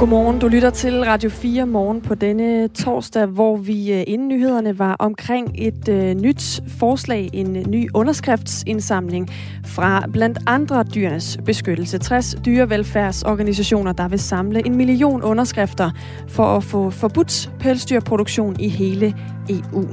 Godmorgen, 0.00 0.38
du 0.38 0.48
lytter 0.48 0.70
til 0.70 1.04
Radio 1.04 1.30
4 1.30 1.66
morgen 1.66 2.00
på 2.00 2.14
denne 2.14 2.68
torsdag, 2.68 3.26
hvor 3.26 3.56
vi 3.56 3.92
øh, 3.92 4.04
inden 4.06 4.28
nyhederne 4.28 4.78
var 4.78 4.96
omkring 4.98 5.54
et 5.54 5.88
øh, 5.88 6.14
nyt 6.14 6.62
forslag, 6.68 7.30
en 7.32 7.52
ny 7.52 7.88
underskriftsindsamling 7.94 9.28
fra 9.66 10.04
blandt 10.12 10.38
andre 10.46 10.84
dyrenes 10.94 11.38
beskyttelse. 11.44 11.98
60 11.98 12.36
dyrevelfærdsorganisationer, 12.44 13.92
der 13.92 14.08
vil 14.08 14.18
samle 14.18 14.66
en 14.66 14.76
million 14.76 15.22
underskrifter 15.22 15.90
for 16.28 16.44
at 16.44 16.64
få 16.64 16.90
forbudt 16.90 17.50
pelsdyrproduktion 17.58 18.60
i 18.60 18.68
hele 18.68 19.14
EU. 19.48 19.84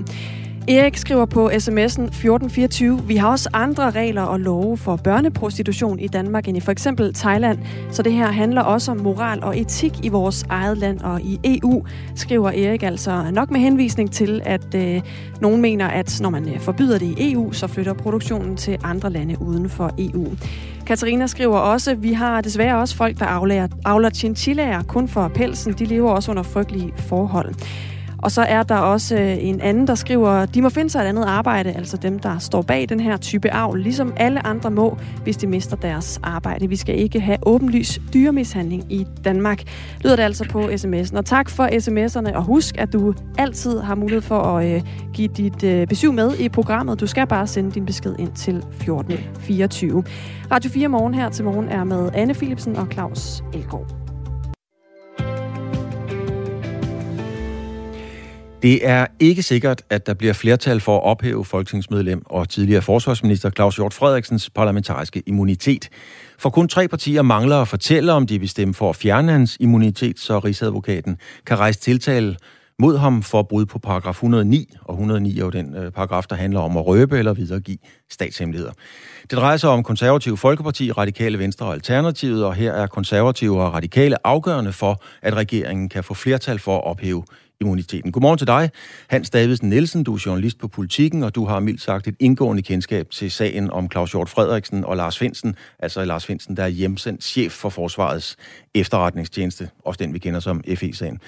Erik 0.69 0.97
skriver 0.97 1.25
på 1.25 1.49
sms'en 1.49 2.03
1424, 2.03 3.01
vi 3.03 3.15
har 3.15 3.29
også 3.29 3.49
andre 3.53 3.91
regler 3.91 4.21
og 4.21 4.39
love 4.39 4.77
for 4.77 4.95
børneprostitution 4.95 5.99
i 5.99 6.07
Danmark 6.07 6.47
end 6.47 6.57
i 6.57 6.59
for 6.59 6.71
eksempel 6.71 7.13
Thailand, 7.13 7.59
så 7.91 8.03
det 8.03 8.13
her 8.13 8.31
handler 8.31 8.61
også 8.61 8.91
om 8.91 8.97
moral 8.97 9.43
og 9.43 9.59
etik 9.59 10.05
i 10.05 10.09
vores 10.09 10.45
eget 10.49 10.77
land 10.77 11.01
og 11.01 11.21
i 11.21 11.39
EU, 11.43 11.85
skriver 12.15 12.49
Erik 12.49 12.83
altså 12.83 13.31
nok 13.31 13.51
med 13.51 13.59
henvisning 13.59 14.11
til, 14.11 14.41
at 14.45 14.75
øh, 14.75 15.01
nogen 15.41 15.61
mener, 15.61 15.87
at 15.87 16.19
når 16.21 16.29
man 16.29 16.49
øh, 16.49 16.59
forbyder 16.59 16.97
det 16.97 17.19
i 17.19 17.31
EU, 17.31 17.51
så 17.51 17.67
flytter 17.67 17.93
produktionen 17.93 18.57
til 18.57 18.77
andre 18.83 19.09
lande 19.09 19.41
uden 19.41 19.69
for 19.69 19.91
EU. 19.97 20.27
Katarina 20.87 21.27
skriver 21.27 21.57
også, 21.57 21.95
vi 21.95 22.13
har 22.13 22.41
desværre 22.41 22.77
også 22.77 22.95
folk, 22.95 23.19
der 23.19 23.25
aflærer, 23.25 23.67
avler 23.85 24.09
chinchillaer 24.09 24.83
kun 24.83 25.07
for 25.07 25.27
pelsen. 25.27 25.73
De 25.73 25.85
lever 25.85 26.11
også 26.11 26.31
under 26.31 26.43
frygtelige 26.43 26.93
forhold. 26.97 27.53
Og 28.17 28.31
så 28.31 28.41
er 28.41 28.63
der 28.63 28.75
også 28.75 29.15
øh, 29.15 29.37
en 29.39 29.61
anden, 29.61 29.87
der 29.87 29.95
skriver, 29.95 30.45
de 30.45 30.61
må 30.61 30.69
finde 30.69 30.89
sig 30.89 31.01
et 31.01 31.05
andet 31.05 31.25
arbejde, 31.25 31.71
altså 31.71 31.97
dem, 31.97 32.19
der 32.19 32.37
står 32.37 32.61
bag 32.61 32.89
den 32.89 32.99
her 32.99 33.17
type 33.17 33.51
arv, 33.51 33.73
ligesom 33.73 34.13
alle 34.17 34.47
andre 34.47 34.71
må, 34.71 34.97
hvis 35.23 35.37
de 35.37 35.47
mister 35.47 35.75
deres 35.75 36.19
arbejde. 36.23 36.69
Vi 36.69 36.75
skal 36.75 36.99
ikke 36.99 37.19
have 37.19 37.37
åbenlys 37.45 37.99
dyremishandling 38.13 38.93
i 38.93 39.07
Danmark, 39.25 39.63
lyder 40.03 40.15
det 40.15 40.23
altså 40.23 40.45
på 40.49 40.59
sms'en. 40.59 41.17
Og 41.17 41.25
tak 41.25 41.49
for 41.49 41.67
sms'erne, 41.67 42.35
og 42.35 42.43
husk, 42.43 42.77
at 42.77 42.93
du 42.93 43.13
altid 43.37 43.79
har 43.79 43.95
mulighed 43.95 44.21
for 44.21 44.39
at 44.39 44.75
øh, 44.75 44.81
give 45.13 45.27
dit 45.27 45.63
øh, 45.63 45.87
besøg 45.87 46.13
med 46.13 46.31
i 46.39 46.49
programmet. 46.49 46.99
Du 46.99 47.07
skal 47.07 47.27
bare 47.27 47.47
sende 47.47 47.71
din 47.71 47.85
besked 47.85 48.15
ind 48.19 48.31
til 48.31 48.55
1424. 48.55 50.03
Radio 50.51 50.71
4 50.71 50.87
Morgen 50.87 51.13
her 51.13 51.29
til 51.29 51.45
morgen 51.45 51.69
er 51.69 51.83
med 51.83 52.09
Anne 52.13 52.33
Philipsen 52.33 52.75
og 52.75 52.87
Claus 52.91 53.43
Elgaard. 53.53 53.96
Det 58.61 58.87
er 58.87 59.07
ikke 59.19 59.43
sikkert, 59.43 59.81
at 59.89 60.07
der 60.07 60.13
bliver 60.13 60.33
flertal 60.33 60.79
for 60.79 60.97
at 60.97 61.03
ophæve 61.03 61.45
folketingsmedlem 61.45 62.21
og 62.25 62.49
tidligere 62.49 62.81
forsvarsminister 62.81 63.49
Claus 63.49 63.75
Hjort 63.75 63.93
Frederiksens 63.93 64.49
parlamentariske 64.49 65.23
immunitet. 65.25 65.89
For 66.39 66.49
kun 66.49 66.67
tre 66.67 66.87
partier 66.87 67.21
mangler 67.21 67.57
at 67.57 67.67
fortælle, 67.67 68.13
om 68.13 68.27
de 68.27 68.39
vil 68.39 68.49
stemme 68.49 68.73
for 68.73 68.89
at 68.89 68.95
fjerne 68.95 69.31
hans 69.31 69.57
immunitet, 69.59 70.19
så 70.19 70.39
rigsadvokaten 70.39 71.17
kan 71.45 71.59
rejse 71.59 71.79
tiltale 71.79 72.37
mod 72.79 72.97
ham 72.97 73.23
for 73.23 73.43
brud 73.43 73.65
på 73.65 73.79
paragraf 73.79 74.13
109, 74.13 74.73
og 74.81 74.93
109 74.93 75.39
er 75.39 75.43
jo 75.43 75.49
den 75.49 75.75
øh, 75.75 75.91
paragraf, 75.91 76.23
der 76.29 76.35
handler 76.35 76.59
om 76.59 76.77
at 76.77 76.85
røbe 76.85 77.17
eller 77.19 77.33
videregive 77.33 77.77
statshemmeligheder. 78.09 78.71
Det 79.21 79.37
drejer 79.37 79.57
sig 79.57 79.69
om 79.69 79.83
konservative 79.83 80.37
Folkeparti, 80.37 80.91
Radikale 80.91 81.39
Venstre 81.39 81.65
og 81.65 81.73
Alternativet, 81.73 82.45
og 82.45 82.53
her 82.53 82.73
er 82.73 82.87
konservative 82.87 83.63
og 83.63 83.73
radikale 83.73 84.27
afgørende 84.27 84.73
for, 84.73 85.01
at 85.21 85.33
regeringen 85.33 85.89
kan 85.89 86.03
få 86.03 86.13
flertal 86.13 86.59
for 86.59 86.77
at 86.77 86.83
ophæve 86.83 87.23
immuniteten. 87.61 88.11
Godmorgen 88.11 88.37
til 88.37 88.47
dig, 88.47 88.69
Hans 89.07 89.29
Davidsen 89.29 89.69
Nielsen. 89.69 90.03
Du 90.03 90.13
er 90.13 90.21
journalist 90.25 90.59
på 90.59 90.67
Politikken, 90.67 91.23
og 91.23 91.35
du 91.35 91.45
har 91.45 91.59
mildt 91.59 91.81
sagt 91.81 92.07
et 92.07 92.15
indgående 92.19 92.61
kendskab 92.61 93.09
til 93.09 93.31
sagen 93.31 93.71
om 93.71 93.91
Claus 93.91 94.11
Hjort 94.11 94.29
Frederiksen 94.29 94.85
og 94.85 94.97
Lars 94.97 95.19
Finsen, 95.19 95.55
altså 95.79 96.05
Lars 96.05 96.25
Finsen, 96.25 96.57
der 96.57 96.63
er 96.63 96.67
hjemsendt 96.67 97.23
chef 97.23 97.51
for 97.51 97.69
Forsvarets 97.69 98.37
efterretningstjeneste, 98.75 99.69
også 99.85 99.97
den 99.97 100.13
vi 100.13 100.19
kender 100.19 100.39
som 100.39 100.63
FE-sagen. 100.75 101.19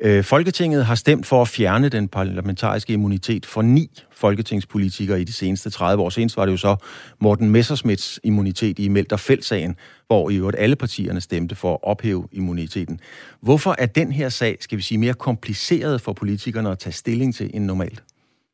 Øh, 0.00 0.24
Folketinget 0.24 0.84
har 0.84 0.94
stemt 0.94 1.26
for 1.26 1.42
at 1.42 1.48
fjerne 1.48 1.88
den 1.88 2.08
parlamentariske 2.08 2.92
immunitet 2.92 3.46
for 3.46 3.62
ni 3.62 3.90
folketingspolitikere 4.12 5.20
i 5.20 5.24
de 5.24 5.32
seneste 5.32 5.70
30 5.70 6.02
år. 6.02 6.10
Senest 6.10 6.36
var 6.36 6.44
det 6.44 6.52
jo 6.52 6.56
så 6.56 6.76
Morten 7.20 7.50
Messersmiths 7.50 8.20
immunitet 8.24 8.78
i 8.78 8.88
Melterfeld-sagen, 8.88 9.76
hvor 10.12 10.30
i 10.30 10.36
øvrigt 10.36 10.58
alle 10.58 10.76
partierne 10.76 11.20
stemte 11.20 11.54
for 11.54 11.72
at 11.72 11.78
ophæve 11.82 12.28
immuniteten. 12.32 13.00
Hvorfor 13.40 13.74
er 13.78 13.86
den 13.86 14.12
her 14.12 14.28
sag, 14.28 14.56
skal 14.60 14.78
vi 14.78 14.82
sige, 14.82 14.98
mere 14.98 15.14
kompliceret 15.14 16.00
for 16.00 16.12
politikerne 16.12 16.70
at 16.70 16.78
tage 16.78 16.92
stilling 16.92 17.34
til 17.34 17.50
end 17.54 17.64
normalt? 17.64 18.02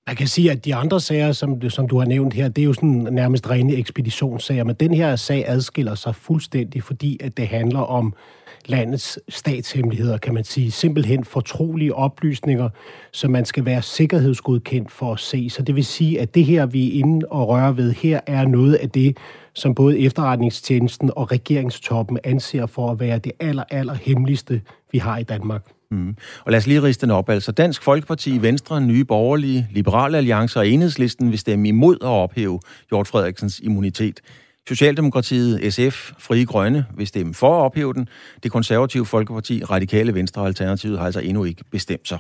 Man 0.06 0.16
kan 0.16 0.28
sige, 0.28 0.50
at 0.50 0.64
de 0.64 0.74
andre 0.74 1.00
sager, 1.00 1.32
som, 1.32 1.70
som 1.70 1.88
du 1.88 1.98
har 1.98 2.06
nævnt 2.06 2.34
her, 2.34 2.48
det 2.48 2.62
er 2.62 2.66
jo 2.66 2.72
sådan 2.72 3.08
nærmest 3.10 3.50
rene 3.50 3.74
ekspeditionssager, 3.74 4.64
men 4.64 4.74
den 4.74 4.94
her 4.94 5.16
sag 5.16 5.44
adskiller 5.48 5.94
sig 5.94 6.14
fuldstændig, 6.14 6.82
fordi 6.82 7.18
at 7.20 7.36
det 7.36 7.48
handler 7.48 7.80
om 7.80 8.14
landets 8.66 9.18
statshemmeligheder, 9.28 10.18
kan 10.18 10.34
man 10.34 10.44
sige. 10.44 10.70
Simpelthen 10.70 11.24
fortrolige 11.24 11.94
oplysninger, 11.94 12.68
som 13.12 13.30
man 13.30 13.44
skal 13.44 13.64
være 13.64 13.82
sikkerhedsgodkendt 13.82 14.92
for 14.92 15.12
at 15.12 15.20
se. 15.20 15.50
Så 15.50 15.62
det 15.62 15.76
vil 15.76 15.84
sige, 15.84 16.20
at 16.20 16.34
det 16.34 16.44
her, 16.44 16.66
vi 16.66 16.88
er 16.88 17.04
inde 17.04 17.26
og 17.26 17.48
rører 17.48 17.72
ved 17.72 17.92
her, 17.92 18.20
er 18.26 18.47
noget 18.47 18.74
af 18.74 18.91
det, 18.91 19.16
som 19.58 19.74
både 19.74 19.98
efterretningstjenesten 19.98 21.10
og 21.16 21.32
regeringstoppen 21.32 22.19
anser 22.24 22.66
for 22.66 22.91
at 22.91 23.00
være 23.00 23.19
det 23.19 23.32
aller, 23.41 23.64
aller 23.70 23.94
hemmeligste, 23.94 24.60
vi 24.92 24.98
har 24.98 25.19
i 25.19 25.22
Danmark. 25.22 25.62
Mm. 25.91 26.16
Og 26.44 26.52
lad 26.52 26.58
os 26.58 26.66
lige 26.66 26.82
riste 26.82 27.06
den 27.06 27.10
op. 27.10 27.28
Altså 27.28 27.52
Dansk 27.52 27.82
Folkeparti, 27.82 28.42
Venstre, 28.42 28.80
Nye 28.80 29.04
Borgerlige, 29.04 29.68
Liberale 29.70 30.16
Alliancer 30.16 30.60
og 30.60 30.68
Enhedslisten 30.68 31.30
vil 31.30 31.38
stemme 31.38 31.68
imod 31.68 31.97
at 32.02 32.08
ophæve 32.08 32.60
Hjort 32.91 33.06
Frederiksens 33.06 33.60
immunitet. 33.60 34.20
Socialdemokratiet, 34.68 35.74
SF, 35.74 36.12
Frie 36.18 36.44
Grønne 36.44 36.86
vil 36.97 37.06
stemme 37.06 37.34
for 37.34 37.58
at 37.60 37.64
ophæve 37.64 37.94
den. 37.94 38.08
Det 38.42 38.52
konservative 38.52 39.06
Folkeparti, 39.06 39.64
Radikale 39.64 40.14
Venstre 40.14 40.42
og 40.42 40.47
Alternativet 40.47 40.98
har 40.98 41.06
altså 41.06 41.20
endnu 41.20 41.44
ikke 41.44 41.64
bestemt 41.70 42.08
sig. 42.08 42.18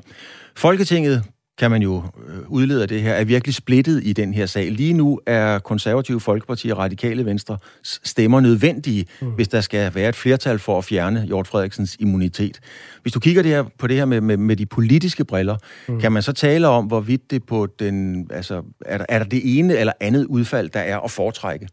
Folketinget 0.56 1.24
kan 1.58 1.70
man 1.70 1.82
jo 1.82 2.02
øh, 2.28 2.38
udlede 2.48 2.82
af 2.82 2.88
det 2.88 3.02
her, 3.02 3.12
er 3.12 3.24
virkelig 3.24 3.54
splittet 3.54 4.00
i 4.04 4.12
den 4.12 4.34
her 4.34 4.46
sag. 4.46 4.70
Lige 4.72 4.92
nu 4.92 5.20
er 5.26 5.58
konservative 5.58 6.20
Folkeparti 6.20 6.68
og 6.68 6.78
Radikale 6.78 7.24
Venstre 7.24 7.58
stemmer 7.82 8.40
nødvendige, 8.40 9.06
mm. 9.20 9.28
hvis 9.28 9.48
der 9.48 9.60
skal 9.60 9.94
være 9.94 10.08
et 10.08 10.16
flertal 10.16 10.58
for 10.58 10.78
at 10.78 10.84
fjerne 10.84 11.24
Hjort 11.26 11.46
Frederiksens 11.46 11.96
immunitet. 12.00 12.60
Hvis 13.02 13.12
du 13.12 13.20
kigger 13.20 13.42
det 13.42 13.50
her, 13.50 13.64
på 13.78 13.86
det 13.86 13.96
her 13.96 14.04
med, 14.04 14.20
med, 14.20 14.36
med 14.36 14.56
de 14.56 14.66
politiske 14.66 15.24
briller, 15.24 15.56
mm. 15.88 16.00
kan 16.00 16.12
man 16.12 16.22
så 16.22 16.32
tale 16.32 16.68
om, 16.68 16.86
hvorvidt 16.86 17.30
det 17.30 17.46
på 17.46 17.66
den, 17.78 18.26
altså, 18.30 18.62
er 18.86 18.98
der, 18.98 19.06
er 19.08 19.18
der 19.18 19.26
det 19.26 19.58
ene 19.58 19.76
eller 19.76 19.92
andet 20.00 20.24
udfald, 20.24 20.68
der 20.68 20.80
er 20.80 20.98
at 21.00 21.10
foretrække? 21.10 21.68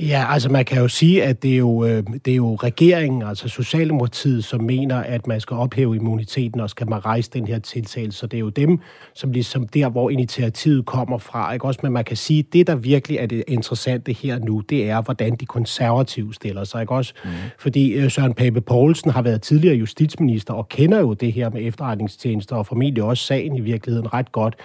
Ja, 0.00 0.26
altså 0.30 0.48
man 0.48 0.64
kan 0.64 0.78
jo 0.78 0.88
sige, 0.88 1.24
at 1.24 1.42
det 1.42 1.52
er 1.52 1.56
jo, 1.56 1.84
øh, 1.84 2.02
det 2.24 2.30
er 2.30 2.36
jo 2.36 2.54
regeringen, 2.54 3.22
altså 3.22 3.48
Socialdemokratiet, 3.48 4.44
som 4.44 4.62
mener, 4.62 4.96
at 4.96 5.26
man 5.26 5.40
skal 5.40 5.56
ophæve 5.56 5.96
immuniteten, 5.96 6.60
og 6.60 6.70
skal 6.70 6.88
man 6.90 7.04
rejse 7.04 7.30
den 7.30 7.46
her 7.46 7.58
tiltale. 7.58 8.12
Så 8.12 8.26
det 8.26 8.36
er 8.36 8.40
jo 8.40 8.48
dem, 8.48 8.78
som 9.14 9.32
ligesom 9.32 9.68
der, 9.68 9.88
hvor 9.88 10.10
initiativet 10.10 10.86
kommer 10.86 11.18
fra. 11.18 11.52
Ikke? 11.52 11.64
Også, 11.64 11.80
men 11.82 11.92
man 11.92 12.04
kan 12.04 12.16
sige, 12.16 12.38
at 12.38 12.52
det, 12.52 12.66
der 12.66 12.74
virkelig 12.74 13.18
er 13.18 13.26
det 13.26 13.44
interessante 13.48 14.12
her 14.12 14.38
nu, 14.38 14.60
det 14.60 14.90
er, 14.90 15.02
hvordan 15.02 15.36
de 15.36 15.46
konservative 15.46 16.34
stiller 16.34 16.64
sig. 16.64 16.80
Ikke? 16.80 16.94
Også, 16.94 17.14
mm. 17.24 17.30
Fordi 17.58 17.92
øh, 17.92 18.10
Søren 18.10 18.34
Pape 18.34 18.60
Poulsen 18.60 19.10
har 19.10 19.22
været 19.22 19.42
tidligere 19.42 19.76
justitsminister, 19.76 20.54
og 20.54 20.68
kender 20.68 20.98
jo 21.00 21.12
det 21.12 21.32
her 21.32 21.50
med 21.50 21.66
efterretningstjenester, 21.66 22.56
og 22.56 22.66
formentlig 22.66 23.02
også 23.02 23.24
sagen 23.24 23.56
i 23.56 23.60
virkeligheden 23.60 24.14
ret 24.14 24.32
godt. 24.32 24.56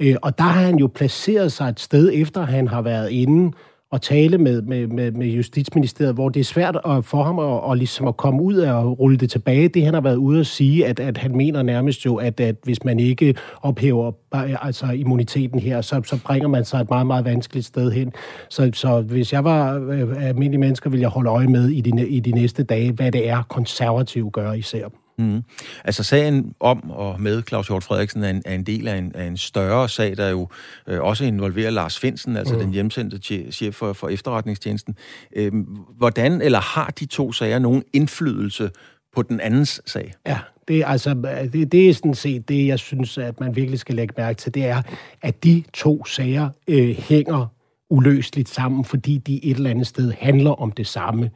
Øh, 0.00 0.16
og 0.22 0.38
der 0.38 0.44
har 0.44 0.62
han 0.62 0.78
jo 0.78 0.86
placeret 0.94 1.52
sig 1.52 1.68
et 1.68 1.80
sted, 1.80 2.10
efter 2.14 2.46
han 2.46 2.68
har 2.68 2.82
været 2.82 3.10
inde 3.10 3.52
at 3.92 4.02
tale 4.02 4.38
med, 4.38 4.62
med, 4.62 4.86
med, 4.86 5.12
med 5.12 5.26
Justitsministeriet, 5.26 6.14
hvor 6.14 6.28
det 6.28 6.40
er 6.40 6.44
svært 6.44 6.78
at, 6.86 7.04
for 7.04 7.22
ham 7.22 7.38
at, 7.38 7.72
at, 7.72 7.78
ligesom 7.78 8.08
at 8.08 8.16
komme 8.16 8.42
ud 8.42 8.54
af 8.54 8.72
og 8.72 8.98
rulle 8.98 9.16
det 9.16 9.30
tilbage. 9.30 9.68
Det 9.68 9.84
han 9.84 9.94
har 9.94 10.00
været 10.00 10.16
ude 10.16 10.40
at 10.40 10.46
sige, 10.46 10.86
at, 10.86 11.00
at 11.00 11.18
han 11.18 11.36
mener 11.36 11.62
nærmest 11.62 12.06
jo, 12.06 12.16
at, 12.16 12.40
at 12.40 12.56
hvis 12.62 12.84
man 12.84 13.00
ikke 13.00 13.34
ophæver 13.62 14.12
øh, 14.34 14.66
altså 14.66 14.86
immuniteten 14.86 15.60
her, 15.60 15.80
så, 15.80 16.02
så 16.04 16.20
bringer 16.24 16.48
man 16.48 16.64
sig 16.64 16.80
et 16.80 16.90
meget, 16.90 17.06
meget 17.06 17.24
vanskeligt 17.24 17.66
sted 17.66 17.90
hen. 17.90 18.12
Så, 18.48 18.70
så 18.74 19.00
hvis 19.00 19.32
jeg 19.32 19.44
var 19.44 19.74
øh, 19.90 20.26
almindelig 20.28 20.60
mennesker, 20.60 20.90
ville 20.90 21.02
jeg 21.02 21.10
holde 21.10 21.30
øje 21.30 21.46
med 21.46 21.68
i 21.68 21.80
de, 21.80 22.08
i 22.08 22.20
de 22.20 22.32
næste 22.32 22.62
dage, 22.62 22.92
hvad 22.92 23.12
det 23.12 23.28
er, 23.28 23.42
konservative 23.42 24.30
gør 24.30 24.52
især. 24.52 24.88
Mm. 25.20 25.42
Altså 25.84 26.02
sagen 26.02 26.54
om 26.60 26.90
og 26.90 27.20
med 27.20 27.42
Claus 27.48 27.66
Hjort 27.66 27.84
Frederiksen 27.84 28.24
er 28.24 28.30
en, 28.30 28.42
er 28.44 28.54
en 28.54 28.62
del 28.62 28.88
af 28.88 28.96
en, 28.96 29.12
af 29.14 29.24
en 29.24 29.36
større 29.36 29.88
sag, 29.88 30.16
der 30.16 30.28
jo 30.28 30.48
øh, 30.86 31.00
også 31.00 31.24
involverer 31.24 31.70
Lars 31.70 31.98
Finsen, 31.98 32.36
altså 32.36 32.54
mm. 32.54 32.60
den 32.60 32.70
hjemsendte 32.70 33.18
chef 33.52 33.74
for, 33.74 33.92
for 33.92 34.08
efterretningstjenesten. 34.08 34.96
Øh, 35.36 35.52
hvordan 35.98 36.42
eller 36.42 36.60
har 36.60 36.90
de 37.00 37.06
to 37.06 37.32
sager 37.32 37.58
nogen 37.58 37.82
indflydelse 37.92 38.70
på 39.14 39.22
den 39.22 39.40
andens 39.40 39.82
sag? 39.86 40.14
Ja, 40.26 40.38
det, 40.68 40.84
altså, 40.86 41.14
det, 41.52 41.72
det 41.72 41.88
er 41.88 41.94
sådan 41.94 42.14
set 42.14 42.48
det, 42.48 42.66
jeg 42.66 42.78
synes, 42.78 43.18
at 43.18 43.40
man 43.40 43.56
virkelig 43.56 43.78
skal 43.78 43.94
lægge 43.94 44.14
mærke 44.16 44.36
til, 44.36 44.54
det 44.54 44.64
er, 44.66 44.82
at 45.22 45.44
de 45.44 45.62
to 45.74 46.04
sager 46.04 46.48
øh, 46.68 46.96
hænger 46.96 47.46
uløseligt 47.90 48.48
sammen, 48.48 48.84
fordi 48.84 49.18
de 49.18 49.44
et 49.44 49.56
eller 49.56 49.70
andet 49.70 49.86
sted 49.86 50.12
handler 50.18 50.50
om 50.50 50.72
det 50.72 50.86
samme. 50.86 51.30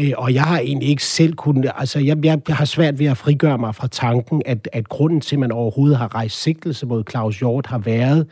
Øh, 0.00 0.12
og 0.16 0.34
jeg 0.34 0.42
har 0.42 0.58
egentlig 0.58 0.88
ikke 0.88 1.04
selv 1.04 1.34
kunnet... 1.34 1.72
Altså, 1.76 1.98
jeg, 1.98 2.24
jeg, 2.24 2.40
jeg 2.48 2.56
har 2.56 2.64
svært 2.64 2.98
ved 2.98 3.06
at 3.06 3.16
frigøre 3.16 3.58
mig 3.58 3.74
fra 3.74 3.86
tanken, 3.86 4.42
at, 4.46 4.68
at 4.72 4.88
grunden 4.88 5.20
til, 5.20 5.36
at 5.36 5.40
man 5.40 5.52
overhovedet 5.52 5.98
har 5.98 6.14
rejst 6.14 6.42
sigtelse 6.42 6.86
mod 6.86 7.04
Claus 7.10 7.38
Hjort, 7.38 7.66
har 7.66 7.78
været, 7.78 8.26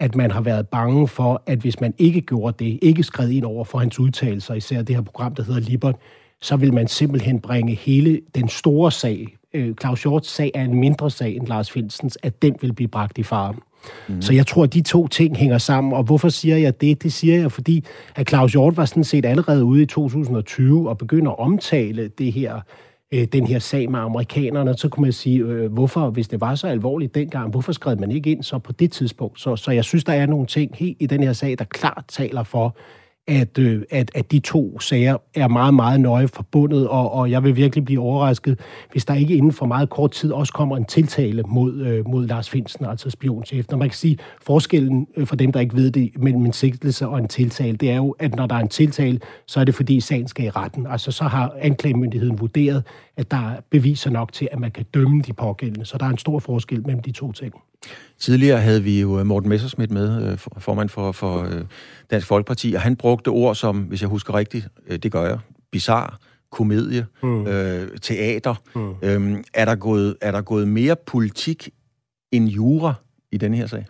at 0.00 0.14
man 0.14 0.30
har 0.30 0.40
været 0.40 0.68
bange 0.68 1.08
for, 1.08 1.42
at 1.46 1.58
hvis 1.58 1.80
man 1.80 1.94
ikke 1.98 2.20
gjorde 2.20 2.64
det, 2.64 2.78
ikke 2.82 3.02
skred 3.02 3.30
ind 3.30 3.44
over 3.44 3.64
for 3.64 3.78
hans 3.78 4.00
udtalelser, 4.00 4.54
især 4.54 4.82
det 4.82 4.96
her 4.96 5.02
program, 5.02 5.34
der 5.34 5.42
hedder 5.42 5.60
Libert, 5.60 5.96
så 6.40 6.56
vil 6.56 6.74
man 6.74 6.88
simpelthen 6.88 7.40
bringe 7.40 7.74
hele 7.74 8.20
den 8.34 8.48
store 8.48 8.92
sag, 8.92 9.36
øh, 9.54 9.74
Claus 9.80 10.02
Hjorts 10.02 10.30
sag 10.30 10.50
er 10.54 10.64
en 10.64 10.74
mindre 10.74 11.10
sag 11.10 11.36
end 11.36 11.46
Lars 11.46 11.70
Finsens, 11.70 12.18
at 12.22 12.42
den 12.42 12.56
vil 12.60 12.72
blive 12.72 12.88
bragt 12.88 13.18
i 13.18 13.22
fare. 13.22 13.54
Mm. 14.08 14.22
Så 14.22 14.32
jeg 14.32 14.46
tror, 14.46 14.62
at 14.64 14.74
de 14.74 14.80
to 14.80 15.08
ting 15.08 15.36
hænger 15.36 15.58
sammen. 15.58 15.92
Og 15.92 16.02
hvorfor 16.02 16.28
siger 16.28 16.56
jeg 16.56 16.80
det? 16.80 17.02
Det 17.02 17.12
siger 17.12 17.36
jeg, 17.38 17.52
fordi 17.52 17.84
at 18.16 18.28
Claus 18.28 18.52
Hjort 18.52 18.76
var 18.76 18.84
sådan 18.84 19.04
set 19.04 19.26
allerede 19.26 19.64
ude 19.64 19.82
i 19.82 19.86
2020 19.86 20.88
og 20.88 20.98
begynder 20.98 21.30
at 21.30 21.38
omtale 21.38 22.08
det 22.08 22.32
her 22.32 22.60
øh, 23.14 23.24
den 23.32 23.46
her 23.46 23.58
sag 23.58 23.90
med 23.90 23.98
amerikanerne, 23.98 24.74
så 24.74 24.88
kunne 24.88 25.02
man 25.02 25.12
sige, 25.12 25.38
øh, 25.38 25.72
hvorfor, 25.72 26.10
hvis 26.10 26.28
det 26.28 26.40
var 26.40 26.54
så 26.54 26.66
alvorligt 26.66 27.14
dengang, 27.14 27.50
hvorfor 27.50 27.72
skrev 27.72 28.00
man 28.00 28.10
ikke 28.10 28.30
ind 28.30 28.42
så 28.42 28.58
på 28.58 28.72
det 28.72 28.92
tidspunkt? 28.92 29.40
Så, 29.40 29.56
så 29.56 29.70
jeg 29.70 29.84
synes, 29.84 30.04
der 30.04 30.12
er 30.12 30.26
nogle 30.26 30.46
ting 30.46 30.70
helt 30.74 30.96
i 31.00 31.06
den 31.06 31.22
her 31.22 31.32
sag, 31.32 31.58
der 31.58 31.64
klart 31.64 32.04
taler 32.08 32.42
for, 32.42 32.76
at, 33.26 33.58
øh, 33.58 33.82
at, 33.90 34.10
at 34.14 34.32
de 34.32 34.38
to 34.38 34.80
sager 34.80 35.16
er 35.34 35.48
meget, 35.48 35.74
meget 35.74 36.00
nøje 36.00 36.28
forbundet, 36.28 36.88
og, 36.88 37.12
og 37.12 37.30
jeg 37.30 37.44
vil 37.44 37.56
virkelig 37.56 37.84
blive 37.84 38.00
overrasket, 38.00 38.60
hvis 38.92 39.04
der 39.04 39.14
ikke 39.14 39.36
inden 39.36 39.52
for 39.52 39.66
meget 39.66 39.90
kort 39.90 40.10
tid 40.10 40.32
også 40.32 40.52
kommer 40.52 40.76
en 40.76 40.84
tiltale 40.84 41.42
mod, 41.42 41.80
øh, 41.80 42.08
mod 42.08 42.26
Lars 42.26 42.50
Finsen, 42.50 42.84
altså 42.84 43.10
spionchef. 43.10 43.66
Når 43.70 43.78
man 43.78 43.88
kan 43.88 43.96
sige, 43.96 44.18
forskellen 44.42 45.06
øh, 45.16 45.26
for 45.26 45.36
dem, 45.36 45.52
der 45.52 45.60
ikke 45.60 45.76
ved 45.76 45.90
det, 45.90 46.10
mellem 46.16 46.44
en 46.44 46.52
sigtelse 46.52 47.08
og 47.08 47.18
en 47.18 47.28
tiltale, 47.28 47.76
det 47.76 47.90
er 47.90 47.96
jo, 47.96 48.16
at 48.18 48.34
når 48.34 48.46
der 48.46 48.54
er 48.54 48.60
en 48.60 48.68
tiltale, 48.68 49.20
så 49.46 49.60
er 49.60 49.64
det 49.64 49.74
fordi 49.74 50.00
sagen 50.00 50.28
skal 50.28 50.44
i 50.44 50.50
retten. 50.50 50.86
Altså 50.86 51.12
så 51.12 51.24
har 51.24 51.54
anklagemyndigheden 51.60 52.40
vurderet, 52.40 52.82
at 53.16 53.30
der 53.30 53.50
er 53.50 53.60
beviser 53.70 54.10
nok 54.10 54.32
til, 54.32 54.48
at 54.52 54.58
man 54.58 54.70
kan 54.70 54.84
dømme 54.94 55.22
de 55.22 55.32
pågældende. 55.32 55.84
Så 55.84 55.98
der 55.98 56.06
er 56.06 56.10
en 56.10 56.18
stor 56.18 56.38
forskel 56.38 56.86
mellem 56.86 57.02
de 57.02 57.12
to 57.12 57.32
ting. 57.32 57.54
Tidligere 58.18 58.60
havde 58.60 58.82
vi 58.82 59.00
jo 59.00 59.18
øh, 59.18 59.26
Morten 59.26 59.48
Messersmith 59.48 59.92
med, 59.92 60.32
øh, 60.32 60.38
formand 60.58 60.88
for, 60.88 61.12
for 61.12 61.42
øh, 61.42 61.62
Dansk 62.10 62.26
Folkeparti, 62.26 62.72
og 62.72 62.80
han 62.80 62.96
brugte 62.96 63.28
ord 63.28 63.54
som, 63.54 63.82
hvis 63.82 64.00
jeg 64.00 64.08
husker 64.08 64.34
rigtigt, 64.34 64.68
det 65.02 65.12
gør 65.12 65.26
jeg, 65.26 65.38
bizarre, 65.72 66.16
komedie, 66.54 67.06
mm. 67.22 67.46
øh, 67.46 67.98
teater. 68.02 68.54
Mm. 68.74 68.94
Øhm, 69.02 69.44
er, 69.54 69.64
der 69.64 69.74
gået, 69.74 70.16
er 70.20 70.30
der 70.30 70.42
gået 70.42 70.68
mere 70.68 70.96
politik 71.06 71.68
end 72.32 72.48
jura 72.48 72.94
i 73.32 73.36
denne 73.36 73.56
her 73.56 73.66
sag? 73.66 73.86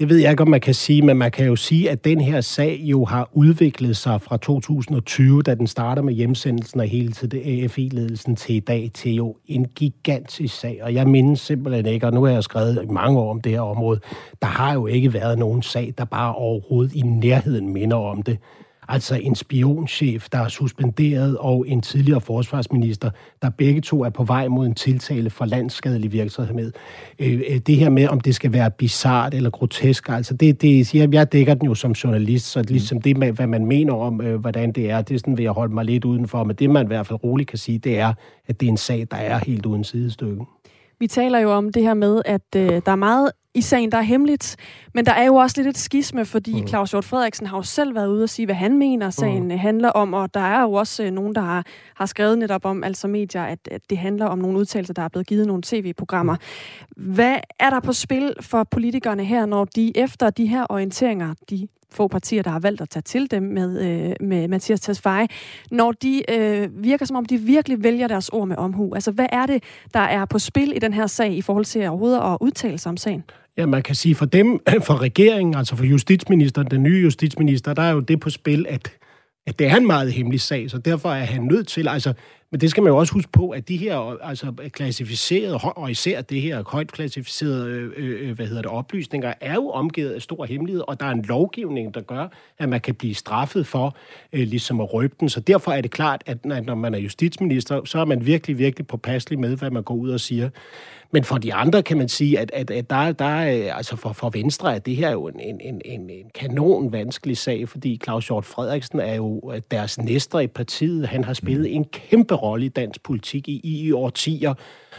Det 0.00 0.08
ved 0.08 0.16
jeg 0.16 0.30
ikke, 0.30 0.42
om 0.42 0.48
man 0.48 0.60
kan 0.60 0.74
sige, 0.74 1.02
men 1.02 1.16
man 1.16 1.30
kan 1.30 1.46
jo 1.46 1.56
sige, 1.56 1.90
at 1.90 2.04
den 2.04 2.20
her 2.20 2.40
sag 2.40 2.80
jo 2.82 3.04
har 3.04 3.30
udviklet 3.32 3.96
sig 3.96 4.20
fra 4.20 4.36
2020, 4.36 5.42
da 5.42 5.54
den 5.54 5.66
starter 5.66 6.02
med 6.02 6.14
hjemsendelsen 6.14 6.80
af 6.80 6.88
hele 6.88 7.12
til 7.12 7.42
AFI-ledelsen 7.44 8.36
til 8.36 8.54
i 8.54 8.60
dag, 8.60 8.90
til 8.94 9.14
jo 9.14 9.36
en 9.46 9.64
gigantisk 9.64 10.60
sag. 10.60 10.80
Og 10.82 10.94
jeg 10.94 11.08
mindes 11.08 11.40
simpelthen 11.40 11.86
ikke, 11.86 12.06
og 12.06 12.12
nu 12.12 12.24
har 12.24 12.32
jeg 12.32 12.42
skrevet 12.44 12.82
i 12.82 12.86
mange 12.86 13.18
år 13.18 13.30
om 13.30 13.40
det 13.40 13.52
her 13.52 13.60
område, 13.60 14.00
der 14.42 14.48
har 14.48 14.74
jo 14.74 14.86
ikke 14.86 15.12
været 15.12 15.38
nogen 15.38 15.62
sag, 15.62 15.94
der 15.98 16.04
bare 16.04 16.34
overhovedet 16.34 16.94
i 16.94 17.02
nærheden 17.02 17.72
minder 17.72 17.96
om 17.96 18.22
det. 18.22 18.38
Altså 18.88 19.14
en 19.14 19.34
spionchef, 19.34 20.28
der 20.32 20.38
er 20.38 20.48
suspenderet, 20.48 21.38
og 21.38 21.64
en 21.68 21.82
tidligere 21.82 22.20
forsvarsminister, 22.20 23.10
der 23.42 23.50
begge 23.50 23.80
to 23.80 24.02
er 24.02 24.10
på 24.10 24.24
vej 24.24 24.48
mod 24.48 24.66
en 24.66 24.74
tiltale 24.74 25.30
for 25.30 25.44
landsskadelig 25.44 26.12
virksomhed. 26.12 26.72
Øh, 27.18 27.40
øh, 27.50 27.58
det 27.58 27.76
her 27.76 27.88
med, 27.88 28.08
om 28.08 28.20
det 28.20 28.34
skal 28.34 28.52
være 28.52 28.70
bizart 28.70 29.34
eller 29.34 29.50
grotesk, 29.50 30.08
altså 30.08 30.34
det, 30.34 30.62
det 30.62 30.94
jeg, 30.94 31.14
jeg 31.14 31.32
dækker 31.32 31.54
den 31.54 31.66
jo 31.66 31.74
som 31.74 31.92
journalist, 31.92 32.46
så 32.46 32.62
ligesom 32.62 33.00
det, 33.00 33.16
med, 33.16 33.32
hvad 33.32 33.46
man 33.46 33.66
mener 33.66 33.94
om, 33.94 34.20
øh, 34.20 34.40
hvordan 34.40 34.72
det 34.72 34.90
er, 34.90 35.02
det 35.02 35.14
er 35.14 35.18
sådan, 35.18 35.36
vil 35.36 35.42
jeg 35.42 35.52
holde 35.52 35.74
mig 35.74 35.84
lidt 35.84 36.04
udenfor. 36.04 36.44
Men 36.44 36.56
det, 36.56 36.70
man 36.70 36.86
i 36.86 36.86
hvert 36.86 37.06
fald 37.06 37.24
roligt 37.24 37.48
kan 37.48 37.58
sige, 37.58 37.78
det 37.78 37.98
er, 37.98 38.12
at 38.46 38.60
det 38.60 38.66
er 38.66 38.70
en 38.70 38.76
sag, 38.76 39.06
der 39.10 39.16
er 39.16 39.38
helt 39.38 39.66
uden 39.66 39.84
sidestykke. 39.84 40.44
Vi 40.98 41.06
taler 41.06 41.38
jo 41.38 41.52
om 41.52 41.72
det 41.72 41.82
her 41.82 41.94
med, 41.94 42.22
at 42.24 42.56
øh, 42.56 42.82
der 42.86 42.92
er 42.92 42.96
meget 42.96 43.30
i 43.54 43.60
sagen, 43.60 43.92
der 43.92 43.98
er 43.98 44.02
hemmeligt. 44.02 44.56
Men 44.94 45.06
der 45.06 45.12
er 45.12 45.24
jo 45.24 45.34
også 45.34 45.54
lidt 45.58 45.68
et 45.68 45.78
skisme, 45.78 46.24
fordi 46.24 46.60
mm. 46.60 46.66
Claus 46.66 46.90
Hjort 46.90 47.04
Frederiksen 47.04 47.46
har 47.46 47.56
jo 47.56 47.62
selv 47.62 47.94
været 47.94 48.08
ude 48.08 48.22
og 48.22 48.28
sige, 48.28 48.46
hvad 48.46 48.54
han 48.54 48.78
mener, 48.78 49.10
sagen 49.10 49.44
mm. 49.44 49.58
handler 49.58 49.88
om. 49.88 50.14
Og 50.14 50.34
der 50.34 50.40
er 50.40 50.62
jo 50.62 50.72
også 50.72 51.04
øh, 51.04 51.10
nogen, 51.10 51.34
der 51.34 51.40
har, 51.40 51.66
har 51.94 52.06
skrevet 52.06 52.38
netop 52.38 52.64
om, 52.64 52.84
altså 52.84 53.08
medier, 53.08 53.42
at, 53.42 53.58
at 53.70 53.80
det 53.90 53.98
handler 53.98 54.26
om 54.26 54.38
nogle 54.38 54.58
udtalelser, 54.58 54.94
der 54.94 55.02
er 55.02 55.08
blevet 55.08 55.26
givet 55.26 55.46
nogle 55.46 55.62
tv-programmer. 55.62 56.36
Mm. 56.96 57.14
Hvad 57.14 57.36
er 57.58 57.70
der 57.70 57.80
på 57.80 57.92
spil 57.92 58.34
for 58.40 58.64
politikerne 58.64 59.24
her, 59.24 59.46
når 59.46 59.64
de 59.64 59.96
efter 59.96 60.30
de 60.30 60.46
her 60.46 60.66
orienteringer, 60.68 61.34
de 61.50 61.68
få 61.94 62.08
partier, 62.08 62.42
der 62.42 62.50
har 62.50 62.60
valgt 62.60 62.80
at 62.80 62.88
tage 62.88 63.02
til 63.02 63.30
dem 63.30 63.42
med, 63.42 63.80
øh, 63.80 64.28
med 64.28 64.48
Mathias 64.48 64.80
Tesfaye, 64.80 65.26
når 65.70 65.92
de 65.92 66.22
øh, 66.30 66.84
virker 66.84 67.06
som 67.06 67.16
om, 67.16 67.24
de 67.24 67.38
virkelig 67.38 67.82
vælger 67.82 68.08
deres 68.08 68.28
ord 68.28 68.48
med 68.48 68.56
omhu. 68.56 68.94
Altså, 68.94 69.10
hvad 69.10 69.26
er 69.32 69.46
det, 69.46 69.62
der 69.94 70.00
er 70.00 70.24
på 70.24 70.38
spil 70.38 70.76
i 70.76 70.78
den 70.78 70.92
her 70.92 71.06
sag 71.06 71.32
i 71.32 71.42
forhold 71.42 71.64
til 71.64 71.88
overhovedet 71.88 72.18
at 72.18 72.36
udtale 72.40 72.78
sig 72.78 72.90
om 72.90 72.96
sagen? 72.96 73.24
Ja, 73.56 73.66
man 73.66 73.82
kan 73.82 73.94
sige 73.94 74.14
for 74.14 74.26
dem, 74.26 74.60
for 74.86 75.00
regeringen, 75.00 75.54
altså 75.54 75.76
for 75.76 75.84
justitsministeren, 75.84 76.70
den 76.70 76.82
nye 76.82 77.02
justitsminister, 77.02 77.74
der 77.74 77.82
er 77.82 77.92
jo 77.92 78.00
det 78.00 78.20
på 78.20 78.30
spil, 78.30 78.66
at, 78.68 78.92
at 79.46 79.58
det 79.58 79.66
er 79.66 79.76
en 79.76 79.86
meget 79.86 80.12
hemmelig 80.12 80.40
sag, 80.40 80.70
så 80.70 80.78
derfor 80.78 81.08
er 81.08 81.24
han 81.24 81.42
nødt 81.42 81.68
til, 81.68 81.88
altså 81.88 82.12
men 82.54 82.60
det 82.60 82.70
skal 82.70 82.82
man 82.82 82.90
jo 82.90 82.96
også 82.96 83.12
huske 83.12 83.32
på, 83.32 83.50
at 83.50 83.68
de 83.68 83.76
her 83.76 84.22
altså, 84.22 84.52
klassificerede, 84.72 85.58
og 85.58 85.90
især 85.90 86.20
det 86.20 86.40
her 86.40 86.62
højt 86.66 86.92
klassificerede 86.92 87.68
øh, 87.70 87.92
øh, 87.96 88.28
øh, 88.28 88.36
hvad 88.36 88.46
hedder 88.46 88.62
det, 88.62 88.70
oplysninger, 88.70 89.32
er 89.40 89.54
jo 89.54 89.70
omgivet 89.70 90.10
af 90.10 90.22
stor 90.22 90.44
hemmelighed, 90.44 90.82
og 90.88 91.00
der 91.00 91.06
er 91.06 91.10
en 91.10 91.22
lovgivning, 91.22 91.94
der 91.94 92.00
gør, 92.00 92.28
at 92.58 92.68
man 92.68 92.80
kan 92.80 92.94
blive 92.94 93.14
straffet 93.14 93.66
for 93.66 93.96
øh, 94.32 94.40
ligesom 94.40 94.80
at 94.80 94.94
røbe 94.94 95.14
den. 95.20 95.28
Så 95.28 95.40
derfor 95.40 95.72
er 95.72 95.80
det 95.80 95.90
klart, 95.90 96.22
at 96.26 96.44
når 96.44 96.74
man 96.74 96.94
er 96.94 96.98
justitsminister, 96.98 97.84
så 97.84 97.98
er 97.98 98.04
man 98.04 98.26
virkelig, 98.26 98.58
virkelig 98.58 98.86
påpasselig 98.86 99.38
med, 99.38 99.56
hvad 99.56 99.70
man 99.70 99.82
går 99.82 99.94
ud 99.94 100.10
og 100.10 100.20
siger. 100.20 100.50
Men 101.10 101.24
for 101.24 101.38
de 101.38 101.54
andre 101.54 101.82
kan 101.82 101.98
man 101.98 102.08
sige, 102.08 102.38
at, 102.38 102.50
at, 102.54 102.70
at 102.70 102.90
der, 102.90 103.12
der 103.12 103.24
er, 103.24 103.74
altså 103.74 103.96
for, 103.96 104.12
for 104.12 104.30
Venstre, 104.30 104.74
at 104.74 104.86
det 104.86 104.96
her 104.96 105.08
er 105.08 105.12
jo 105.12 105.28
en, 105.28 105.40
en, 105.40 105.80
en, 105.84 106.10
en 106.10 106.30
kanon 106.34 106.92
vanskelig 106.92 107.36
sag, 107.36 107.68
fordi 107.68 108.00
Claus 108.04 108.26
Hjort 108.26 108.44
Frederiksen 108.44 109.00
er 109.00 109.14
jo 109.14 109.52
deres 109.70 109.98
næster 109.98 110.40
i 110.40 110.46
partiet. 110.46 111.08
Han 111.08 111.24
har 111.24 111.32
spillet 111.32 111.74
en 111.74 111.84
kæmpe 111.84 112.34
rolle 112.34 112.66
i 112.66 112.68
dansk 112.68 113.02
politik 113.02 113.48
i, 113.48 113.60
i, 113.64 113.86
i 113.86 113.92
årtier, 113.92 114.54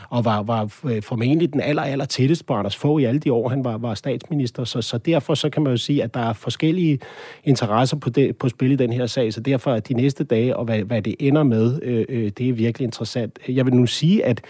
og 0.10 0.26
var, 0.26 0.44
var 0.44 0.66
formentlig 1.02 1.54
den 1.54 1.62
aller, 1.62 1.82
aller 1.82 2.06
tætteste 2.06 2.46
på 2.46 2.54
Anders 2.54 2.76
Fogh 2.76 3.02
i 3.02 3.06
alle 3.06 3.20
de 3.20 3.34
år, 3.34 3.50
han 3.50 3.64
var, 3.64 3.78
var 3.78 3.94
statsminister. 3.94 4.64
Så, 4.64 4.82
så 4.82 4.98
derfor 4.98 5.34
så 5.34 5.50
kan 5.50 5.64
man 5.64 5.72
jo 5.72 5.78
sige, 5.78 6.04
at 6.04 6.14
der 6.14 6.20
er 6.20 6.34
forskellige 6.34 7.00
interesser 7.44 7.98
på, 7.98 8.10
det, 8.10 8.38
på 8.38 8.50
spil 8.50 8.72
i 8.72 8.76
den 8.76 8.94
her 8.94 9.06
sag, 9.06 9.34
så 9.34 9.42
derfor 9.42 9.74
er 9.74 9.80
de 9.80 9.94
næste 9.94 10.24
dage, 10.24 10.56
og 10.56 10.66
hvad, 10.66 10.80
hvad 10.80 11.02
det 11.02 11.16
ender 11.20 11.44
med, 11.44 11.80
øh, 11.84 12.06
øh, 12.10 12.32
det 12.38 12.50
er 12.50 12.54
virkelig 12.54 12.86
interessant. 12.86 13.40
Jeg 13.48 13.66
vil 13.66 13.74
nu 13.74 13.86
sige, 13.86 14.26
at 14.26 14.42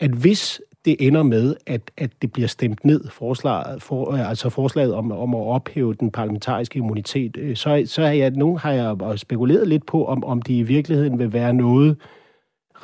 at 0.00 0.10
hvis 0.10 0.60
det 0.84 0.96
ender 1.00 1.22
med, 1.22 1.54
at, 1.66 1.90
at 1.96 2.10
det 2.22 2.32
bliver 2.32 2.48
stemt 2.48 2.84
ned, 2.84 3.08
forslaget, 3.10 3.82
for, 3.82 4.12
altså 4.12 4.48
forslaget 4.48 4.94
om, 4.94 5.12
om 5.12 5.34
at 5.34 5.40
ophæve 5.40 5.94
den 5.94 6.10
parlamentariske 6.10 6.76
immunitet, 6.76 7.36
øh, 7.36 7.56
så, 7.56 7.82
så 7.86 8.02
har 8.02 8.12
jeg, 8.12 8.30
nogen 8.30 8.58
har 8.58 8.72
jeg 8.72 9.18
spekuleret 9.18 9.68
lidt 9.68 9.86
på, 9.86 10.04
om, 10.06 10.24
om 10.24 10.42
det 10.42 10.54
i 10.54 10.62
virkeligheden 10.62 11.18
vil 11.18 11.32
være 11.32 11.54
noget, 11.54 11.96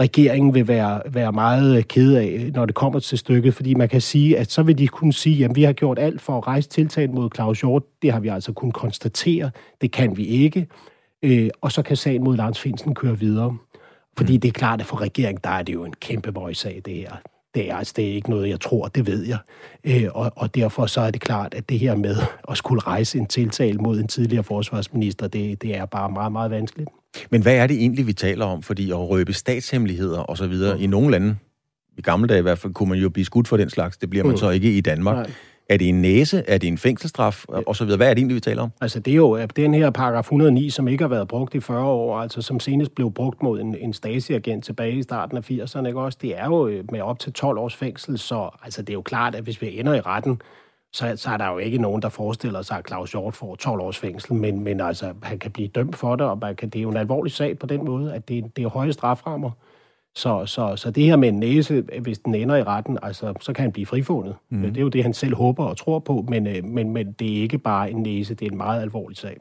regeringen 0.01 0.55
vil 0.55 0.69
være, 0.69 1.03
være 1.07 1.33
meget 1.33 1.89
ked 1.89 2.15
af, 2.15 2.51
når 2.55 2.67
det 2.67 2.75
kommer 2.75 2.99
til 2.99 3.19
stykket, 3.19 3.55
fordi 3.55 3.75
man 3.75 3.89
kan 3.89 4.01
sige, 4.01 4.39
at 4.39 4.51
så 4.51 4.63
vil 4.63 4.79
de 4.79 4.89
kunne 4.89 5.13
sige, 5.13 5.45
at 5.45 5.57
vi 5.57 5.63
har 5.63 5.73
gjort 5.73 5.99
alt 5.99 6.21
for 6.21 6.39
at 6.39 6.47
rejse 6.47 6.69
tiltag 6.69 7.11
mod 7.11 7.31
Claus 7.35 7.61
Hjort. 7.61 7.83
Det 8.03 8.13
har 8.13 8.21
vi 8.21 8.29
altså 8.29 8.53
kun 8.53 8.71
konstatere. 8.71 9.51
Det 9.81 9.93
kan 9.93 10.17
vi 10.17 10.27
ikke. 10.27 10.67
Øh, 11.23 11.51
og 11.61 11.73
så 11.73 11.83
kan 11.83 11.97
sagen 11.97 12.25
mod 12.25 12.37
Lars 12.37 12.61
Finsen 12.61 12.95
køre 12.95 13.19
videre. 13.19 13.57
Fordi 14.17 14.37
mm. 14.37 14.41
det 14.41 14.49
er 14.49 14.53
klart, 14.53 14.81
at 14.81 14.87
for 14.87 15.01
regeringen, 15.01 15.41
der 15.45 15.51
er 15.51 15.63
det 15.63 15.73
jo 15.73 15.85
en 15.85 15.95
kæmpe 16.01 16.33
møjsag, 16.33 16.83
det 16.85 16.95
her. 16.95 17.17
Det 17.55 17.71
er, 17.71 17.77
altså, 17.77 17.93
det 17.97 18.11
er 18.11 18.15
ikke 18.15 18.31
noget, 18.31 18.49
jeg 18.49 18.61
tror, 18.61 18.89
det 18.89 19.07
ved 19.07 19.27
jeg. 19.27 19.39
Øh, 19.85 20.09
og, 20.15 20.33
og 20.37 20.55
derfor 20.55 20.87
så 20.87 21.01
er 21.01 21.11
det 21.11 21.21
klart, 21.21 21.55
at 21.55 21.69
det 21.69 21.79
her 21.79 21.97
med 21.97 22.17
at 22.51 22.57
skulle 22.57 22.81
rejse 22.81 23.19
en 23.19 23.27
tiltale 23.27 23.79
mod 23.79 24.01
en 24.01 24.09
tidligere 24.09 24.45
forsvarsminister, 24.45 25.29
det, 25.29 25.63
det 25.63 25.77
er 25.77 25.87
bare 25.87 26.11
meget, 26.11 26.33
meget 26.33 26.51
vanskeligt. 26.51 26.91
Men 27.31 27.43
hvad 27.43 27.57
er 27.57 27.67
det 27.67 27.77
egentlig, 27.77 28.07
vi 28.07 28.13
taler 28.13 28.45
om? 28.45 28.63
Fordi 28.63 28.91
at 28.91 29.09
røbe 29.09 29.33
statshemmeligheder 29.33 30.19
og 30.19 30.39
så 30.39 30.47
videre, 30.47 30.77
mm. 30.77 30.83
i 30.83 30.87
nogle 30.87 31.11
lande, 31.11 31.37
i 31.99 32.03
gamle 32.03 32.29
dage 32.29 32.39
i 32.39 32.43
hvert 32.43 32.59
fald, 32.59 32.73
kunne 32.73 32.89
man 32.89 32.99
jo 32.99 33.09
blive 33.09 33.25
skudt 33.25 33.49
for 33.49 33.57
den 33.57 33.71
slags. 33.71 33.97
Det 33.97 34.11
bliver 34.11 34.25
man 34.25 34.31
mm. 34.31 34.37
så 34.37 34.51
ikke 34.51 34.77
i 34.77 34.81
Danmark. 34.81 35.17
Nej. 35.17 35.31
Er 35.69 35.77
det 35.77 35.89
en 35.89 36.03
næse? 36.03 36.45
Er 36.49 36.59
det 36.59 36.69
en 36.69 36.79
fængselsstraf? 36.79 37.45
Og 37.49 37.77
så 37.77 37.85
videre. 37.85 37.97
Hvad 37.97 38.11
er 38.11 38.15
det 38.15 38.19
egentlig, 38.19 38.35
vi 38.35 38.41
taler 38.41 38.63
om? 38.63 38.71
Altså, 38.81 39.01
det 39.01 39.11
er 39.11 39.17
jo 39.17 39.47
den 39.57 39.75
her 39.75 39.91
paragraf 39.91 40.23
109, 40.23 40.71
som 40.71 40.89
ikke 40.89 41.05
har 41.05 41.09
været 41.09 41.29
brugt 41.29 41.55
i 41.55 41.61
40 41.61 41.85
år, 41.85 42.19
altså 42.19 42.43
som 42.43 42.61
senest 42.61 42.95
blev 42.95 43.13
brugt 43.13 43.43
mod 43.43 43.61
en, 43.61 43.75
en 43.75 43.93
Stasi-agent 43.93 44.65
tilbage 44.65 44.93
i 44.93 45.03
starten 45.03 45.37
af 45.37 45.51
80'erne, 45.51 45.87
ikke 45.87 46.01
også? 46.01 46.19
Det 46.23 46.39
er 46.39 46.45
jo 46.45 46.67
øh, 46.67 46.85
med 46.93 47.01
op 47.01 47.19
til 47.19 47.33
12 47.33 47.59
års 47.59 47.75
fængsel, 47.75 48.19
så 48.19 48.51
altså, 48.63 48.83
det 48.83 48.91
er 48.91 48.95
jo 48.95 49.03
klart, 49.03 49.35
at 49.35 49.43
hvis 49.43 49.63
vi 49.63 49.81
ender 49.81 49.95
i 49.95 50.01
retten, 50.01 50.43
så, 50.93 51.13
så 51.17 51.31
er 51.31 51.37
der 51.37 51.51
jo 51.53 51.59
ikke 51.59 51.79
nogen, 51.79 52.03
der 52.03 52.09
forestiller 52.09 52.63
sig, 52.63 52.79
at 52.79 52.89
Claus 52.89 53.11
Hjort 53.11 53.35
får 53.35 53.55
12 53.55 53.81
års 53.81 53.99
fængsel, 53.99 54.35
men, 54.35 54.61
men 54.61 54.81
altså, 54.81 55.13
han 55.23 55.39
kan 55.39 55.51
blive 55.51 55.69
dømt 55.69 55.97
for 55.97 56.17
det, 56.17 56.27
og 56.27 56.39
man 56.39 56.57
kan, 56.57 56.69
det 56.69 56.79
er 56.79 56.83
jo 56.83 56.91
en 56.91 56.97
alvorlig 56.97 57.33
sag 57.33 57.59
på 57.59 57.67
den 57.67 57.85
måde, 57.85 58.15
at 58.15 58.29
det, 58.29 58.57
det 58.57 58.65
er 58.65 58.69
høje 58.69 58.93
straframmer. 58.93 59.51
Så, 60.17 60.47
så, 60.47 60.77
så 60.77 60.91
det 60.91 61.05
her 61.05 61.17
med 61.17 61.29
en 61.29 61.41
næse, 61.41 61.85
hvis 62.01 62.19
den 62.19 62.35
ender 62.35 62.57
i 62.57 62.63
retten, 62.63 62.99
altså, 63.03 63.35
så 63.41 63.53
kan 63.53 63.63
han 63.63 63.73
blive 63.73 63.87
frifundet. 63.87 64.35
Mm. 64.51 64.63
Det 64.63 64.77
er 64.77 64.81
jo 64.81 64.89
det, 64.89 65.03
han 65.03 65.15
selv 65.15 65.35
håber 65.35 65.65
og 65.65 65.77
tror 65.77 65.99
på, 65.99 66.25
men, 66.29 66.47
øh, 66.47 66.65
men, 66.65 66.91
men 66.91 67.13
det 67.13 67.39
er 67.39 67.43
ikke 67.43 67.59
bare 67.59 67.91
en 67.91 68.03
næse, 68.03 68.35
det 68.35 68.47
er 68.47 68.51
en 68.51 68.57
meget 68.57 68.83
alvorlig 68.83 69.17
sag. 69.17 69.37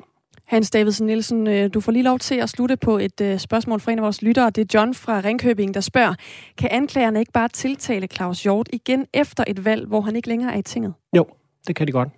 Hans 0.45 0.71
Davidsen 0.71 1.07
Nielsen, 1.07 1.47
øh, 1.47 1.69
du 1.73 1.79
får 1.79 1.91
lige 1.91 2.03
lov 2.03 2.19
til 2.19 2.35
at 2.35 2.49
slutte 2.49 2.77
på 2.77 2.97
et 2.97 3.21
øh, 3.21 3.39
spørgsmål 3.39 3.79
fra 3.79 3.91
en 3.91 3.97
af 3.97 4.03
vores 4.03 4.21
lyttere. 4.21 4.49
Det 4.49 4.61
er 4.61 4.79
John 4.79 4.93
fra 4.93 5.21
Ringkøbing, 5.23 5.73
der 5.73 5.81
spørger, 5.81 6.13
kan 6.57 6.69
anklagerne 6.71 7.19
ikke 7.19 7.31
bare 7.31 7.47
tiltale 7.47 8.07
Claus 8.07 8.43
Hjort 8.43 8.69
igen 8.73 9.05
efter 9.13 9.43
et 9.47 9.65
valg, 9.65 9.87
hvor 9.87 10.01
han 10.01 10.15
ikke 10.15 10.27
længere 10.27 10.53
er 10.53 10.57
i 10.57 10.61
tinget? 10.61 10.93
Jo, 11.15 11.25
det 11.67 11.75
kan 11.75 11.87
de 11.87 11.91
godt. 11.91 12.09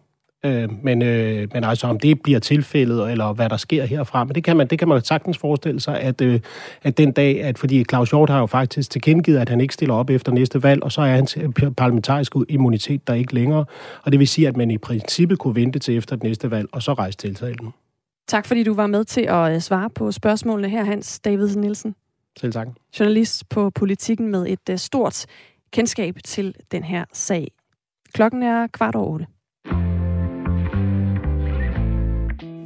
Øh, 0.46 0.84
men, 0.84 1.02
øh, 1.02 1.48
men 1.54 1.64
altså, 1.64 1.88
om 1.88 2.00
det 2.00 2.22
bliver 2.22 2.40
tilfældet, 2.40 3.12
eller 3.12 3.34
hvad 3.34 3.50
der 3.50 3.58
sker 3.58 3.86
herfra, 3.86 4.24
men 4.24 4.36
det 4.36 4.44
kan 4.44 4.58
man, 4.58 4.68
det 4.68 4.80
kan 4.80 4.88
man 4.88 5.02
sagtens 5.02 5.38
forestille 5.38 5.80
sig, 5.80 6.00
at, 6.00 6.22
øh, 6.22 6.40
at 6.84 6.98
den 6.98 7.12
dag, 7.12 7.44
at 7.44 7.58
fordi 7.58 7.84
Claus 7.84 8.10
Hjort 8.10 8.30
har 8.30 8.40
jo 8.40 8.46
faktisk 8.46 8.92
tilkendegivet, 8.92 9.38
at 9.38 9.50
han 9.50 9.62
ikke 9.62 9.74
stiller 9.74 9.96
op 9.96 10.10
efter 10.10 10.32
næste 10.32 10.64
valg, 10.64 10.84
og 10.84 10.92
så 10.92 11.02
er 11.02 11.06
hans 11.06 11.38
parlamentariske 11.78 12.40
immunitet 12.50 13.08
der 13.08 13.14
ikke 13.14 13.34
længere, 13.34 13.66
og 14.04 14.12
det 14.12 14.20
vil 14.20 14.28
sige, 14.28 14.48
at 14.48 14.58
man 14.58 14.72
i 14.72 14.78
princippet 14.78 15.40
kunne 15.40 15.56
vente 15.56 15.80
til 15.80 15.98
efter 15.98 16.16
det 16.16 16.24
næste 16.24 16.52
valg, 16.52 16.70
og 16.72 16.84
så 16.84 16.94
rejse 16.94 17.18
tiltalen. 17.18 17.74
Tak 18.28 18.46
fordi 18.46 18.64
du 18.64 18.74
var 18.74 18.88
med 18.88 19.04
til 19.04 19.22
at 19.22 19.54
øh, 19.56 19.60
svare 19.60 19.90
på 19.90 20.12
spørgsmålene 20.12 20.70
her, 20.70 20.84
Hans 20.84 21.20
Davidsen 21.20 21.62
Nielsen. 21.62 21.96
Selv 22.40 22.54
tak. 22.54 22.68
Journalist 23.00 23.50
på 23.50 23.70
Politikken 23.70 24.32
med 24.32 24.48
et 24.48 24.70
øh, 24.70 24.78
stort 24.78 25.26
kendskab 25.72 26.16
til 26.24 26.56
den 26.72 26.84
her 26.84 27.06
sag. 27.14 27.52
Klokken 28.14 28.44
er 28.44 28.68
kvart 28.68 28.96
over 28.96 29.14
otte. 29.14 29.26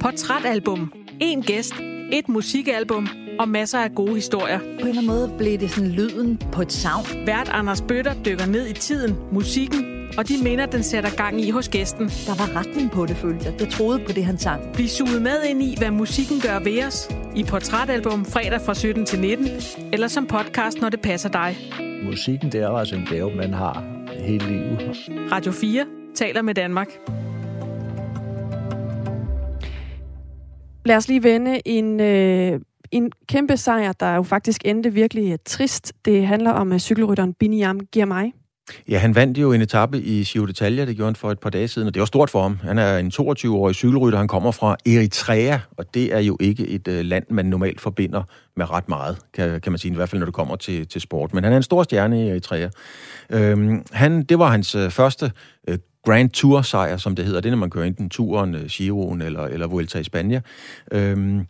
Portrætalbum. 0.00 0.92
En 1.20 1.42
gæst. 1.42 1.74
Et 2.12 2.28
musikalbum 2.28 3.08
og 3.40 3.48
masser 3.48 3.78
af 3.78 3.94
gode 3.94 4.14
historier. 4.14 4.58
På 4.58 4.64
en 4.64 4.72
eller 4.72 4.88
anden 4.88 5.06
måde 5.06 5.34
blev 5.38 5.58
det 5.58 5.70
sådan 5.70 5.90
lyden 5.90 6.38
på 6.52 6.62
et 6.62 6.72
savn. 6.72 7.04
Vært 7.26 7.48
Anders 7.48 7.82
Bøtter 7.82 8.14
dykker 8.22 8.46
ned 8.46 8.66
i 8.66 8.72
tiden, 8.72 9.16
musikken 9.32 9.84
og 10.18 10.28
de 10.28 10.34
minder, 10.42 10.66
den 10.66 10.82
sætter 10.82 11.10
gang 11.16 11.40
i 11.40 11.50
hos 11.50 11.68
gæsten. 11.68 12.08
Der 12.08 12.34
var 12.38 12.60
retning 12.60 12.90
på 12.90 13.06
det, 13.06 13.16
følte 13.16 13.44
jeg. 13.44 13.60
Jeg 13.60 13.68
troede 13.68 13.98
på 14.06 14.12
det, 14.12 14.24
han 14.24 14.38
sang. 14.38 14.72
Bliv 14.74 14.88
suget 14.88 15.22
med 15.22 15.42
ind 15.48 15.62
i, 15.62 15.74
hvad 15.78 15.90
musikken 15.90 16.40
gør 16.40 16.58
ved 16.58 16.84
os. 16.84 17.08
I 17.36 17.44
Portrætalbum 17.44 18.24
fredag 18.24 18.60
fra 18.60 18.74
17 18.74 19.06
til 19.06 19.20
19, 19.20 19.46
eller 19.92 20.08
som 20.08 20.26
podcast, 20.26 20.80
når 20.80 20.88
det 20.88 21.00
passer 21.00 21.28
dig. 21.28 21.56
Musikken, 22.04 22.52
det 22.52 22.60
er 22.60 22.68
altså 22.68 22.96
en 22.96 23.06
gave, 23.10 23.34
man 23.36 23.52
har 23.54 23.84
hele 24.18 24.46
livet. 24.46 24.80
Radio 25.32 25.52
4 25.52 25.86
taler 26.14 26.42
med 26.42 26.54
Danmark. 26.54 26.88
Lad 30.84 30.96
os 30.96 31.08
lige 31.08 31.22
vende 31.22 31.60
en, 31.64 32.00
øh, 32.00 32.60
en 32.90 33.12
kæmpe 33.28 33.56
sejr, 33.56 33.92
der 33.92 34.14
jo 34.14 34.22
faktisk 34.22 34.60
endte 34.64 34.92
virkelig 34.92 35.32
øh, 35.32 35.38
trist. 35.44 35.92
Det 36.04 36.26
handler 36.26 36.50
om 36.50 36.78
cykelrytteren 36.78 37.34
Biniam 37.34 37.80
Girmay. 37.80 38.24
Ja, 38.88 38.98
han 38.98 39.14
vandt 39.14 39.38
jo 39.38 39.52
en 39.52 39.60
etape 39.60 40.00
i 40.00 40.24
Giro 40.24 40.46
d'Italia, 40.46 40.86
det 40.86 40.96
gjorde 40.96 41.08
han 41.08 41.16
for 41.16 41.30
et 41.30 41.38
par 41.38 41.50
dage 41.50 41.68
siden, 41.68 41.88
og 41.88 41.94
det 41.94 42.00
var 42.00 42.06
stort 42.06 42.30
for 42.30 42.42
ham. 42.42 42.58
Han 42.62 42.78
er 42.78 42.98
en 42.98 43.12
22-årig 43.14 43.74
cykelrytter, 43.74 44.18
han 44.18 44.28
kommer 44.28 44.50
fra 44.50 44.76
Eritrea, 44.86 45.58
og 45.76 45.94
det 45.94 46.14
er 46.14 46.18
jo 46.18 46.36
ikke 46.40 46.68
et 46.68 46.88
øh, 46.88 47.04
land, 47.04 47.24
man 47.30 47.46
normalt 47.46 47.80
forbinder 47.80 48.22
med 48.56 48.70
ret 48.70 48.88
meget, 48.88 49.18
kan, 49.34 49.60
kan 49.60 49.72
man 49.72 49.78
sige, 49.78 49.92
i 49.92 49.94
hvert 49.94 50.08
fald 50.08 50.18
når 50.18 50.26
det 50.26 50.34
kommer 50.34 50.56
til, 50.56 50.88
til 50.88 51.00
sport. 51.00 51.34
Men 51.34 51.44
han 51.44 51.52
er 51.52 51.56
en 51.56 51.62
stor 51.62 51.82
stjerne 51.82 52.26
i 52.26 52.28
Eritrea. 52.28 52.68
Øhm, 53.30 53.82
han, 53.92 54.22
det 54.22 54.38
var 54.38 54.50
hans 54.50 54.74
øh, 54.74 54.90
første 54.90 55.32
Grand 56.04 56.30
Tour 56.30 56.62
sejr, 56.62 56.96
som 56.96 57.16
det 57.16 57.24
hedder. 57.24 57.40
Det 57.40 57.48
er, 57.48 57.50
når 57.50 57.58
man 57.58 57.70
kører 57.70 57.84
enten 57.84 58.10
turen, 58.10 58.54
øh, 58.54 58.66
Giroen 58.66 59.22
eller, 59.22 59.44
eller 59.44 59.66
Vuelta 59.66 59.98
i 59.98 60.04
Spanien. 60.04 60.42
Øhm, 60.92 61.46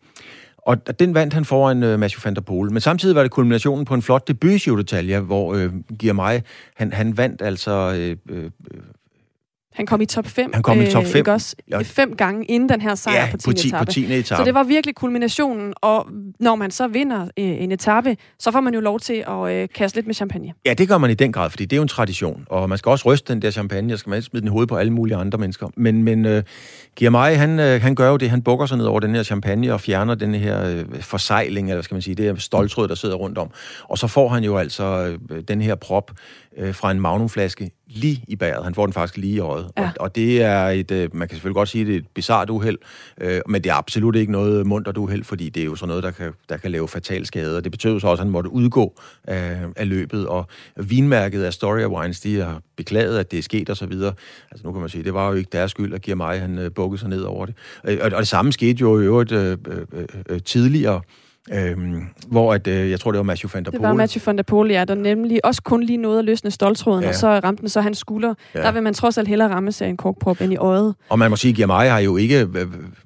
og 0.59 1.01
den 1.01 1.15
vandt 1.15 1.35
han 1.35 1.45
foran 1.45 1.83
øh, 1.83 1.99
Mathieu 1.99 2.21
van 2.25 2.35
der 2.35 2.41
Poel. 2.41 2.73
Men 2.73 2.81
samtidig 2.81 3.17
var 3.17 3.23
det 3.23 3.31
kulminationen 3.31 3.85
på 3.85 3.95
en 3.95 4.03
flot 4.03 4.29
debut 4.29 4.51
i 4.51 4.59
Giro 4.59 5.21
hvor 5.21 5.55
øh, 5.55 5.73
Giamai, 5.99 6.41
han, 6.77 6.93
han 6.93 7.17
vandt 7.17 7.43
altså 7.43 7.95
øh, 7.97 8.17
øh, 8.29 8.51
han 9.73 9.87
kom 9.87 10.01
i 10.01 10.07
top 10.07 10.27
5. 10.27 10.51
Han 10.55 10.63
kom 10.63 10.81
i 10.81 10.87
top 10.87 11.05
5. 11.05 11.11
Øh, 11.13 11.19
ikke 11.19 11.33
også? 11.33 11.57
Ja. 11.71 11.83
Fem 11.83 12.17
gange 12.17 12.45
inden 12.45 12.69
den 12.69 12.81
her 12.81 12.95
sejr 12.95 13.15
ja, 13.15 13.29
på 13.31 13.37
10. 13.37 13.45
På 13.45 13.53
10 13.53 13.69
etape. 13.69 13.85
På 13.85 13.93
10. 13.93 14.05
etape. 14.05 14.25
Så 14.25 14.45
det 14.45 14.55
var 14.55 14.65
virkelig 14.65 14.95
kulminationen, 14.95 15.75
og 15.77 16.07
når 16.41 16.55
man 16.55 16.71
så 16.71 16.89
vinder 16.89 17.23
øh, 17.23 17.29
en 17.37 17.73
etape, 17.73 18.17
så 18.39 18.51
får 18.51 18.61
man 18.61 18.75
jo 18.75 18.81
lov 18.81 19.01
til 19.01 19.25
at 19.29 19.53
øh, 19.53 19.69
kaste 19.75 19.97
lidt 19.97 20.07
med 20.07 20.15
champagne. 20.15 20.53
Ja, 20.67 20.75
det 20.75 20.89
gør 20.89 20.99
man 20.99 21.11
i 21.11 21.15
den 21.15 21.33
grad, 21.33 21.51
fordi 21.51 21.65
det 21.65 21.73
er 21.73 21.77
jo 21.77 21.83
en 21.83 21.89
tradition, 21.89 22.45
og 22.51 22.69
man 22.69 22.79
skal 22.79 22.91
også 22.91 23.13
ryste 23.13 23.33
den 23.33 23.43
der 23.43 23.51
champagne, 23.51 23.91
jeg 23.91 23.99
skal 23.99 24.11
man 24.11 24.23
smide 24.23 24.41
den 24.41 24.49
i 24.49 24.51
hovedet 24.51 24.69
på 24.69 24.77
alle 24.77 24.93
mulige 24.93 25.17
andre 25.17 25.39
mennesker. 25.39 25.69
Men, 25.77 26.03
men 26.03 26.27
øh, 26.27 26.43
Guillermo, 26.99 27.19
han, 27.19 27.61
øh, 27.61 27.83
han 27.83 27.95
gør 27.95 28.11
jo 28.11 28.17
det, 28.17 28.31
han 28.31 28.43
bukker 28.43 28.67
sig 28.67 28.79
ned 28.79 28.87
over 28.87 29.01
den 29.01 29.15
her 29.15 29.23
champagne 29.23 29.73
og 29.73 29.81
fjerner 29.81 30.15
den 30.15 30.35
her 30.35 30.65
øh, 30.67 30.85
forsejling, 31.01 31.71
eller 31.71 31.83
skal 31.83 31.95
man 31.95 32.03
sige, 32.03 32.15
det 32.15 32.25
her 32.25 32.35
stoltrød, 32.35 32.89
der 32.89 32.95
sidder 32.95 33.15
rundt 33.15 33.39
om. 33.39 33.51
Og 33.89 33.99
så 33.99 34.07
får 34.07 34.29
han 34.29 34.45
jo 34.45 34.57
altså 34.57 35.17
øh, 35.31 35.43
den 35.49 35.63
her 35.63 35.75
prop 35.75 36.11
øh, 36.61 36.75
fra 36.75 36.91
en 36.91 37.01
magnumflaske 37.01 37.71
lige 37.87 38.25
i 38.29 38.37
bæret. 38.37 38.65
Han 38.65 38.75
får 38.75 38.87
den 38.87 38.93
faktisk 38.93 39.17
lige 39.17 39.35
i 39.35 39.39
øjet. 39.39 39.71
Ja. 39.79 39.83
Og, 39.83 39.91
og 40.01 40.15
det 40.15 40.43
er 40.43 40.67
et, 40.67 40.91
øh, 40.91 41.09
man 41.17 41.29
kan 41.29 41.35
selvfølgelig 41.37 41.55
godt 41.55 41.69
sige, 41.69 41.85
det 41.85 41.95
er 41.95 41.99
et 41.99 42.07
bizart 42.15 42.51
uheld, 42.51 42.79
øh, 43.21 43.41
men 43.49 43.65
det 43.65 43.71
er 43.71 43.75
absolut 43.75 44.17
ikke 44.17 44.33
noget 44.33 44.67
muntert 44.67 44.97
uheld, 44.97 45.25
fordi 45.25 45.49
det 45.49 45.61
er 45.61 45.65
jo 45.65 45.77
sådan 45.77 45.89
noget, 45.89 46.03
der 46.03 46.11
kan, 46.11 46.33
der 46.49 46.57
kan 46.57 46.71
lave 46.71 46.89
fatal 46.89 47.27
skade. 47.27 47.57
Og 47.57 47.65
det 47.65 47.73
betød 47.73 48.01
så 48.01 48.07
også, 48.07 48.21
at 48.21 48.27
han 48.27 48.33
måtte 48.33 48.51
udgå 48.51 49.01
af, 49.25 49.59
af 49.77 49.89
løbet. 49.89 50.27
Og 50.27 50.47
vinmærket 50.77 51.43
af 51.43 51.53
Story 51.53 51.81
of 51.81 51.91
Wines, 51.91 52.21
de 52.21 52.37
har 52.37 52.61
beklaget, 52.77 53.19
at 53.19 53.31
det 53.31 53.39
er 53.39 53.43
sket 53.43 53.71
og 53.71 53.77
så 53.77 53.87
videre. 53.87 54.13
Altså 54.51 54.67
nu 54.67 54.73
kan 54.73 54.81
man 54.81 54.91
sige, 54.91 55.05
det 55.05 55.15
var 55.15 55.29
jo 55.29 55.35
ikke 55.35 55.51
deres 55.53 55.71
skyld, 55.71 55.95
at 55.95 56.03
giver 56.03 56.17
mig, 56.17 56.41
han 56.41 56.59
øh, 56.59 56.71
bukkede 56.71 57.01
sig 57.01 57.09
ned 57.09 57.23
over 57.23 57.47
det. 57.47 57.55
Øh, 57.85 57.99
og, 58.03 58.11
og 58.13 58.19
det 58.19 58.29
samme 58.29 58.53
skete 58.53 58.81
jo 58.81 59.01
i 59.01 59.05
øvrigt 59.05 59.33
øh, 59.33 59.59
øh, 59.69 60.05
øh, 60.29 60.41
tidligere 60.43 61.01
Øhm, 61.53 62.03
hvor 62.29 62.55
at, 62.55 62.67
øh, 62.67 62.91
jeg 62.91 63.01
tror, 63.01 63.13
det 63.13 63.17
var 63.19 63.23
Matthew 63.23 63.51
van 63.55 63.65
der 63.65 63.71
Poel. 63.71 63.81
Det 63.81 63.89
var 63.89 63.95
Matthew 63.95 64.23
van 64.27 64.37
der 64.37 64.43
Poel, 64.43 64.71
ja, 64.71 64.85
der 64.85 64.95
nemlig 64.95 65.45
også 65.45 65.63
kun 65.63 65.83
lige 65.83 65.97
nåede 65.97 66.19
at 66.19 66.25
løsne 66.25 66.51
stoltråden, 66.51 67.03
ja. 67.03 67.09
og 67.09 67.15
så 67.15 67.29
ramte 67.29 67.61
den 67.61 67.69
så 67.69 67.81
hans 67.81 67.99
skulder. 67.99 68.35
Ja. 68.55 68.63
Der 68.63 68.73
vil 68.73 68.83
man 68.83 68.95
trods 68.95 69.19
alt 69.19 69.29
hellere 69.29 69.49
ramme 69.49 69.73
sig 69.73 69.89
en 69.89 69.97
korkprop 69.97 70.41
end 70.41 70.53
i 70.53 70.57
øjet. 70.57 70.95
Og 71.09 71.19
man 71.19 71.31
må 71.31 71.37
sige, 71.37 71.51
at 71.51 71.57
Giamai 71.57 71.89
har 71.89 71.99
jo 71.99 72.17
ikke 72.17 72.49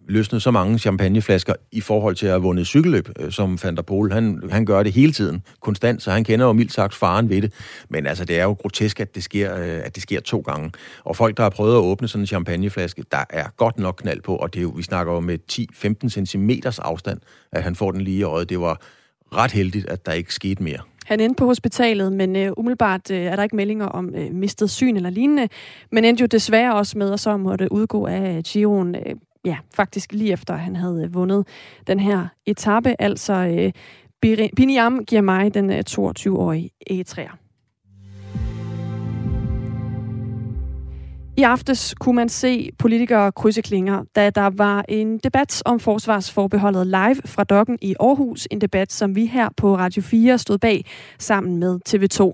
løsnet 0.09 0.43
så 0.43 0.51
mange 0.51 0.79
champagneflasker 0.79 1.55
i 1.73 1.81
forhold 1.81 2.15
til 2.15 2.27
at 2.27 2.33
have 2.33 2.43
vundet 2.43 2.67
cykelløb, 2.67 3.09
øh, 3.21 3.33
som 3.33 3.59
van 3.63 3.77
der 3.77 3.83
Pol. 3.83 4.13
Han, 4.13 4.43
han 4.51 4.67
gør 4.67 4.83
det 4.83 4.93
hele 4.93 5.13
tiden, 5.13 5.43
konstant, 5.61 6.03
så 6.03 6.11
han 6.11 6.25
kender 6.25 6.47
jo 6.47 6.53
mildt 6.53 6.73
sagt 6.73 6.95
faren 6.95 7.29
ved 7.29 7.43
det. 7.43 7.53
Men 7.89 8.07
altså, 8.07 8.25
det 8.25 8.39
er 8.39 8.45
jo 8.45 8.53
grotesk, 8.53 9.01
at 9.01 9.15
det 9.15 9.23
sker, 9.23 9.57
øh, 9.57 9.81
at 9.85 9.95
det 9.95 10.03
sker 10.03 10.21
to 10.21 10.41
gange. 10.41 10.73
Og 11.05 11.17
folk, 11.17 11.37
der 11.37 11.43
har 11.43 11.51
prøvet 11.51 11.75
at 11.75 11.81
åbne 11.81 12.09
sådan 12.09 12.23
en 12.23 12.27
champagneflaske, 12.27 13.05
der 13.13 13.25
er 13.31 13.45
godt 13.57 13.79
nok 13.79 13.97
knald 13.97 14.21
på, 14.21 14.37
og 14.37 14.55
det 14.55 14.61
er 14.61 14.63
jo, 14.63 14.73
vi 14.77 14.83
snakker 14.83 15.13
jo 15.13 15.21
med 15.21 15.39
10-15 15.53 16.25
cm 16.25 16.51
afstand, 16.79 17.21
at 17.53 17.63
han 17.63 17.75
får 17.75 17.91
den 17.91 18.01
lige 18.01 18.19
i 18.19 18.23
øjet. 18.23 18.49
Det 18.49 18.61
var 18.61 18.81
ret 19.37 19.53
heldigt, 19.53 19.89
at 19.89 20.07
der 20.07 20.13
ikke 20.13 20.35
skete 20.35 20.63
mere. 20.63 20.79
Han 21.05 21.21
endte 21.21 21.39
på 21.39 21.47
hospitalet, 21.47 22.13
men 22.13 22.37
øh, 22.37 22.53
umiddelbart 22.57 23.11
øh, 23.11 23.19
er 23.19 23.37
der 23.37 23.43
ikke 23.43 23.57
meldinger 23.57 23.87
om 23.87 24.15
øh, 24.15 24.31
mistet 24.33 24.71
syn 24.71 24.97
eller 24.97 25.11
lignende. 25.11 25.49
Men 25.93 26.05
endte 26.05 26.21
jo 26.21 26.27
desværre 26.27 26.75
også 26.75 26.99
med 26.99 27.13
at 27.13 27.21
så 27.21 27.37
måtte 27.37 27.73
udgå 27.73 28.07
af 28.07 28.43
Giroen, 28.45 28.95
Øh, 28.95 29.15
ja, 29.45 29.57
faktisk 29.75 30.13
lige 30.13 30.33
efter 30.33 30.57
han 30.57 30.77
havde 30.77 31.05
øh, 31.05 31.15
vundet 31.15 31.47
den 31.87 32.01
her 32.01 32.27
etape. 32.47 32.95
Altså 32.99 33.33
øh, 33.33 33.73
Biniam 34.57 35.05
giver 35.05 35.23
mig 35.23 35.55
den 35.55 35.71
øh, 35.71 35.83
22-årige 35.91 36.71
eritreer. 36.91 37.39
I 41.37 41.43
aftes 41.43 41.95
kunne 42.01 42.17
man 42.17 42.29
se 42.29 42.71
politikere 42.79 43.33
krydse 43.33 43.63
klinger, 43.63 44.05
da 44.17 44.31
der 44.31 44.51
var 44.51 44.85
en 44.89 45.19
debat 45.19 45.63
om 45.65 45.81
forsvarsforbeholdet 45.81 46.87
live 46.87 47.17
fra 47.25 47.45
Dokken 47.45 47.79
i 47.83 47.95
Aarhus. 48.01 48.49
En 48.51 48.61
debat, 48.61 48.93
som 48.93 49.17
vi 49.17 49.27
her 49.27 49.49
på 49.57 49.77
Radio 49.77 50.03
4 50.03 50.39
stod 50.39 50.59
bag 50.59 50.85
sammen 51.19 51.59
med 51.59 51.81
TV2. 51.89 52.33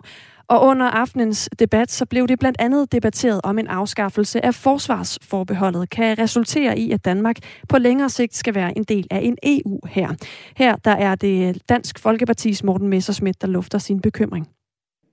Og 0.50 0.66
under 0.66 0.86
aftenens 0.86 1.48
debat, 1.58 1.90
så 1.90 2.06
blev 2.06 2.28
det 2.28 2.38
blandt 2.38 2.60
andet 2.60 2.92
debatteret 2.92 3.40
om 3.44 3.58
en 3.58 3.66
afskaffelse 3.66 4.44
af 4.44 4.54
forsvarsforbeholdet 4.54 5.90
kan 5.90 6.18
resultere 6.18 6.78
i, 6.78 6.90
at 6.90 7.04
Danmark 7.04 7.36
på 7.68 7.78
længere 7.78 8.08
sigt 8.08 8.36
skal 8.36 8.54
være 8.54 8.76
en 8.78 8.84
del 8.84 9.06
af 9.10 9.20
en 9.22 9.36
EU 9.42 9.80
her. 9.88 10.08
Her 10.56 10.76
der 10.76 10.90
er 10.90 11.14
det 11.14 11.58
Dansk 11.68 11.98
Folkepartis 11.98 12.64
Morten 12.64 12.88
Messerschmidt, 12.88 13.42
der 13.42 13.48
lufter 13.48 13.78
sin 13.78 14.00
bekymring. 14.00 14.48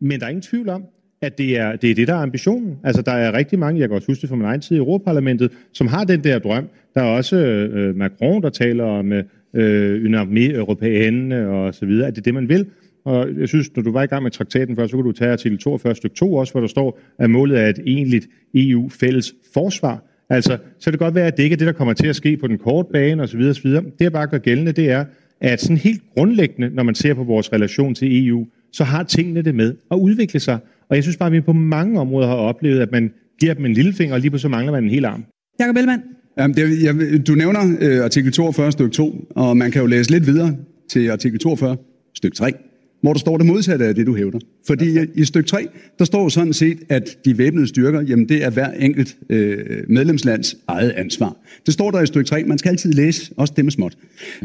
Men 0.02 0.20
der 0.20 0.26
er 0.26 0.30
ingen 0.30 0.42
tvivl 0.42 0.70
om, 0.70 0.84
at 1.22 1.38
det 1.38 1.58
er, 1.58 1.76
det 1.76 1.92
er 1.92 1.96
det, 1.96 2.08
der 2.08 2.14
er 2.14 2.22
ambitionen. 2.22 2.78
Altså, 2.84 3.02
der 3.02 3.12
er 3.12 3.34
rigtig 3.34 3.60
mange, 3.60 3.80
jeg 3.80 3.90
kan 3.90 3.96
også 3.96 4.08
huske 4.08 4.22
det 4.22 4.30
fra 4.30 4.36
min 4.36 4.46
egen 4.46 4.62
tid 4.62 4.76
i 4.76 4.80
Europaparlamentet, 4.80 5.52
som 5.74 5.88
har 5.88 6.04
den 6.04 6.24
der 6.24 6.40
drøm. 6.40 6.70
Der 6.94 7.02
er 7.02 7.06
også 7.06 7.36
øh, 7.36 7.96
Macron, 7.96 8.42
der 8.42 8.50
taler 8.50 8.84
om 8.84 9.12
øh, 9.54 10.06
en 10.06 10.16
armé 10.16 10.56
europæenne 10.56 11.50
og 11.50 11.76
så 11.76 11.86
videre, 11.86 12.08
at 12.08 12.16
det 12.16 12.22
er 12.22 12.24
det, 12.24 12.34
man 12.34 12.50
vil. 12.50 12.66
Og 13.08 13.28
jeg 13.40 13.48
synes, 13.48 13.76
når 13.76 13.84
du 13.84 13.92
var 13.92 14.04
i 14.04 14.06
gang 14.06 14.24
med 14.24 14.32
traktaten 14.32 14.76
før, 14.76 14.88
så 14.88 14.92
kunne 14.92 15.08
du 15.08 15.12
tage 15.12 15.32
artikel 15.32 15.58
42 15.58 15.96
stykke 15.96 16.16
2 16.16 16.34
også, 16.34 16.54
hvor 16.54 16.62
der 16.62 16.68
står, 16.68 17.00
at 17.20 17.30
målet 17.30 17.60
er 17.60 17.68
et 17.68 17.80
egentligt 17.86 18.28
EU-fælles 18.56 19.34
forsvar. 19.54 20.04
Altså, 20.30 20.58
så 20.80 20.92
det 20.92 21.00
kan 21.00 21.06
godt 21.06 21.16
være, 21.16 21.28
at 21.28 21.38
det 21.38 21.44
ikke 21.44 21.54
er 21.54 21.58
det, 21.58 21.68
der 21.68 21.74
kommer 21.74 21.94
til 21.94 22.08
at 22.08 22.16
ske 22.16 22.38
på 22.38 22.48
den 22.48 22.58
korte 22.58 22.90
bane 22.94 23.24
osv. 23.24 23.42
osv. 23.42 23.72
Det, 23.72 23.92
jeg 24.00 24.12
bare 24.12 24.28
gør 24.28 24.38
gældende, 24.38 24.72
det 24.72 24.92
er, 24.92 25.06
at 25.42 25.62
sådan 25.62 25.78
helt 25.78 26.02
grundlæggende, 26.14 26.70
når 26.70 26.84
man 26.84 26.96
ser 26.96 27.14
på 27.14 27.24
vores 27.24 27.54
relation 27.54 27.96
til 27.96 28.28
EU, 28.28 28.48
så 28.74 28.84
har 28.84 29.04
tingene 29.04 29.42
det 29.42 29.56
med 29.56 29.76
at 29.92 29.96
udvikle 29.96 30.40
sig. 30.40 30.58
Og 30.90 30.96
jeg 30.96 31.04
synes 31.04 31.18
bare, 31.18 31.28
at 31.28 31.34
vi 31.34 31.42
på 31.42 31.54
mange 31.54 32.00
områder 32.00 32.28
har 32.28 32.36
oplevet, 32.36 32.80
at 32.80 32.92
man 32.92 33.14
giver 33.40 33.54
dem 33.54 33.66
en 33.66 33.74
lille 33.74 33.94
finger, 33.94 34.16
og 34.16 34.22
lige 34.22 34.32
på 34.32 34.38
så 34.38 34.50
mangler 34.50 34.72
man 34.72 34.84
en 34.84 34.90
hel 34.90 35.06
arm. 35.06 35.26
Jakob 35.60 35.76
Ellemann. 35.76 36.02
Jamen, 36.38 36.56
det, 36.58 36.84
jeg, 36.84 37.28
du 37.28 37.34
nævner 37.34 37.78
øh, 37.82 38.04
artikel 38.04 38.32
42 38.32 38.72
stykke 38.72 38.92
2, 38.92 39.28
og 39.30 39.58
man 39.58 39.72
kan 39.72 39.82
jo 39.82 39.88
læse 39.88 40.12
lidt 40.12 40.28
videre 40.28 40.56
til 40.90 41.10
artikel 41.10 41.40
42 41.40 41.78
stykke 42.16 42.36
3, 42.36 42.54
hvor 43.02 43.14
der 43.14 43.20
står 43.20 43.38
det 43.38 43.46
modsatte 43.46 43.86
af 43.86 43.96
det, 43.96 44.08
du 44.08 44.16
hævder. 44.16 44.40
Fordi 44.68 44.94
ja. 44.94 45.06
i 45.16 45.26
stykke 45.26 45.50
3, 45.50 45.68
der 46.00 46.06
står 46.06 46.24
jo 46.24 46.30
sådan 46.30 46.54
set, 46.54 46.78
at 46.90 47.18
de 47.26 47.38
væbnede 47.38 47.68
styrker, 47.68 48.02
jamen 48.02 48.30
det 48.30 48.44
er 48.44 48.50
hver 48.50 48.72
enkelt 48.72 49.18
øh, 49.30 49.58
medlemslands 49.90 50.56
eget 50.68 50.90
ansvar. 50.90 51.36
Det 51.66 51.74
står 51.74 51.92
der 51.92 52.02
i 52.02 52.06
stykke 52.06 52.30
3. 52.30 52.44
Man 52.44 52.58
skal 52.58 52.70
altid 52.70 52.94
læse, 52.94 53.32
også 53.38 53.54
det 53.58 53.66
med 53.66 53.72
småt. 53.72 53.98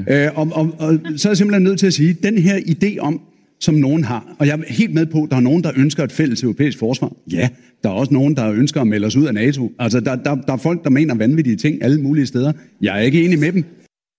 Ja. 0.07 0.27
Øh, 0.27 0.39
og, 0.39 0.49
og, 0.53 0.75
og 0.79 0.99
så 1.17 1.29
er 1.29 1.31
jeg 1.31 1.37
simpelthen 1.37 1.63
nødt 1.63 1.79
til 1.79 1.87
at 1.87 1.93
sige, 1.93 2.11
at 2.11 2.23
den 2.23 2.39
her 2.39 2.57
idé 2.57 2.99
om, 2.99 3.21
som 3.61 3.75
nogen 3.75 4.05
har. 4.05 4.37
Og 4.39 4.47
jeg 4.47 4.59
er 4.59 4.63
helt 4.73 4.95
med 4.95 5.07
på, 5.07 5.23
at 5.23 5.31
der 5.31 5.37
er 5.37 5.41
nogen, 5.41 5.65
der 5.65 5.73
ønsker 5.77 6.05
et 6.05 6.13
fælles 6.13 6.43
europæisk 6.43 6.79
forsvar. 6.79 7.13
Ja, 7.33 7.49
der 7.83 7.89
er 7.89 7.95
også 7.95 8.15
nogen, 8.15 8.37
der 8.37 8.53
ønsker 8.53 8.81
at 8.81 8.87
melde 8.87 9.07
os 9.07 9.17
ud 9.17 9.27
af 9.27 9.35
NATO. 9.35 9.73
Altså, 9.79 10.01
der, 10.01 10.17
der, 10.17 10.35
der 10.35 10.53
er 10.53 10.57
folk, 10.57 10.85
der 10.85 10.91
mener 10.91 11.15
vanvittige 11.15 11.57
ting 11.57 11.83
alle 11.85 12.01
mulige 12.01 12.27
steder. 12.27 12.53
Jeg 12.81 12.97
er 12.97 13.01
ikke 13.01 13.25
enig 13.25 13.39
med 13.39 13.53
dem. 13.53 13.65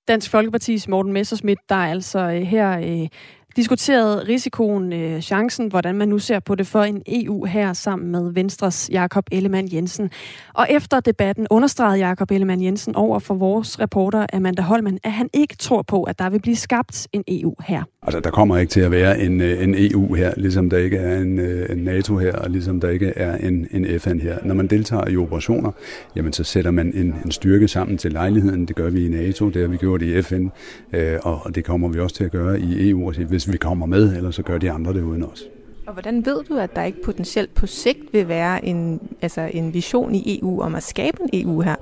Dansk 0.08 0.36
Folkeparti's 0.36 0.86
Morten 0.90 1.14
Messersmith, 1.14 1.62
der 1.70 1.76
er 1.76 1.92
altså 1.92 2.20
øh, 2.20 2.42
her 2.42 2.80
øh, 2.80 3.08
diskuteret 3.56 4.28
risikoen, 4.28 4.94
øh, 4.94 5.22
chancen, 5.22 5.68
hvordan 5.68 5.96
man 5.96 6.10
nu 6.10 6.20
ser 6.20 6.40
på 6.40 6.56
det 6.56 6.68
for 6.68 6.82
en 6.82 7.02
EU 7.08 7.46
her 7.46 7.74
sammen 7.74 8.12
med 8.12 8.34
Venstres 8.34 8.90
Jakob 8.92 9.26
Ellemann 9.32 9.70
Jensen. 9.74 10.10
Og 10.54 10.68
efter 10.70 11.00
debatten 11.00 11.48
understregede 11.50 11.98
Jakob 11.98 12.32
Ellemann 12.32 12.64
Jensen 12.64 12.96
over 12.96 13.20
for 13.20 13.34
vores 13.34 13.80
reporter 13.80 14.26
Amanda 14.34 14.62
Holman, 14.62 15.00
at 15.04 15.12
han 15.12 15.30
ikke 15.34 15.56
tror 15.56 15.82
på, 15.82 16.04
at 16.04 16.20
der 16.20 16.30
vil 16.30 16.42
blive 16.42 16.56
skabt 16.56 17.08
en 17.14 17.24
EU 17.28 17.56
her. 17.68 17.84
Altså, 18.02 18.20
der 18.20 18.30
kommer 18.30 18.58
ikke 18.58 18.72
til 18.72 18.80
at 18.80 18.92
være 18.92 19.20
en, 19.20 19.42
øh, 19.42 19.64
en 19.64 19.76
EU 19.78 20.14
her, 20.14 20.34
ligesom 20.38 20.70
der 20.70 20.78
ikke 20.78 20.98
er 20.98 21.20
en, 21.20 21.40
øh, 21.40 21.70
en 21.70 21.78
NATO 21.78 22.18
her, 22.18 22.36
og 22.36 22.50
ligesom 22.50 22.80
der 22.80 22.90
ikke 22.90 23.14
er 23.16 23.38
en, 23.38 23.68
en 23.72 24.00
FN 24.00 24.20
her. 24.20 24.38
Når 24.44 24.56
man 24.56 24.68
deltager 24.68 25.08
i 25.08 25.18
operationer, 25.18 25.72
jamen 26.16 26.34
så 26.34 26.44
sætter 26.44 26.72
man 26.72 26.92
en, 26.96 27.16
en 27.26 27.32
styrke 27.32 27.68
sammen 27.68 27.98
til 27.98 28.12
lejligheden. 28.12 28.66
Det 28.66 28.76
gør 28.76 28.90
vi 28.90 29.06
i 29.06 29.10
NATO, 29.10 29.50
det 29.50 29.62
har 29.62 29.68
vi 29.68 29.78
gjort 29.78 30.02
i 30.02 30.22
FN, 30.22 30.48
øh, 30.94 31.20
og 31.22 31.56
det 31.56 31.66
kommer 31.66 31.88
vi 31.88 32.00
også 32.00 32.16
til 32.16 32.24
at 32.24 32.32
gøre 32.32 32.60
i 32.60 32.90
EU, 32.90 33.12
hvis 33.28 33.43
vi 33.52 33.58
kommer 33.58 33.86
med, 33.86 34.16
eller 34.18 34.32
så 34.32 34.44
gør 34.44 34.58
de 34.58 34.72
andre 34.72 34.94
det 34.94 35.02
uden 35.02 35.24
os. 35.24 35.44
Og 35.88 35.94
hvordan 35.94 36.26
ved 36.26 36.44
du, 36.44 36.58
at 36.58 36.76
der 36.76 36.84
ikke 36.84 37.02
potentielt 37.02 37.54
på 37.54 37.68
sigt 37.68 38.14
vil 38.14 38.28
være 38.28 38.66
en, 38.66 39.00
altså 39.22 39.50
en 39.54 39.74
vision 39.74 40.16
i 40.16 40.40
EU 40.40 40.62
om 40.62 40.76
at 40.76 40.84
skabe 40.84 41.18
en 41.22 41.30
EU 41.34 41.62
her? 41.62 41.76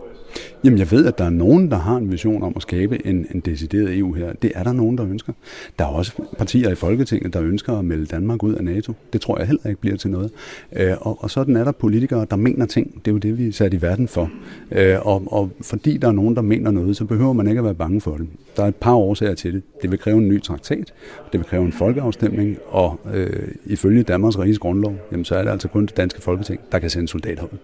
Jamen, 0.64 0.80
jeg 0.80 0.92
ved, 0.92 1.06
at 1.06 1.18
der 1.18 1.26
er 1.26 1.30
nogen, 1.30 1.72
der 1.72 1.78
har 1.78 1.98
en 1.98 2.12
vision 2.12 2.44
om 2.44 2.54
at 2.56 2.62
skabe 2.62 3.08
en, 3.08 3.28
en 3.36 3.40
decideret 3.40 3.98
EU 3.98 4.14
her. 4.14 4.34
Det 4.34 4.52
er 4.56 4.64
der 4.64 4.74
nogen, 4.74 4.98
der 4.98 5.06
ønsker. 5.06 5.34
Der 5.80 5.86
er 5.86 5.90
også 5.90 6.12
partier 6.38 6.70
i 6.70 6.76
Folketinget, 6.76 7.34
der 7.34 7.42
ønsker 7.42 7.74
at 7.78 7.86
melde 7.86 8.06
Danmark 8.06 8.44
ud 8.44 8.54
af 8.54 8.64
NATO. 8.64 8.94
Det 9.14 9.22
tror 9.22 9.38
jeg 9.38 9.48
heller 9.48 9.68
ikke 9.70 9.82
bliver 9.82 9.98
til 9.98 10.10
noget. 10.10 10.32
Øh, 10.76 10.94
og, 11.02 11.24
og 11.24 11.30
sådan 11.32 11.56
er 11.56 11.64
der 11.64 11.72
politikere, 11.72 12.26
der 12.30 12.36
mener 12.36 12.66
ting. 12.66 13.02
Det 13.06 13.12
er 13.12 13.12
jo 13.12 13.18
det, 13.18 13.38
vi 13.38 13.48
er 13.48 13.52
sat 13.52 13.74
i 13.74 13.82
verden 13.82 14.08
for. 14.08 14.30
Øh, 14.72 14.98
og, 15.02 15.24
og 15.26 15.50
fordi 15.62 15.98
der 15.98 16.08
er 16.08 16.12
nogen, 16.12 16.36
der 16.36 16.42
mener 16.42 16.72
noget, 16.72 16.98
så 16.98 17.06
behøver 17.06 17.34
man 17.34 17.48
ikke 17.48 17.60
at 17.60 17.66
være 17.66 17.76
bange 17.76 18.02
for 18.02 18.18
det. 18.18 18.28
Der 18.58 18.64
er 18.64 18.68
et 18.68 18.76
par 18.76 18.94
årsager 18.94 19.34
til 19.34 19.54
det. 19.54 19.64
Det 19.82 19.92
vil 19.92 20.00
kræve 20.00 20.18
en 20.18 20.28
ny 20.28 20.42
traktat. 20.42 20.94
Det 21.32 21.40
vil 21.40 21.48
kræve 21.48 21.66
en 21.66 21.74
folkeafstemning. 21.74 22.58
Og 22.68 23.00
øh, 23.14 23.48
ifølge 23.66 24.04
Danmarks 24.04 24.40
Riges 24.40 24.60
Grundlov, 24.60 24.96
jamen, 25.12 25.26
så 25.26 25.36
er 25.36 25.44
det 25.44 25.52
altså 25.52 25.68
kun 25.68 25.86
det 25.86 25.98
danske 25.98 26.22
folketing, 26.22 26.60
der 26.72 26.80
kan 26.80 26.90
sende 26.90 27.08
soldater 27.08 27.44
ud. 27.44 27.58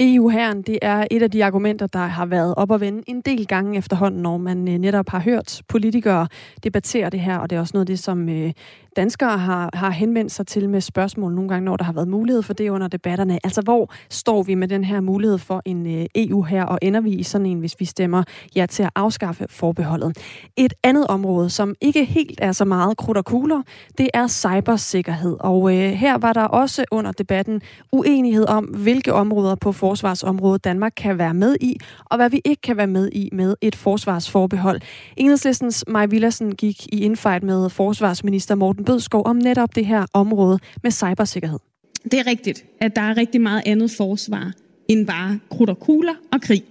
EU-herren, 0.00 0.62
det 0.62 0.78
er 0.82 1.06
et 1.10 1.22
af 1.22 1.30
de 1.30 1.44
argumenter, 1.44 1.86
der 1.86 1.98
har 1.98 2.26
været 2.26 2.54
op 2.56 2.72
at 2.72 2.80
vende 2.80 3.02
en 3.06 3.20
del 3.20 3.46
gange 3.46 3.78
efterhånden, 3.78 4.22
når 4.22 4.36
man 4.36 4.68
øh, 4.68 4.78
netop 4.78 5.08
har 5.08 5.20
hørt 5.20 5.62
politikere 5.68 6.28
debattere 6.64 7.10
det 7.10 7.20
her, 7.20 7.38
og 7.38 7.50
det 7.50 7.56
er 7.56 7.60
også 7.60 7.72
noget 7.74 7.82
af 7.82 7.86
det, 7.86 7.98
som 7.98 8.28
øh, 8.28 8.52
danskere 8.96 9.38
har, 9.38 9.70
har 9.74 9.90
henvendt 9.90 10.32
sig 10.32 10.46
til 10.46 10.68
med 10.68 10.80
spørgsmål 10.80 11.34
nogle 11.34 11.48
gange, 11.48 11.64
når 11.64 11.76
der 11.76 11.84
har 11.84 11.92
været 11.92 12.08
mulighed 12.08 12.42
for 12.42 12.52
det 12.52 12.68
under 12.68 12.88
debatterne. 12.88 13.38
Altså, 13.44 13.62
hvor 13.62 13.92
står 14.10 14.42
vi 14.42 14.54
med 14.54 14.68
den 14.68 14.84
her 14.84 15.00
mulighed 15.00 15.38
for 15.38 15.62
en 15.64 15.98
øh, 15.98 16.06
EU 16.14 16.42
her, 16.42 16.64
og 16.64 16.78
ender 16.82 17.00
vi 17.00 17.10
i 17.10 17.22
sådan 17.22 17.46
en, 17.46 17.58
hvis 17.58 17.80
vi 17.80 17.84
stemmer 17.84 18.22
ja 18.56 18.66
til 18.66 18.82
at 18.82 18.90
afskaffe 18.94 19.46
forbeholdet? 19.50 20.18
Et 20.56 20.74
andet 20.82 21.06
område, 21.06 21.50
som 21.50 21.74
ikke 21.80 22.04
helt 22.04 22.38
er 22.42 22.52
så 22.52 22.64
meget 22.64 22.96
krudt 22.96 23.16
og 23.16 23.24
kugler, 23.24 23.62
det 23.98 24.10
er 24.14 24.26
cybersikkerhed. 24.26 25.36
Og 25.40 25.76
øh, 25.76 25.90
her 25.92 26.18
var 26.18 26.32
der 26.32 26.44
også 26.44 26.84
under 26.90 27.12
debatten 27.12 27.60
uenighed 27.92 28.48
om, 28.48 28.64
hvilke 28.64 29.12
områder 29.12 29.54
på 29.54 29.72
forsvarsområdet 29.72 30.64
Danmark 30.64 30.92
kan 30.96 31.18
være 31.18 31.34
med 31.34 31.56
i, 31.60 31.76
og 32.04 32.16
hvad 32.16 32.30
vi 32.30 32.40
ikke 32.44 32.62
kan 32.62 32.76
være 32.76 32.86
med 32.86 33.10
i 33.12 33.28
med 33.32 33.54
et 33.60 33.76
forsvarsforbehold. 33.76 34.80
Enhedslistens 35.16 35.84
Maj 35.88 36.06
Villersen 36.06 36.54
gik 36.54 36.86
i 36.92 37.00
infight 37.00 37.44
med 37.44 37.70
forsvarsminister 37.70 38.54
Morten 38.54 38.81
Bødskov 38.84 39.22
om 39.26 39.36
netop 39.36 39.74
det 39.74 39.86
her 39.86 40.06
område 40.12 40.58
med 40.82 40.90
cybersikkerhed. 40.90 41.58
Det 42.04 42.14
er 42.14 42.26
rigtigt, 42.26 42.64
at 42.80 42.96
der 42.96 43.02
er 43.02 43.16
rigtig 43.16 43.40
meget 43.40 43.62
andet 43.66 43.90
forsvar 43.90 44.52
end 44.88 45.06
bare 45.06 45.38
krudt 45.50 45.70
og 45.70 45.78
kugler 45.78 46.14
og 46.32 46.40
krig. 46.40 46.62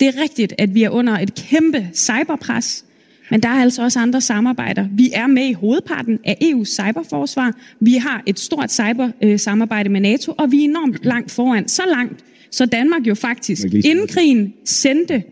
Det 0.00 0.08
er 0.08 0.22
rigtigt, 0.22 0.54
at 0.58 0.74
vi 0.74 0.82
er 0.82 0.90
under 0.90 1.18
et 1.18 1.34
kæmpe 1.34 1.88
cyberpres, 1.94 2.84
men 3.30 3.42
der 3.42 3.48
er 3.48 3.60
altså 3.62 3.82
også 3.82 4.00
andre 4.00 4.20
samarbejder. 4.20 4.88
Vi 4.92 5.10
er 5.14 5.26
med 5.26 5.44
i 5.44 5.52
hovedparten 5.52 6.18
af 6.24 6.36
EU's 6.42 6.64
cyberforsvar. 6.64 7.54
Vi 7.80 7.94
har 7.94 8.22
et 8.26 8.38
stort 8.38 8.72
cybersamarbejde 8.72 9.88
med 9.88 10.00
NATO, 10.00 10.34
og 10.38 10.52
vi 10.52 10.60
er 10.60 10.64
enormt 10.64 11.04
langt 11.04 11.30
foran. 11.30 11.68
Så 11.68 11.82
langt, 11.88 12.24
så 12.50 12.66
Danmark 12.66 13.06
jo 13.06 13.14
faktisk 13.14 13.64
inden 13.64 14.08
krigen 14.08 14.54
sendte 14.64 15.22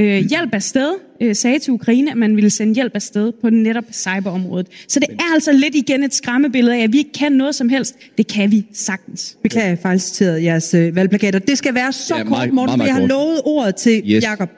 øh, 0.00 0.16
hjælp 0.16 0.54
afsted, 0.54 0.94
øh, 1.20 1.34
sagde 1.34 1.58
til 1.58 1.72
Ukraine, 1.72 2.10
at 2.10 2.16
man 2.16 2.36
ville 2.36 2.50
sende 2.50 2.74
hjælp 2.74 2.92
afsted 2.94 3.32
på 3.40 3.50
netop 3.50 3.84
cyberområdet. 3.92 4.66
Så 4.88 5.00
det 5.00 5.08
er 5.10 5.34
altså 5.34 5.52
lidt 5.52 5.74
igen 5.74 6.04
et 6.04 6.14
skræmmebillede 6.14 6.76
af, 6.76 6.82
at 6.82 6.92
vi 6.92 6.98
ikke 6.98 7.12
kan 7.12 7.32
noget 7.32 7.54
som 7.54 7.68
helst. 7.68 7.96
Det 8.18 8.26
kan 8.26 8.50
vi 8.50 8.66
sagtens. 8.72 9.38
Beklager, 9.42 9.68
jeg 9.68 9.78
fejlciteret 9.78 10.42
jeres 10.42 10.74
øh, 10.74 10.96
valgplakater. 10.96 11.38
Det 11.38 11.58
skal 11.58 11.74
være 11.74 11.92
så 11.92 12.16
ja, 12.16 12.22
kort, 12.22 12.30
Morten, 12.30 12.54
meget, 12.54 12.78
meget 12.78 12.88
jeg 12.88 12.94
har 12.94 13.06
lovet 13.06 13.40
ordet 13.44 13.74
til 13.74 14.02
yes. 14.06 14.22
Jakob. 14.24 14.50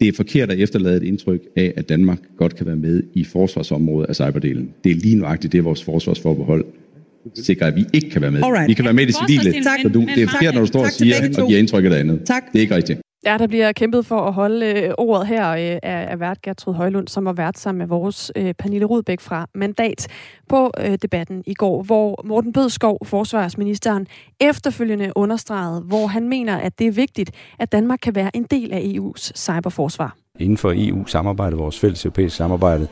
Det 0.00 0.08
er 0.08 0.12
forkert 0.12 0.50
at 0.50 0.58
efterlade 0.58 0.96
et 0.96 1.02
indtryk 1.02 1.40
af, 1.56 1.72
at 1.76 1.88
Danmark 1.88 2.18
godt 2.38 2.56
kan 2.56 2.66
være 2.66 2.76
med 2.76 3.02
i 3.14 3.24
forsvarsområdet 3.24 4.08
af 4.08 4.14
cyberdelen. 4.14 4.68
Det 4.84 4.92
er 4.92 4.96
lige 4.96 5.16
nuagtigt 5.16 5.52
det, 5.52 5.64
vores 5.64 5.84
forsvarsforbehold 5.84 6.64
sikrer, 7.34 7.66
at 7.66 7.76
vi 7.76 7.84
ikke 7.92 8.10
kan 8.10 8.22
være 8.22 8.30
med. 8.30 8.42
Alright. 8.44 8.68
Vi 8.68 8.74
kan 8.74 8.84
være 8.84 8.94
med 8.94 9.02
i 9.02 9.06
det 9.06 9.16
civile. 9.28 9.64
Tak. 9.64 9.80
Så 9.82 9.88
du, 9.88 10.00
det 10.00 10.22
er 10.22 10.28
forkert, 10.28 10.54
når 10.54 10.60
du 10.60 10.66
står 10.66 10.80
og 10.80 10.92
siger, 10.92 11.16
og 11.38 11.48
giver 11.48 11.58
indtryk 11.58 11.84
af 11.84 11.90
det 11.90 11.96
andet. 11.96 12.20
Tak. 12.24 12.52
Det 12.52 12.58
er 12.58 12.62
ikke 12.62 12.76
rigtigt. 12.76 13.00
Ja, 13.24 13.36
der 13.38 13.46
bliver 13.46 13.72
kæmpet 13.72 14.06
for 14.06 14.20
at 14.20 14.32
holde 14.32 14.66
øh, 14.66 14.94
ordet 14.98 15.26
her 15.26 15.50
øh, 15.50 15.78
af, 15.82 16.20
vært 16.20 16.42
Gertrud 16.42 16.74
Højlund, 16.74 17.08
som 17.08 17.24
var 17.24 17.32
vært 17.32 17.58
sammen 17.58 17.78
med 17.78 17.86
vores 17.86 18.32
øh, 18.36 18.54
Pernille 18.54 18.86
Rudbæk 18.86 19.20
fra 19.20 19.46
Mandat 19.54 20.08
på 20.48 20.70
øh, 20.80 20.98
debatten 21.02 21.42
i 21.46 21.54
går, 21.54 21.82
hvor 21.82 22.22
Morten 22.24 22.52
Bødskov, 22.52 22.98
forsvarsministeren, 23.04 24.06
efterfølgende 24.40 25.12
understregede, 25.16 25.80
hvor 25.80 26.06
han 26.06 26.28
mener, 26.28 26.56
at 26.56 26.78
det 26.78 26.86
er 26.86 26.92
vigtigt, 26.92 27.30
at 27.58 27.72
Danmark 27.72 27.98
kan 28.02 28.14
være 28.14 28.36
en 28.36 28.44
del 28.44 28.72
af 28.72 28.80
EU's 28.80 29.32
cyberforsvar. 29.34 30.16
Inden 30.40 30.56
for 30.56 30.72
EU-samarbejdet, 30.76 31.58
vores 31.58 31.78
fælles 31.78 32.04
europæiske 32.04 32.36
samarbejde, 32.36 32.88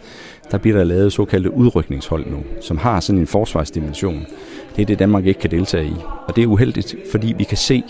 der 0.51 0.59
bliver 0.59 0.77
der 0.77 0.85
lavet 0.85 1.12
såkaldte 1.12 1.55
udrykningshold 1.55 2.31
nu, 2.31 2.43
som 2.61 2.79
har 2.79 3.01
sådan 3.01 3.21
en 3.21 3.27
forsvarsdimension. 3.27 4.27
Det 4.77 4.83
er 4.83 4.87
det, 4.87 4.99
Danmark 4.99 5.27
ikke 5.27 5.40
kan 5.40 5.51
deltage 5.51 5.87
i. 5.87 5.95
Og 6.27 6.37
det 6.37 6.45
er 6.45 6.47
uheldigt, 6.47 6.97
fordi 7.11 7.35
vi 7.38 7.45
kan 7.45 7.57
se, 7.57 7.83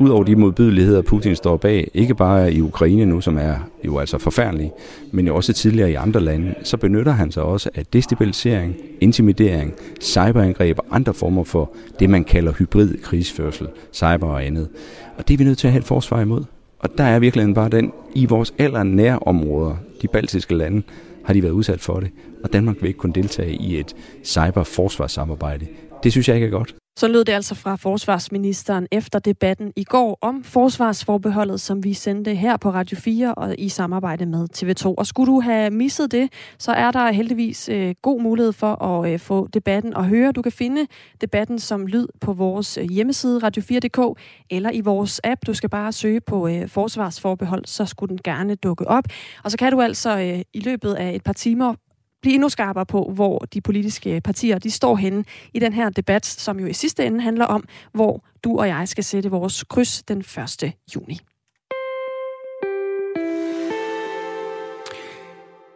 Udover 0.00 0.24
de 0.24 0.36
modbydeligheder, 0.36 1.02
Putin 1.02 1.36
står 1.36 1.56
bag, 1.56 1.90
ikke 1.94 2.14
bare 2.14 2.52
i 2.52 2.60
Ukraine 2.60 3.06
nu, 3.06 3.20
som 3.20 3.38
er 3.38 3.54
jo 3.84 3.98
altså 3.98 4.18
forfærdelig, 4.18 4.72
men 5.12 5.26
jo 5.26 5.36
også 5.36 5.52
tidligere 5.52 5.90
i 5.90 5.94
andre 5.94 6.20
lande, 6.20 6.54
så 6.62 6.76
benytter 6.76 7.12
han 7.12 7.32
sig 7.32 7.42
også 7.42 7.70
af 7.74 7.86
destabilisering, 7.86 8.76
intimidering, 9.00 9.72
cyberangreb 10.00 10.78
og 10.78 10.84
andre 10.90 11.14
former 11.14 11.44
for 11.44 11.72
det, 11.98 12.10
man 12.10 12.24
kalder 12.24 12.52
hybrid 12.52 12.98
krigsførsel, 13.02 13.66
cyber 13.92 14.26
og 14.26 14.44
andet. 14.44 14.68
Og 15.16 15.28
det 15.28 15.34
er 15.34 15.38
vi 15.38 15.44
nødt 15.44 15.58
til 15.58 15.66
at 15.66 15.72
have 15.72 15.80
et 15.80 15.86
forsvar 15.86 16.20
imod. 16.20 16.44
Og 16.78 16.88
der 16.98 17.04
er 17.04 17.18
virkelig 17.18 17.54
bare 17.54 17.68
den, 17.68 17.92
i 18.14 18.26
vores 18.26 18.54
allernære 18.58 19.18
områder, 19.18 19.76
de 20.02 20.08
baltiske 20.08 20.54
lande, 20.54 20.82
har 21.24 21.34
de 21.34 21.42
været 21.42 21.52
udsat 21.52 21.80
for 21.80 22.00
det. 22.00 22.10
Og 22.44 22.52
Danmark 22.52 22.76
vil 22.80 22.88
ikke 22.88 22.98
kunne 22.98 23.12
deltage 23.12 23.54
i 23.54 23.78
et 23.78 23.94
cyberforsvarssamarbejde. 24.24 25.66
Det 26.04 26.12
synes 26.12 26.28
jeg 26.28 26.36
ikke 26.36 26.46
er 26.46 26.50
godt. 26.50 26.74
Så 27.02 27.08
lød 27.08 27.24
det 27.24 27.32
altså 27.32 27.54
fra 27.54 27.76
forsvarsministeren 27.76 28.86
efter 28.92 29.18
debatten 29.18 29.72
i 29.76 29.84
går 29.84 30.18
om 30.20 30.44
forsvarsforbeholdet, 30.44 31.60
som 31.60 31.84
vi 31.84 31.94
sendte 31.94 32.34
her 32.34 32.56
på 32.56 32.70
Radio 32.70 32.96
4 32.96 33.34
og 33.34 33.54
i 33.58 33.68
samarbejde 33.68 34.26
med 34.26 34.48
TV2. 34.56 34.94
Og 34.98 35.06
skulle 35.06 35.32
du 35.32 35.40
have 35.40 35.70
misset 35.70 36.12
det, 36.12 36.32
så 36.58 36.72
er 36.72 36.90
der 36.90 37.12
heldigvis 37.12 37.68
øh, 37.68 37.94
god 38.02 38.22
mulighed 38.22 38.52
for 38.52 38.82
at 38.82 39.12
øh, 39.12 39.18
få 39.18 39.48
debatten 39.54 39.94
og 39.94 40.06
høre. 40.06 40.32
Du 40.32 40.42
kan 40.42 40.52
finde 40.52 40.86
debatten 41.20 41.58
som 41.58 41.86
lyd 41.86 42.06
på 42.20 42.32
vores 42.32 42.78
øh, 42.78 42.84
hjemmeside 42.84 43.40
radio4.dk 43.44 44.20
eller 44.50 44.70
i 44.70 44.80
vores 44.80 45.20
app. 45.24 45.46
Du 45.46 45.54
skal 45.54 45.70
bare 45.70 45.92
søge 45.92 46.20
på 46.20 46.48
øh, 46.48 46.68
forsvarsforbehold, 46.68 47.64
så 47.66 47.86
skulle 47.86 48.10
den 48.10 48.20
gerne 48.24 48.54
dukke 48.54 48.88
op. 48.88 49.04
Og 49.44 49.50
så 49.50 49.58
kan 49.58 49.72
du 49.72 49.80
altså 49.80 50.18
øh, 50.18 50.40
i 50.54 50.60
løbet 50.60 50.94
af 50.94 51.14
et 51.14 51.22
par 51.22 51.32
timer 51.32 51.74
blive 52.22 52.34
endnu 52.34 52.48
skarpere 52.48 52.86
på, 52.86 53.10
hvor 53.14 53.38
de 53.38 53.60
politiske 53.60 54.20
partier 54.20 54.58
de 54.58 54.70
står 54.70 54.96
henne 54.96 55.24
i 55.54 55.58
den 55.58 55.72
her 55.72 55.90
debat, 55.90 56.26
som 56.26 56.60
jo 56.60 56.66
i 56.66 56.72
sidste 56.72 57.06
ende 57.06 57.20
handler 57.20 57.44
om, 57.44 57.64
hvor 57.92 58.24
du 58.44 58.58
og 58.58 58.68
jeg 58.68 58.88
skal 58.88 59.04
sætte 59.04 59.30
vores 59.30 59.64
kryds 59.64 60.02
den 60.02 60.18
1. 60.18 60.72
juni. 60.94 61.20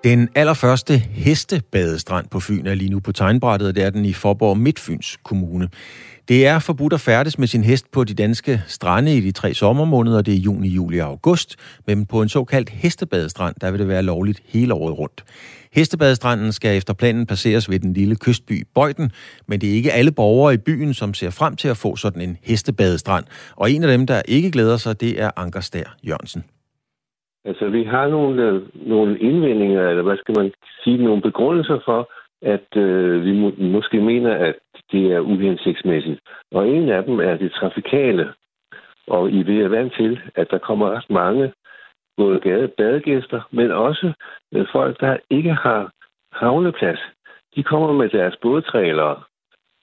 Den 0.05 0.29
allerførste 0.35 0.99
hestebadestrand 0.99 2.29
på 2.29 2.41
Fyn 2.41 2.67
er 2.67 2.75
lige 2.75 2.91
nu 2.91 3.01
på 3.01 3.13
tegnbrættet, 3.13 3.69
og 3.69 3.75
det 3.75 3.85
er 3.85 3.91
den 3.91 4.05
i 4.05 4.13
Forborg 4.13 4.59
Midtfyns 4.59 5.19
Kommune. 5.25 5.69
Det 6.29 6.47
er 6.47 6.59
forbudt 6.67 6.93
at 6.93 7.01
færdes 7.01 7.39
med 7.39 7.47
sin 7.47 7.65
hest 7.71 7.87
på 7.95 8.05
de 8.05 8.15
danske 8.15 8.53
strande 8.67 9.11
i 9.19 9.21
de 9.21 9.33
tre 9.33 9.55
sommermåneder, 9.55 10.23
det 10.23 10.35
er 10.35 10.43
juni, 10.49 10.69
juli 10.69 10.99
og 10.99 11.07
august, 11.07 11.51
men 11.87 12.07
på 12.12 12.23
en 12.23 12.29
såkaldt 12.29 12.71
hestebadestrand, 12.71 13.55
der 13.61 13.71
vil 13.71 13.81
det 13.81 13.89
være 13.89 14.03
lovligt 14.03 14.41
hele 14.55 14.75
året 14.75 14.99
rundt. 14.99 15.19
Hestebadestranden 15.79 16.53
skal 16.53 16.77
efter 16.77 16.95
planen 17.01 17.27
passeres 17.27 17.71
ved 17.71 17.79
den 17.79 17.93
lille 17.93 18.17
kystby 18.25 18.57
Bøjden, 18.75 19.09
men 19.49 19.61
det 19.61 19.71
er 19.71 19.75
ikke 19.75 19.93
alle 19.99 20.12
borgere 20.12 20.55
i 20.55 20.65
byen, 20.69 20.95
som 20.95 21.15
ser 21.15 21.31
frem 21.41 21.57
til 21.57 21.69
at 21.69 21.81
få 21.85 21.97
sådan 21.97 22.23
en 22.29 22.37
hestebadestrand. 22.49 23.25
Og 23.57 23.71
en 23.71 23.83
af 23.85 23.91
dem, 23.95 24.07
der 24.07 24.23
ikke 24.29 24.51
glæder 24.51 24.77
sig, 24.77 25.01
det 25.01 25.23
er 25.25 25.31
Anker 25.37 25.61
Stær 25.61 25.89
Jørgensen. 26.09 26.43
Altså, 27.45 27.69
vi 27.69 27.85
har 27.85 28.09
nogle, 28.09 28.43
øh, 28.43 28.62
nogle 28.75 29.19
indvendinger, 29.19 29.89
eller 29.91 30.03
hvad 30.03 30.17
skal 30.17 30.35
man 30.39 30.53
sige, 30.85 31.05
nogle 31.05 31.23
begrundelser 31.23 31.79
for, 31.85 32.01
at 32.43 32.69
øh, 32.77 33.25
vi 33.25 33.33
må, 33.33 33.53
måske 33.59 34.01
mener, 34.01 34.33
at 34.49 34.55
det 34.92 35.12
er 35.12 35.20
uhensigtsmæssigt. 35.20 36.20
Og 36.53 36.68
en 36.68 36.88
af 36.88 37.05
dem 37.05 37.20
er 37.20 37.37
det 37.37 37.53
trafikale. 37.53 38.33
Og 39.07 39.31
I 39.31 39.42
vil 39.42 39.70
vant 39.70 39.94
til, 39.94 40.20
at 40.35 40.51
der 40.51 40.59
kommer 40.59 40.90
ret 40.90 41.11
mange 41.11 41.53
både 42.16 42.40
gade 42.40 42.68
badegæster, 42.68 43.40
men 43.51 43.70
også 43.70 44.12
øh, 44.55 44.66
folk, 44.72 45.01
der 45.01 45.16
ikke 45.31 45.53
har 45.53 45.90
havneplads. 46.33 47.01
De 47.57 47.62
kommer 47.62 47.92
med 47.92 48.09
deres 48.09 48.37
bådtrælere 48.42 49.22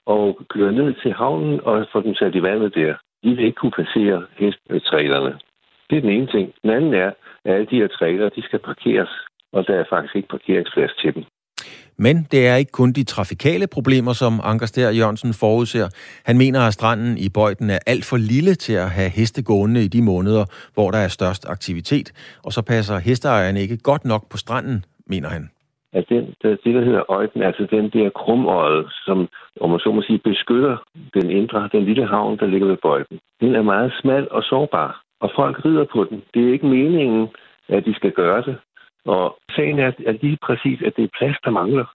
og 0.05 0.39
kører 0.49 0.71
ned 0.71 0.93
til 0.93 1.13
havnen 1.13 1.61
og 1.61 1.87
får 1.91 2.01
dem 2.01 2.15
sat 2.15 2.35
i 2.35 2.43
vandet 2.43 2.75
der. 2.75 2.95
De 3.23 3.29
vil 3.29 3.45
ikke 3.45 3.55
kunne 3.55 3.71
passere 3.71 4.25
hesttrælerne. 4.69 5.39
Det 5.89 5.97
er 5.97 6.01
den 6.01 6.09
ene 6.09 6.27
ting. 6.27 6.53
Den 6.61 6.69
anden 6.69 6.93
er, 6.93 7.11
at 7.45 7.53
alle 7.53 7.65
de 7.65 7.75
her 7.75 7.87
trailer, 7.87 8.29
de 8.29 8.41
skal 8.41 8.59
parkeres, 8.59 9.09
og 9.51 9.67
der 9.67 9.75
er 9.75 9.83
faktisk 9.89 10.15
ikke 10.15 10.27
parkeringsplads 10.27 10.95
til 10.95 11.15
dem. 11.15 11.23
Men 11.97 12.27
det 12.31 12.47
er 12.47 12.55
ikke 12.55 12.71
kun 12.71 12.91
de 12.91 13.03
trafikale 13.03 13.67
problemer, 13.67 14.13
som 14.13 14.39
Anker 14.43 14.65
Stær 14.65 14.89
Jørgensen 14.89 15.33
forudser. 15.33 15.87
Han 16.25 16.37
mener, 16.37 16.61
at 16.61 16.73
stranden 16.73 17.17
i 17.17 17.29
Bøjden 17.29 17.69
er 17.69 17.79
alt 17.87 18.05
for 18.05 18.17
lille 18.17 18.55
til 18.55 18.73
at 18.73 18.89
have 18.89 19.09
heste 19.09 19.43
gående 19.43 19.83
i 19.83 19.87
de 19.87 20.01
måneder, 20.01 20.45
hvor 20.73 20.91
der 20.91 20.97
er 20.97 21.07
størst 21.07 21.49
aktivitet. 21.49 22.11
Og 22.45 22.51
så 22.51 22.61
passer 22.61 22.97
hesteejerne 22.99 23.61
ikke 23.61 23.77
godt 23.77 24.05
nok 24.05 24.23
på 24.31 24.37
stranden, 24.37 24.85
mener 25.07 25.29
han. 25.29 25.49
At 25.93 26.05
den, 26.09 26.23
det, 26.43 26.73
der 26.77 26.85
hedder 26.85 27.11
øjden, 27.11 27.41
altså 27.41 27.67
den 27.71 27.89
der 27.89 28.09
krumøjet, 28.09 28.85
som, 29.05 29.27
om 29.61 29.69
man 29.69 29.79
så 29.79 29.91
må 29.91 30.01
sige, 30.01 30.19
beskytter 30.23 30.77
den 31.13 31.29
indre, 31.29 31.69
den 31.71 31.83
lille 31.85 32.07
havn, 32.07 32.37
der 32.37 32.45
ligger 32.45 32.67
ved 32.67 32.77
Bøjden, 32.81 33.19
den 33.41 33.55
er 33.55 33.61
meget 33.61 33.93
smal 34.01 34.27
og 34.31 34.43
sårbar. 34.43 35.01
Og 35.19 35.31
folk 35.35 35.65
rider 35.65 35.85
på 35.93 36.03
den. 36.09 36.23
Det 36.33 36.47
er 36.47 36.53
ikke 36.53 36.65
meningen, 36.65 37.27
at 37.69 37.85
de 37.85 37.93
skal 37.95 38.11
gøre 38.11 38.41
det. 38.41 38.55
Og 39.05 39.37
sagen 39.55 39.79
er, 39.79 39.91
at 40.07 40.17
lige 40.21 40.37
præcis, 40.47 40.79
at 40.85 40.93
det 40.95 41.03
er 41.03 41.17
plads, 41.19 41.37
der 41.43 41.51
mangler. 41.51 41.85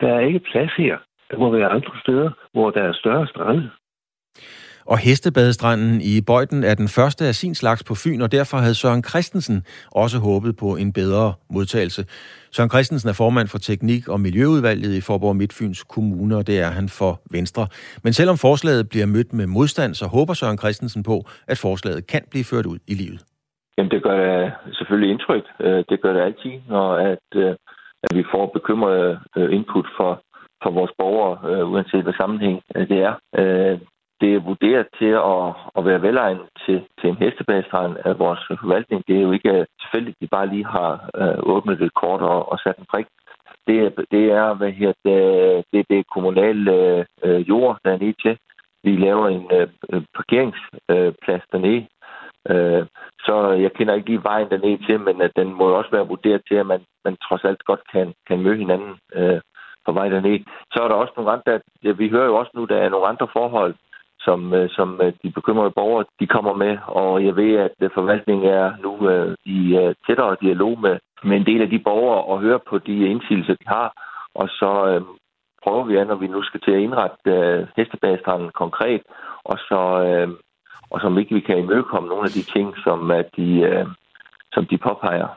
Der 0.00 0.08
er 0.14 0.20
ikke 0.20 0.40
plads 0.52 0.72
her. 0.78 0.96
Der 1.30 1.38
må 1.38 1.50
være 1.50 1.68
andre 1.68 1.94
steder, 2.02 2.30
hvor 2.52 2.70
der 2.70 2.82
er 2.82 2.92
større 2.92 3.26
strande. 3.26 3.70
Og 4.86 4.98
Hestebadestranden 4.98 6.00
i 6.00 6.20
Bøjden 6.20 6.64
er 6.64 6.74
den 6.74 6.88
første 6.88 7.24
af 7.24 7.34
sin 7.34 7.54
slags 7.54 7.84
på 7.84 7.94
Fyn, 7.94 8.20
og 8.20 8.32
derfor 8.32 8.56
havde 8.56 8.74
Søren 8.74 9.04
Christensen 9.04 9.62
også 9.92 10.18
håbet 10.18 10.56
på 10.56 10.76
en 10.76 10.92
bedre 10.92 11.34
modtagelse. 11.50 12.04
Søren 12.52 12.70
Christensen 12.70 13.08
er 13.08 13.12
formand 13.12 13.48
for 13.48 13.58
Teknik- 13.58 14.08
og 14.08 14.20
Miljøudvalget 14.20 14.94
i 14.94 15.00
Forborg 15.00 15.36
Midtfyns 15.36 15.82
Kommune, 15.82 16.36
og 16.36 16.46
det 16.46 16.58
er 16.60 16.70
han 16.70 16.88
for 16.88 17.20
Venstre. 17.30 17.66
Men 18.02 18.12
selvom 18.12 18.38
forslaget 18.38 18.88
bliver 18.88 19.06
mødt 19.06 19.32
med 19.32 19.46
modstand, 19.46 19.94
så 19.94 20.06
håber 20.06 20.34
Søren 20.34 20.58
Christensen 20.58 21.02
på, 21.02 21.24
at 21.48 21.58
forslaget 21.58 22.06
kan 22.06 22.22
blive 22.30 22.44
ført 22.44 22.66
ud 22.66 22.78
i 22.88 22.94
livet. 22.94 23.35
Jamen, 23.78 23.90
det 23.90 24.02
gør 24.02 24.44
øh, 24.44 24.50
selvfølgelig 24.72 25.10
indtryk. 25.10 25.44
Øh, 25.60 25.84
det 25.88 26.00
gør 26.00 26.12
det 26.12 26.20
altid, 26.20 26.52
når 26.68 26.94
at, 26.94 27.28
øh, 27.34 27.54
at 28.02 28.16
vi 28.16 28.24
får 28.32 28.46
bekymrede 28.46 29.20
input 29.36 29.86
for, 29.96 30.22
for 30.62 30.70
vores 30.70 30.92
borgere, 30.98 31.66
uanset 31.66 32.02
hvad 32.02 32.12
sammenhæng 32.20 32.62
det 32.74 32.98
er. 33.08 33.14
Det 34.20 34.34
er 34.34 34.46
vurderet 34.50 34.86
til 34.98 35.12
at, 35.32 35.44
at 35.78 35.84
være 35.84 36.02
velegnet 36.02 36.48
til, 36.66 36.84
til 37.00 37.10
en 37.10 37.16
hestebagestrand 37.16 37.96
af 38.04 38.18
vores 38.18 38.40
forvaltning. 38.60 39.02
Det 39.08 39.16
er 39.16 39.22
jo 39.22 39.32
ikke 39.32 39.66
tilfældigt, 39.80 40.16
at 40.16 40.20
de 40.20 40.26
bare 40.36 40.48
lige 40.48 40.66
har 40.66 41.10
åbnet 41.42 41.82
et 41.82 41.94
kort 41.94 42.20
og, 42.20 42.52
og 42.52 42.58
sat 42.58 42.78
en 42.78 42.86
prik. 42.92 43.06
Det 43.66 43.78
er, 43.84 43.90
det 44.10 44.24
er, 44.32 44.54
hvad 44.54 44.70
her, 44.70 44.92
det, 45.04 45.88
det, 45.90 45.98
er 45.98 46.12
kommunal 46.14 46.68
øh, 47.24 47.48
jord, 47.48 47.78
der 47.84 47.90
er 47.92 47.98
nede 47.98 48.14
til. 48.22 48.38
Vi 48.84 48.96
laver 48.96 49.28
en 49.28 49.46
øh, 49.52 50.02
parkeringsplads 50.14 51.42
øh, 51.44 51.48
dernede, 51.52 51.86
Øh, 52.50 52.86
så 53.26 53.34
jeg 53.50 53.72
kender 53.72 53.94
ikke 53.94 54.08
lige 54.08 54.28
vejen 54.30 54.50
derned 54.50 54.78
til, 54.86 55.00
men 55.00 55.20
at 55.20 55.32
den 55.36 55.54
må 55.54 55.64
også 55.64 55.90
være 55.90 56.08
vurderet 56.08 56.42
til, 56.48 56.54
at 56.54 56.66
man, 56.66 56.80
man 57.04 57.16
trods 57.16 57.44
alt 57.44 57.64
godt 57.64 57.80
kan, 57.92 58.14
kan 58.28 58.42
møde 58.42 58.56
hinanden 58.56 58.94
øh, 59.14 59.40
på 59.86 59.92
vej 59.92 60.08
derned. 60.08 60.40
Så 60.72 60.78
er 60.82 60.88
der 60.88 60.94
også 60.94 61.12
nogle 61.16 61.32
andre, 61.32 61.60
ja, 61.84 61.90
vi 61.92 62.08
hører 62.08 62.26
jo 62.26 62.36
også 62.36 62.50
nu, 62.54 62.64
der 62.64 62.76
er 62.76 62.88
nogle 62.88 63.06
andre 63.06 63.28
forhold, 63.32 63.74
som, 64.20 64.54
øh, 64.54 64.68
som 64.70 65.00
øh, 65.02 65.12
de 65.22 65.30
bekymrede 65.30 65.70
borgere, 65.70 66.04
de 66.20 66.26
kommer 66.26 66.54
med, 66.54 66.78
og 66.86 67.24
jeg 67.24 67.36
ved, 67.36 67.52
at 67.66 67.76
øh, 67.80 67.90
forvaltningen 67.94 68.46
er 68.48 68.72
nu 68.84 69.10
øh, 69.10 69.34
i 69.44 69.60
øh, 69.82 69.94
tættere 70.06 70.36
dialog 70.40 70.80
med, 70.80 70.98
med 71.24 71.36
en 71.36 71.46
del 71.46 71.62
af 71.62 71.70
de 71.70 71.78
borgere 71.78 72.24
og 72.24 72.40
høre 72.40 72.60
på 72.68 72.78
de 72.78 72.96
indsigelser, 73.12 73.54
de 73.54 73.66
har, 73.66 73.88
og 74.34 74.48
så 74.48 74.70
øh, 74.90 75.02
prøver 75.62 75.84
vi, 75.84 76.04
når 76.04 76.14
vi 76.14 76.26
nu 76.26 76.42
skal 76.42 76.60
til 76.60 76.72
at 76.72 76.84
indrette 76.86 77.30
øh, 77.30 77.66
hestebagestranden 77.76 78.50
konkret, 78.62 79.02
og 79.44 79.58
så 79.58 79.80
øh, 80.08 80.28
og 80.96 81.02
som 81.02 81.18
ikke 81.18 81.34
vi 81.34 81.40
kan 81.40 81.58
imødekomme 81.58 82.08
nogle 82.08 82.24
af 82.24 82.30
de 82.30 82.42
ting, 82.42 82.74
som, 82.84 83.10
at 83.10 83.28
de, 83.36 83.48
øh, 83.70 83.86
som 84.52 84.66
de 84.70 84.78
påpeger. 84.78 85.28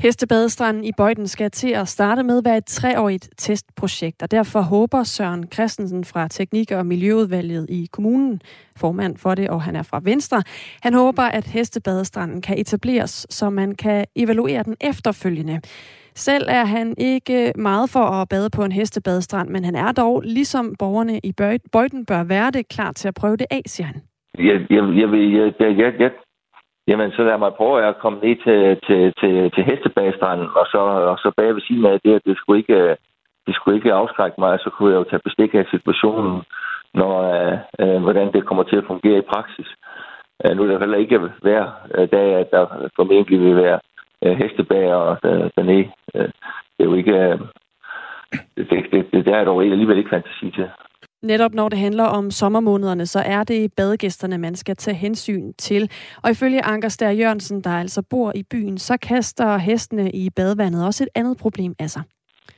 Hestebadestranden 0.00 0.84
i 0.84 0.92
Bøjden 0.96 1.28
skal 1.28 1.50
til 1.50 1.70
at 1.70 1.88
starte 1.88 2.22
med 2.22 2.38
at 2.38 2.44
være 2.44 2.56
et 2.56 2.66
treårigt 2.66 3.30
testprojekt, 3.36 4.22
og 4.22 4.30
derfor 4.30 4.60
håber 4.60 5.02
Søren 5.02 5.44
Christensen 5.52 6.04
fra 6.04 6.28
Teknik- 6.28 6.70
og 6.72 6.86
Miljøudvalget 6.86 7.66
i 7.70 7.88
kommunen, 7.92 8.40
formand 8.76 9.16
for 9.16 9.34
det, 9.34 9.48
og 9.48 9.62
han 9.62 9.76
er 9.76 9.82
fra 9.82 10.00
Venstre, 10.04 10.42
han 10.82 10.94
håber, 10.94 11.22
at 11.22 11.46
Hestebadestranden 11.46 12.42
kan 12.42 12.58
etableres, 12.58 13.26
så 13.30 13.50
man 13.50 13.74
kan 13.74 14.04
evaluere 14.16 14.62
den 14.62 14.76
efterfølgende. 14.80 15.60
Selv 16.14 16.46
er 16.48 16.64
han 16.64 16.94
ikke 16.98 17.52
meget 17.58 17.90
for 17.90 18.04
at 18.04 18.28
bade 18.28 18.50
på 18.50 18.64
en 18.64 18.72
hestebadestrand, 18.72 19.48
men 19.48 19.64
han 19.64 19.74
er 19.74 19.92
dog, 19.92 20.22
ligesom 20.22 20.74
borgerne 20.78 21.20
i 21.22 21.32
Bøjden 21.72 22.06
bør 22.06 22.24
være 22.24 22.50
det, 22.50 22.68
klar 22.68 22.92
til 22.92 23.08
at 23.08 23.14
prøve 23.14 23.36
det 23.36 23.46
af, 23.50 23.62
siger 23.66 23.86
han 23.86 24.02
jeg, 24.38 24.66
jeg, 24.70 24.82
jeg, 25.00 25.08
jeg, 25.12 25.52
jeg, 25.60 25.78
jeg, 25.78 25.94
jeg, 26.00 26.10
jamen, 26.88 27.10
så 27.10 27.22
lad 27.22 27.38
mig 27.38 27.54
prøve 27.54 27.84
at 27.88 27.98
komme 27.98 28.18
ned 28.18 28.36
til, 28.46 28.60
til, 28.86 29.14
til, 29.20 29.50
til 29.54 29.64
hestebagestranden, 29.64 30.48
og 30.60 30.66
så, 30.72 30.78
og 31.12 31.18
så 31.18 31.32
bag 31.36 31.54
ved 31.54 31.62
siden 31.68 31.86
af 31.86 32.00
det, 32.04 32.14
at 32.14 32.22
det 32.26 32.36
skulle 32.36 32.58
ikke, 32.58 32.96
det 33.46 33.54
skulle 33.54 33.76
ikke 33.76 33.92
afskrække 33.92 34.40
mig, 34.40 34.58
så 34.60 34.70
kunne 34.70 34.92
jeg 34.92 34.98
jo 34.98 35.10
tage 35.10 35.26
bestik 35.28 35.54
af 35.54 35.66
situationen, 35.70 36.42
når, 36.94 37.14
øh, 37.34 37.58
øh 37.80 38.02
hvordan 38.02 38.32
det 38.32 38.46
kommer 38.46 38.64
til 38.64 38.76
at 38.76 38.86
fungere 38.86 39.18
i 39.18 39.30
praksis. 39.32 39.68
Øh, 40.44 40.56
nu 40.56 40.62
er 40.62 40.66
der 40.66 40.78
heller 40.78 40.98
ikke 40.98 41.18
hver 41.18 41.64
dag, 42.12 42.34
at 42.34 42.50
der 42.50 42.88
formentlig 42.96 43.40
vil 43.40 43.56
være 43.56 43.80
øh, 44.24 44.36
hestebager 44.36 45.16
øh, 45.24 45.50
dernede. 45.56 45.90
Det 46.74 46.80
er 46.80 46.84
jo 46.90 46.94
ikke... 46.94 47.38
Det, 48.56 48.70
det, 48.70 48.86
det, 48.92 49.12
det, 49.12 49.26
der 49.26 49.36
er 49.36 49.44
dog 49.44 49.62
alligevel 49.62 49.98
ikke 49.98 50.10
fantasi 50.10 50.50
til. 50.50 50.68
Netop 51.26 51.54
når 51.54 51.68
det 51.68 51.78
handler 51.78 52.04
om 52.04 52.30
sommermånederne, 52.30 53.06
så 53.06 53.20
er 53.26 53.44
det 53.44 53.72
badegæsterne, 53.76 54.38
man 54.38 54.54
skal 54.54 54.76
tage 54.76 54.94
hensyn 54.94 55.52
til. 55.52 55.90
Og 56.24 56.30
ifølge 56.30 56.64
Anker 56.64 56.88
Stær 56.88 57.10
Jørgensen, 57.10 57.60
der 57.60 57.70
altså 57.70 58.02
bor 58.10 58.32
i 58.34 58.42
byen, 58.50 58.78
så 58.78 58.98
kaster 59.08 59.58
hestene 59.58 60.10
i 60.10 60.30
badevandet 60.36 60.86
også 60.86 61.04
et 61.04 61.08
andet 61.14 61.36
problem 61.38 61.74
af 61.78 61.90
sig. 61.90 62.02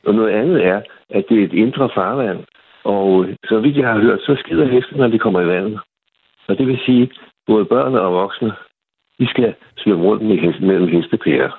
Og 0.07 0.15
noget 0.15 0.33
andet 0.33 0.67
er, 0.67 0.81
at 1.11 1.25
det 1.29 1.41
er 1.41 1.45
et 1.45 1.53
indre 1.53 1.91
farvand. 1.95 2.39
Og 2.85 3.27
så 3.45 3.61
vidt 3.61 3.77
jeg 3.77 3.89
har 3.89 4.01
hørt, 4.01 4.21
så 4.21 4.37
skider 4.39 4.67
hestene, 4.69 4.99
når 4.99 5.09
de 5.09 5.19
kommer 5.19 5.41
i 5.41 5.47
vandet. 5.47 5.81
Og 6.49 6.59
det 6.59 6.67
vil 6.67 6.79
sige, 6.87 7.11
både 7.47 7.65
børn 7.65 7.95
og 7.95 8.13
voksne, 8.13 8.53
de 9.21 9.27
skal 9.29 9.55
svømme 9.79 10.05
rundt 10.05 10.23
mellem 10.61 10.89
hestepærer. 10.89 11.51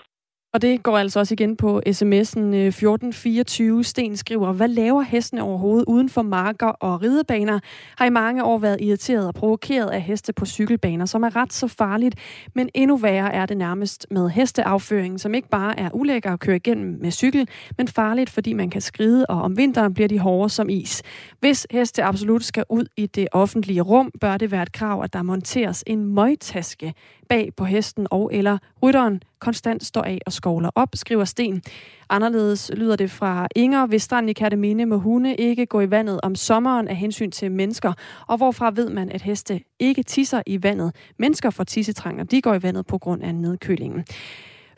Og 0.53 0.61
det 0.61 0.83
går 0.83 0.97
altså 0.97 1.19
også 1.19 1.33
igen 1.33 1.57
på 1.57 1.81
sms'en 1.87 2.39
øh, 2.39 2.67
1424. 2.67 3.83
Sten 3.83 4.17
skriver, 4.17 4.51
hvad 4.51 4.67
laver 4.67 5.01
hestene 5.01 5.41
overhovedet 5.43 5.85
uden 5.87 6.09
for 6.09 6.21
marker 6.21 6.67
og 6.67 7.01
ridebaner? 7.01 7.59
Har 7.97 8.05
i 8.05 8.09
mange 8.09 8.43
år 8.43 8.57
været 8.57 8.77
irriteret 8.81 9.27
og 9.27 9.33
provokeret 9.33 9.89
af 9.89 10.01
heste 10.01 10.33
på 10.33 10.45
cykelbaner, 10.45 11.05
som 11.05 11.23
er 11.23 11.35
ret 11.35 11.53
så 11.53 11.67
farligt. 11.67 12.15
Men 12.55 12.69
endnu 12.73 12.97
værre 12.97 13.33
er 13.33 13.45
det 13.45 13.57
nærmest 13.57 14.07
med 14.11 14.29
hesteafføring, 14.29 15.19
som 15.19 15.33
ikke 15.33 15.49
bare 15.49 15.79
er 15.79 15.89
ulækker 15.93 16.33
at 16.33 16.39
køre 16.39 16.55
igennem 16.55 16.97
med 17.01 17.11
cykel, 17.11 17.47
men 17.77 17.87
farligt, 17.87 18.29
fordi 18.29 18.53
man 18.53 18.69
kan 18.69 18.81
skride, 18.81 19.25
og 19.25 19.41
om 19.41 19.57
vinteren 19.57 19.93
bliver 19.93 20.07
de 20.07 20.19
hårde 20.19 20.49
som 20.49 20.69
is. 20.69 21.03
Hvis 21.39 21.67
heste 21.71 22.03
absolut 22.03 22.43
skal 22.43 22.63
ud 22.69 22.85
i 22.97 23.05
det 23.05 23.27
offentlige 23.31 23.81
rum, 23.81 24.11
bør 24.21 24.37
det 24.37 24.51
være 24.51 24.63
et 24.63 24.71
krav, 24.71 25.03
at 25.03 25.13
der 25.13 25.23
monteres 25.23 25.83
en 25.87 26.05
møgtaske 26.05 26.93
bag 27.29 27.49
på 27.57 27.65
hesten 27.65 28.07
og 28.11 28.29
eller 28.33 28.57
rytteren 28.83 29.21
konstant 29.39 29.85
står 29.85 30.01
af 30.01 30.19
og 30.25 30.33
skovler 30.39 30.69
op, 30.75 30.89
skriver 30.95 31.25
Sten. 31.25 31.61
Anderledes 32.09 32.71
lyder 32.75 32.95
det 32.95 33.11
fra 33.11 33.47
Inger. 33.55 33.87
Ved 33.87 33.99
stranden 33.99 34.29
i 34.29 34.33
Kærteminde 34.33 34.85
må 34.85 34.97
hunde 34.97 35.35
ikke 35.35 35.65
gå 35.65 35.81
i 35.81 35.91
vandet 35.91 36.19
om 36.23 36.35
sommeren 36.35 36.87
af 36.87 36.95
hensyn 36.95 37.31
til 37.31 37.51
mennesker. 37.51 37.93
Og 38.27 38.37
hvorfra 38.37 38.71
ved 38.75 38.89
man, 38.89 39.09
at 39.09 39.21
heste 39.21 39.61
ikke 39.79 40.03
tisser 40.03 40.41
i 40.45 40.63
vandet? 40.63 40.95
Mennesker 41.17 41.49
får 41.49 41.63
tissetranger, 41.63 42.23
de 42.23 42.41
går 42.41 42.53
i 42.53 42.63
vandet 42.63 42.85
på 42.85 42.97
grund 42.97 43.23
af 43.23 43.35
nedkølingen. 43.35 44.05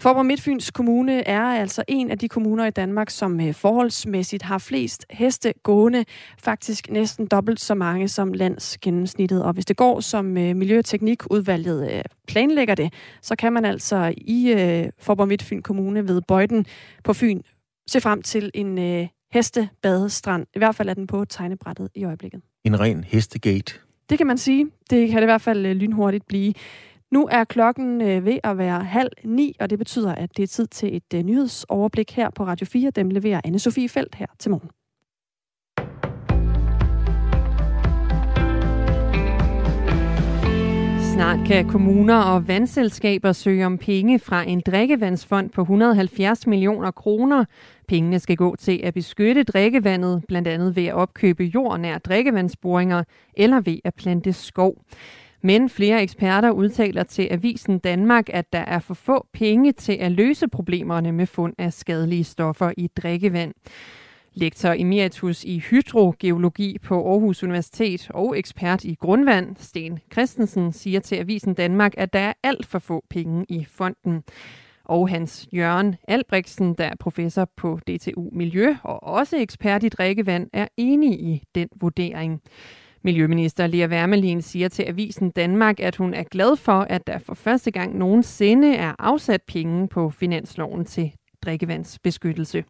Forborg 0.02 0.26
Midtfyns 0.26 0.72
Kommune 0.72 1.28
er 1.28 1.42
altså 1.42 1.84
en 1.88 2.12
af 2.12 2.18
de 2.18 2.28
kommuner 2.28 2.66
i 2.66 2.70
Danmark, 2.72 3.10
som 3.10 3.42
øh, 3.42 3.54
forholdsmæssigt 3.54 4.44
har 4.44 4.58
flest 4.58 5.06
heste 5.10 5.54
gående. 5.64 6.06
Faktisk 6.40 6.90
næsten 6.90 7.28
dobbelt 7.28 7.60
så 7.60 7.76
mange 7.76 8.08
som 8.08 8.34
landsgennemsnittet. 8.34 9.44
Og 9.44 9.54
hvis 9.54 9.66
det 9.66 9.78
går, 9.78 10.00
som 10.00 10.38
øh, 10.38 10.56
Miljøteknikudvalget 10.56 11.92
øh, 11.92 12.02
planlægger 12.28 12.76
det, 12.76 12.94
så 13.22 13.36
kan 13.36 13.54
man 13.54 13.66
altså 13.66 14.14
i 14.18 14.56
Forborg 15.00 15.28
Midtfyn 15.28 15.62
Kommune 15.62 16.08
ved 16.08 16.22
Bøjden 16.28 16.66
på 17.04 17.14
Fyn 17.14 17.42
se 17.88 18.02
frem 18.02 18.22
til 18.22 18.52
en 18.54 19.08
hestebadestrand. 19.34 20.46
I 20.56 20.58
hvert 20.58 20.76
fald 20.76 20.90
er 20.90 20.94
den 20.94 21.08
på 21.08 21.26
tegnebrættet 21.26 21.90
i 21.96 22.06
øjeblikket. 22.06 22.42
En 22.64 22.80
ren 22.80 23.04
hestegate. 23.04 23.74
Det 24.10 24.18
kan 24.18 24.28
man 24.28 24.38
sige. 24.38 24.68
Det 24.90 25.10
kan 25.10 25.18
det 25.18 25.24
i 25.24 25.26
hvert 25.26 25.42
fald 25.42 25.74
lynhurtigt 25.74 26.28
blive. 26.28 26.54
Nu 27.12 27.28
er 27.32 27.44
klokken 27.44 28.02
øh, 28.02 28.26
ved 28.26 28.38
at 28.44 28.58
være 28.58 28.84
halv 28.84 29.12
ni, 29.24 29.56
og 29.60 29.70
det 29.70 29.80
betyder, 29.80 30.16
at 30.16 30.38
det 30.38 30.44
er 30.44 30.48
tid 30.48 30.68
til 30.68 30.96
et 30.96 31.14
øh, 31.16 31.24
nyhedsoverblik 31.24 32.12
her 32.16 32.30
på 32.30 32.44
Radio 32.44 32.66
4. 32.66 32.92
Dem 32.92 33.10
leverer 33.10 33.42
Anne-Sophie 33.48 33.88
Felt 33.88 34.16
her 34.16 34.26
til 34.40 34.52
morgen. 34.52 34.70
Snart 41.14 41.48
kan 41.48 41.70
kommuner 41.70 42.22
og 42.22 42.48
vandselskaber 42.48 43.32
søge 43.32 43.66
om 43.66 43.78
penge 43.78 44.20
fra 44.20 44.44
en 44.44 44.62
drikkevandsfond 44.66 45.50
på 45.50 45.62
170 45.62 46.48
millioner 46.48 46.92
kroner. 46.92 47.46
Pengene 47.88 48.20
skal 48.20 48.38
gå 48.38 48.56
til 48.56 48.82
at 48.84 48.94
beskytte 48.94 49.44
drikkevandet, 49.44 50.24
blandt 50.28 50.48
andet 50.48 50.76
ved 50.76 50.86
at 50.86 50.94
opkøbe 50.94 51.44
jord 51.44 51.80
nær 51.80 51.98
drikkevandsboringer 51.98 53.04
eller 53.38 53.62
ved 53.62 53.78
at 53.84 53.96
plante 53.96 54.34
skov. 54.34 54.76
Men 55.42 55.70
flere 55.70 56.02
eksperter 56.02 56.52
udtaler 56.52 57.04
til 57.04 57.28
Avisen 57.32 57.80
Danmark, 57.80 58.30
at 58.30 58.54
der 58.54 58.60
er 58.60 58.80
for 58.80 58.94
få 58.94 59.28
penge 59.34 59.72
til 59.72 59.94
at 59.94 60.12
løse 60.12 60.48
problemerne 60.48 61.12
med 61.12 61.26
fund 61.26 61.54
af 61.58 61.74
skadelige 61.74 62.24
stoffer 62.24 62.72
i 62.78 62.88
drikkevand. 62.88 63.54
Lektor 64.34 64.70
emeritus 64.78 65.44
i 65.44 65.60
hydrogeologi 65.60 66.78
på 66.84 67.12
Aarhus 67.12 67.44
Universitet 67.44 68.12
og 68.14 68.40
ekspert 68.40 68.84
i 68.84 68.96
grundvand, 68.96 69.56
Sten 69.60 70.00
Christensen, 70.12 70.72
siger 70.74 71.00
til 71.00 71.16
Avisen 71.16 71.54
Danmark, 71.54 71.94
at 71.98 72.14
der 72.14 72.20
er 72.20 72.34
alt 72.44 72.66
for 72.66 72.80
få 72.80 73.04
penge 73.10 73.46
i 73.50 73.66
fonden. 73.70 74.24
Og 74.86 75.10
Hans 75.10 75.48
Jørgen 75.54 75.96
Albrechtsen, 76.08 76.74
der 76.74 76.86
er 76.86 76.96
professor 77.00 77.50
på 77.58 77.80
DTU 77.88 78.30
Miljø 78.32 78.76
og 78.84 79.04
også 79.04 79.38
ekspert 79.38 79.84
i 79.84 79.90
drikkevand, 79.90 80.50
er 80.54 80.68
enig 80.78 81.20
i 81.20 81.44
den 81.56 81.68
vurdering. 81.76 82.42
Miljøminister 83.04 83.68
Lea 83.68 83.88
Wermelin 83.88 84.42
siger 84.42 84.70
til 84.70 84.84
Avisen 84.84 85.30
Danmark, 85.30 85.80
at 85.80 85.96
hun 85.96 86.14
er 86.14 86.24
glad 86.24 86.56
for, 86.56 86.80
at 86.80 87.08
der 87.08 87.18
for 87.18 87.34
første 87.34 87.72
gang 87.72 87.98
nogensinde 87.98 88.76
er 88.76 88.94
afsat 89.00 89.42
penge 89.48 89.88
på 89.88 90.10
finansloven 90.10 90.86
til 90.86 91.12
drikkevandsbeskyttelse. 91.46 92.64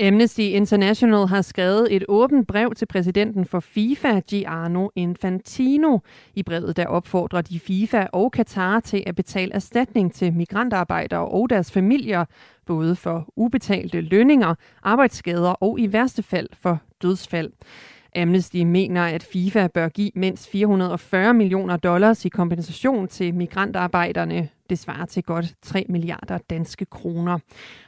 Amnesty 0.00 0.40
International 0.40 1.26
har 1.26 1.42
skrevet 1.42 1.96
et 1.96 2.04
åbent 2.08 2.48
brev 2.48 2.74
til 2.74 2.86
præsidenten 2.86 3.44
for 3.44 3.60
FIFA, 3.60 4.20
Gianno 4.20 4.88
Infantino. 4.96 5.98
I 6.34 6.42
brevet 6.42 6.76
der 6.76 6.86
opfordrer 6.86 7.40
de 7.40 7.60
FIFA 7.60 8.06
og 8.12 8.32
Katar 8.32 8.80
til 8.80 9.02
at 9.06 9.16
betale 9.16 9.52
erstatning 9.52 10.14
til 10.14 10.32
migrantarbejdere 10.32 11.28
og 11.28 11.50
deres 11.50 11.72
familier, 11.72 12.24
både 12.66 12.96
for 12.96 13.28
ubetalte 13.36 14.00
lønninger, 14.00 14.54
arbejdsskader 14.82 15.50
og 15.50 15.80
i 15.80 15.92
værste 15.92 16.22
fald 16.22 16.48
for 16.52 16.78
dødsfald. 17.02 17.50
Amnesty 18.16 18.56
mener, 18.56 19.02
at 19.02 19.22
FIFA 19.22 19.66
bør 19.66 19.88
give 19.88 20.10
mindst 20.14 20.48
440 20.48 21.34
millioner 21.34 21.76
dollars 21.76 22.24
i 22.24 22.28
kompensation 22.28 23.08
til 23.08 23.34
migrantarbejderne. 23.34 24.48
Det 24.70 24.78
svarer 24.78 25.06
til 25.06 25.22
godt 25.22 25.54
3 25.62 25.86
milliarder 25.88 26.38
danske 26.50 26.84
kroner. 26.84 27.38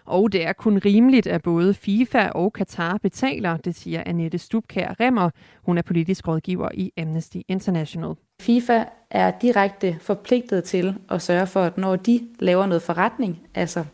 Og 0.05 0.33
det 0.33 0.47
er 0.47 0.53
kun 0.53 0.79
rimeligt, 0.85 1.27
at 1.27 1.43
både 1.43 1.75
FIFA 1.75 2.29
og 2.29 2.53
Katar 2.53 2.99
betaler, 2.99 3.57
det 3.57 3.75
siger 3.75 4.03
Annette 4.07 4.39
Stubkær 4.39 4.95
Remmer. 5.01 5.31
Hun 5.63 5.79
er 5.79 5.83
politisk 5.83 6.29
rådgiver 6.29 6.69
i 6.75 6.93
Amnesty 6.97 7.39
International. 7.49 8.15
FIFA 8.41 8.85
er 9.11 9.33
direkte 9.43 9.97
forpligtet 10.01 10.65
til 10.65 10.95
at 11.11 11.23
sørge 11.23 11.47
for, 11.47 11.63
at 11.63 11.79
når 11.79 11.97
de 11.97 12.29
laver 12.41 12.67
noget 12.67 12.83
forretning, 12.83 13.41
altså 13.55 13.85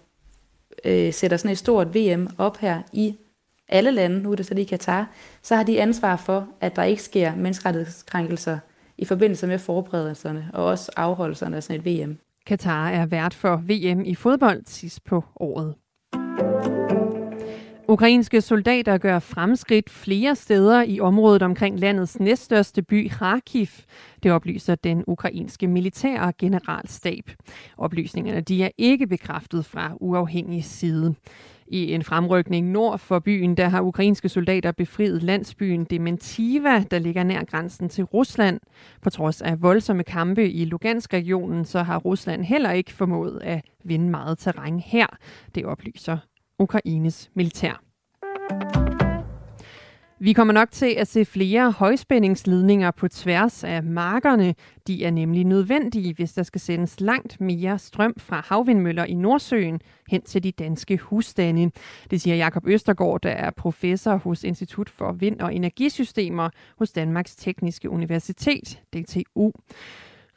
øh, 0.84 1.12
sætter 1.12 1.36
sådan 1.36 1.50
et 1.50 1.58
stort 1.58 1.94
VM 1.94 2.28
op 2.38 2.56
her 2.56 2.82
i 2.92 3.16
alle 3.68 3.90
lande, 3.90 4.22
nu 4.22 4.32
er 4.32 4.36
det 4.36 4.46
så 4.46 4.54
lige 4.54 4.66
Katar, 4.66 5.10
så 5.42 5.56
har 5.56 5.62
de 5.62 5.80
ansvar 5.80 6.16
for, 6.16 6.48
at 6.60 6.76
der 6.76 6.82
ikke 6.82 7.02
sker 7.02 7.36
menneskerettighedskrænkelser 7.36 8.58
i 8.98 9.04
forbindelse 9.04 9.46
med 9.46 9.58
forberedelserne 9.58 10.50
og 10.52 10.64
også 10.64 10.92
afholdelserne 10.96 11.56
af 11.56 11.62
sådan 11.62 11.80
et 11.80 11.86
VM. 11.86 12.18
Katar 12.46 12.88
er 12.88 13.06
vært 13.06 13.34
for 13.34 13.56
VM 13.56 14.04
i 14.04 14.14
fodbold 14.14 14.62
sidst 14.66 15.04
på 15.04 15.24
året. 15.36 15.74
Ukrainske 17.88 18.40
soldater 18.40 18.98
gør 18.98 19.18
fremskridt 19.18 19.90
flere 19.90 20.36
steder 20.36 20.82
i 20.82 21.00
området 21.00 21.42
omkring 21.42 21.80
landets 21.80 22.20
næststørste 22.20 22.82
by 22.82 23.08
Kharkiv. 23.08 23.66
Det 24.22 24.32
oplyser 24.32 24.74
den 24.74 25.04
ukrainske 25.06 25.66
militære 25.66 26.32
generalstab. 26.38 27.30
Oplysningerne 27.78 28.40
de 28.40 28.62
er 28.64 28.70
ikke 28.78 29.06
bekræftet 29.06 29.64
fra 29.64 29.92
uafhængig 30.00 30.64
side. 30.64 31.14
I 31.66 31.92
en 31.92 32.02
fremrykning 32.02 32.70
nord 32.70 32.98
for 32.98 33.18
byen, 33.18 33.56
der 33.56 33.68
har 33.68 33.80
ukrainske 33.80 34.28
soldater 34.28 34.72
befriet 34.72 35.22
landsbyen 35.22 35.84
Dementiva, 35.84 36.84
der 36.90 36.98
ligger 36.98 37.22
nær 37.22 37.44
grænsen 37.44 37.88
til 37.88 38.04
Rusland. 38.04 38.60
På 39.02 39.10
trods 39.10 39.42
af 39.42 39.62
voldsomme 39.62 40.04
kampe 40.04 40.50
i 40.50 40.64
Lugansk-regionen, 40.64 41.64
så 41.64 41.82
har 41.82 41.98
Rusland 41.98 42.44
heller 42.44 42.70
ikke 42.70 42.92
formået 42.92 43.40
at 43.42 43.64
vinde 43.84 44.10
meget 44.10 44.38
terræn 44.38 44.80
her. 44.80 45.06
Det 45.54 45.64
oplyser 45.64 46.18
Ukraines 46.58 47.30
militær. 47.34 48.83
Vi 50.18 50.32
kommer 50.32 50.54
nok 50.54 50.70
til 50.70 50.94
at 50.98 51.08
se 51.08 51.24
flere 51.24 51.70
højspændingsledninger 51.70 52.90
på 52.90 53.08
tværs 53.08 53.64
af 53.64 53.82
markerne. 53.82 54.54
De 54.86 55.04
er 55.04 55.10
nemlig 55.10 55.44
nødvendige, 55.44 56.14
hvis 56.14 56.32
der 56.32 56.42
skal 56.42 56.60
sendes 56.60 57.00
langt 57.00 57.40
mere 57.40 57.78
strøm 57.78 58.14
fra 58.18 58.42
havvindmøller 58.48 59.04
i 59.04 59.14
Nordsøen 59.14 59.80
hen 60.10 60.22
til 60.22 60.42
de 60.42 60.52
danske 60.52 60.96
husstande. 60.96 61.70
Det 62.10 62.20
siger 62.20 62.36
Jakob 62.36 62.66
Østergaard, 62.66 63.20
der 63.22 63.30
er 63.30 63.50
professor 63.50 64.16
hos 64.16 64.44
Institut 64.44 64.88
for 64.88 65.12
Vind- 65.12 65.40
og 65.40 65.54
Energisystemer 65.54 66.50
hos 66.78 66.92
Danmarks 66.92 67.36
Tekniske 67.36 67.90
Universitet, 67.90 68.80
DTU. 68.92 69.50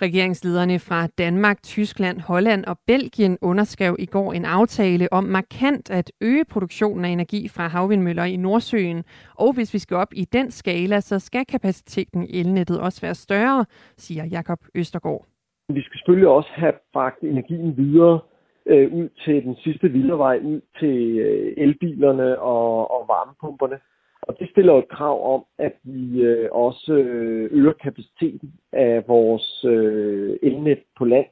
Regeringslederne 0.02 0.80
fra 0.80 1.08
Danmark, 1.08 1.64
Tyskland, 1.64 2.20
Holland 2.20 2.66
og 2.66 2.78
Belgien 2.88 3.38
underskrev 3.42 3.96
i 4.00 4.06
går 4.06 4.34
en 4.34 4.46
aftale 4.46 5.08
om 5.14 5.24
markant 5.24 5.92
at 5.92 6.12
øge 6.22 6.46
produktionen 6.46 7.06
af 7.06 7.10
energi 7.10 7.48
fra 7.48 7.68
havvindmøller 7.68 8.24
i 8.24 8.36
Nordsøen. 8.36 9.04
Og 9.36 9.54
hvis 9.54 9.74
vi 9.74 9.80
skal 9.80 9.98
op 9.98 10.14
i 10.16 10.26
den 10.26 10.52
skala, 10.52 11.00
så 11.00 11.20
skal 11.20 11.46
kapaciteten 11.46 12.24
i 12.24 12.40
elnettet 12.40 12.80
også 12.80 13.02
være 13.02 13.16
større, 13.16 13.66
siger 13.98 14.26
Jakob 14.26 14.60
Østergaard. 14.76 15.26
Vi 15.70 15.82
skal 15.82 15.98
selvfølgelig 15.98 16.28
også 16.28 16.50
have 16.56 16.74
bragt 16.94 17.22
energien 17.22 17.78
videre 17.78 18.20
øh, 18.66 18.94
ud 18.94 19.10
til 19.26 19.44
den 19.44 19.56
sidste 19.56 19.90
vildervej, 19.90 20.40
ud 20.44 20.62
til 20.80 21.20
øh, 21.20 21.54
elbilerne 21.58 22.40
og, 22.40 22.92
og 22.92 23.08
varmepumperne. 23.08 23.80
Og 24.22 24.40
det 24.40 24.50
stiller 24.50 24.74
et 24.74 24.90
krav 24.90 25.34
om, 25.36 25.46
at 25.58 25.74
vi 25.84 26.22
øh, 26.22 26.50
også 26.52 26.94
øh, 26.94 27.50
øger 27.52 27.74
kapaciteten 27.74 28.54
af 28.72 29.04
vores 29.08 29.66
øh, 29.66 30.38
elnet 30.44 30.80
på 30.98 31.06
land, 31.06 31.26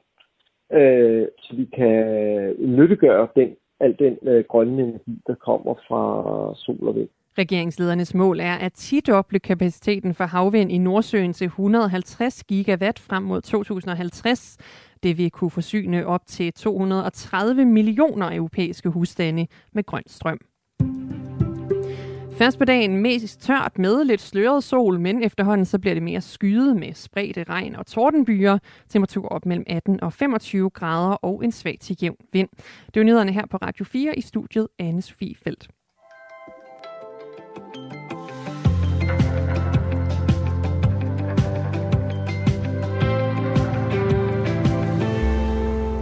øh, 0.72 1.26
så 1.38 1.56
vi 1.56 1.64
kan 1.64 1.96
nyttegøre 2.58 3.28
den, 3.36 3.56
al 3.80 3.96
den 3.98 4.18
øh, 4.22 4.44
grønne 4.48 4.82
energi, 4.82 5.22
der 5.26 5.34
kommer 5.34 5.74
fra 5.88 6.02
sol 6.54 6.88
og 6.88 6.94
vind. 6.94 7.08
Regeringsledernes 7.38 8.14
mål 8.14 8.40
er 8.40 8.54
at 8.54 8.72
tidoble 8.72 9.38
kapaciteten 9.38 10.14
for 10.14 10.24
havvind 10.24 10.72
i 10.72 10.78
Nordsøen 10.78 11.32
til 11.32 11.44
150 11.44 12.44
gigawatt 12.44 12.98
frem 12.98 13.22
mod 13.22 13.40
2050. 13.40 14.58
Det 15.02 15.18
vil 15.18 15.30
kunne 15.30 15.50
forsyne 15.50 16.06
op 16.06 16.26
til 16.26 16.52
230 16.52 17.64
millioner 17.64 18.36
europæiske 18.36 18.88
husstande 18.88 19.46
med 19.72 19.84
grøn 19.84 20.02
strøm. 20.06 20.38
Først 22.38 22.58
på 22.58 22.64
dagen 22.64 22.96
mest 22.96 23.40
tørt 23.40 23.78
med 23.78 24.04
lidt 24.04 24.20
sløret 24.20 24.64
sol, 24.64 25.00
men 25.00 25.22
efterhånden 25.22 25.66
så 25.66 25.78
bliver 25.78 25.94
det 25.94 26.02
mere 26.02 26.20
skyet 26.20 26.76
med 26.76 26.92
spredte 26.94 27.44
regn 27.48 27.76
og 27.76 27.86
tordenbyer. 27.86 28.58
Temperatur 28.88 29.28
op 29.28 29.46
mellem 29.46 29.64
18 29.66 30.02
og 30.02 30.12
25 30.12 30.70
grader 30.70 31.14
og 31.14 31.44
en 31.44 31.52
svag 31.52 31.78
til 31.80 31.96
jævn 32.02 32.16
vind. 32.32 32.48
Det 32.94 33.00
er 33.00 33.04
nyhederne 33.04 33.32
her 33.32 33.46
på 33.46 33.56
Radio 33.56 33.84
4 33.84 34.18
i 34.18 34.20
studiet 34.20 34.68
Anne 34.78 35.02
Sofie 35.02 35.34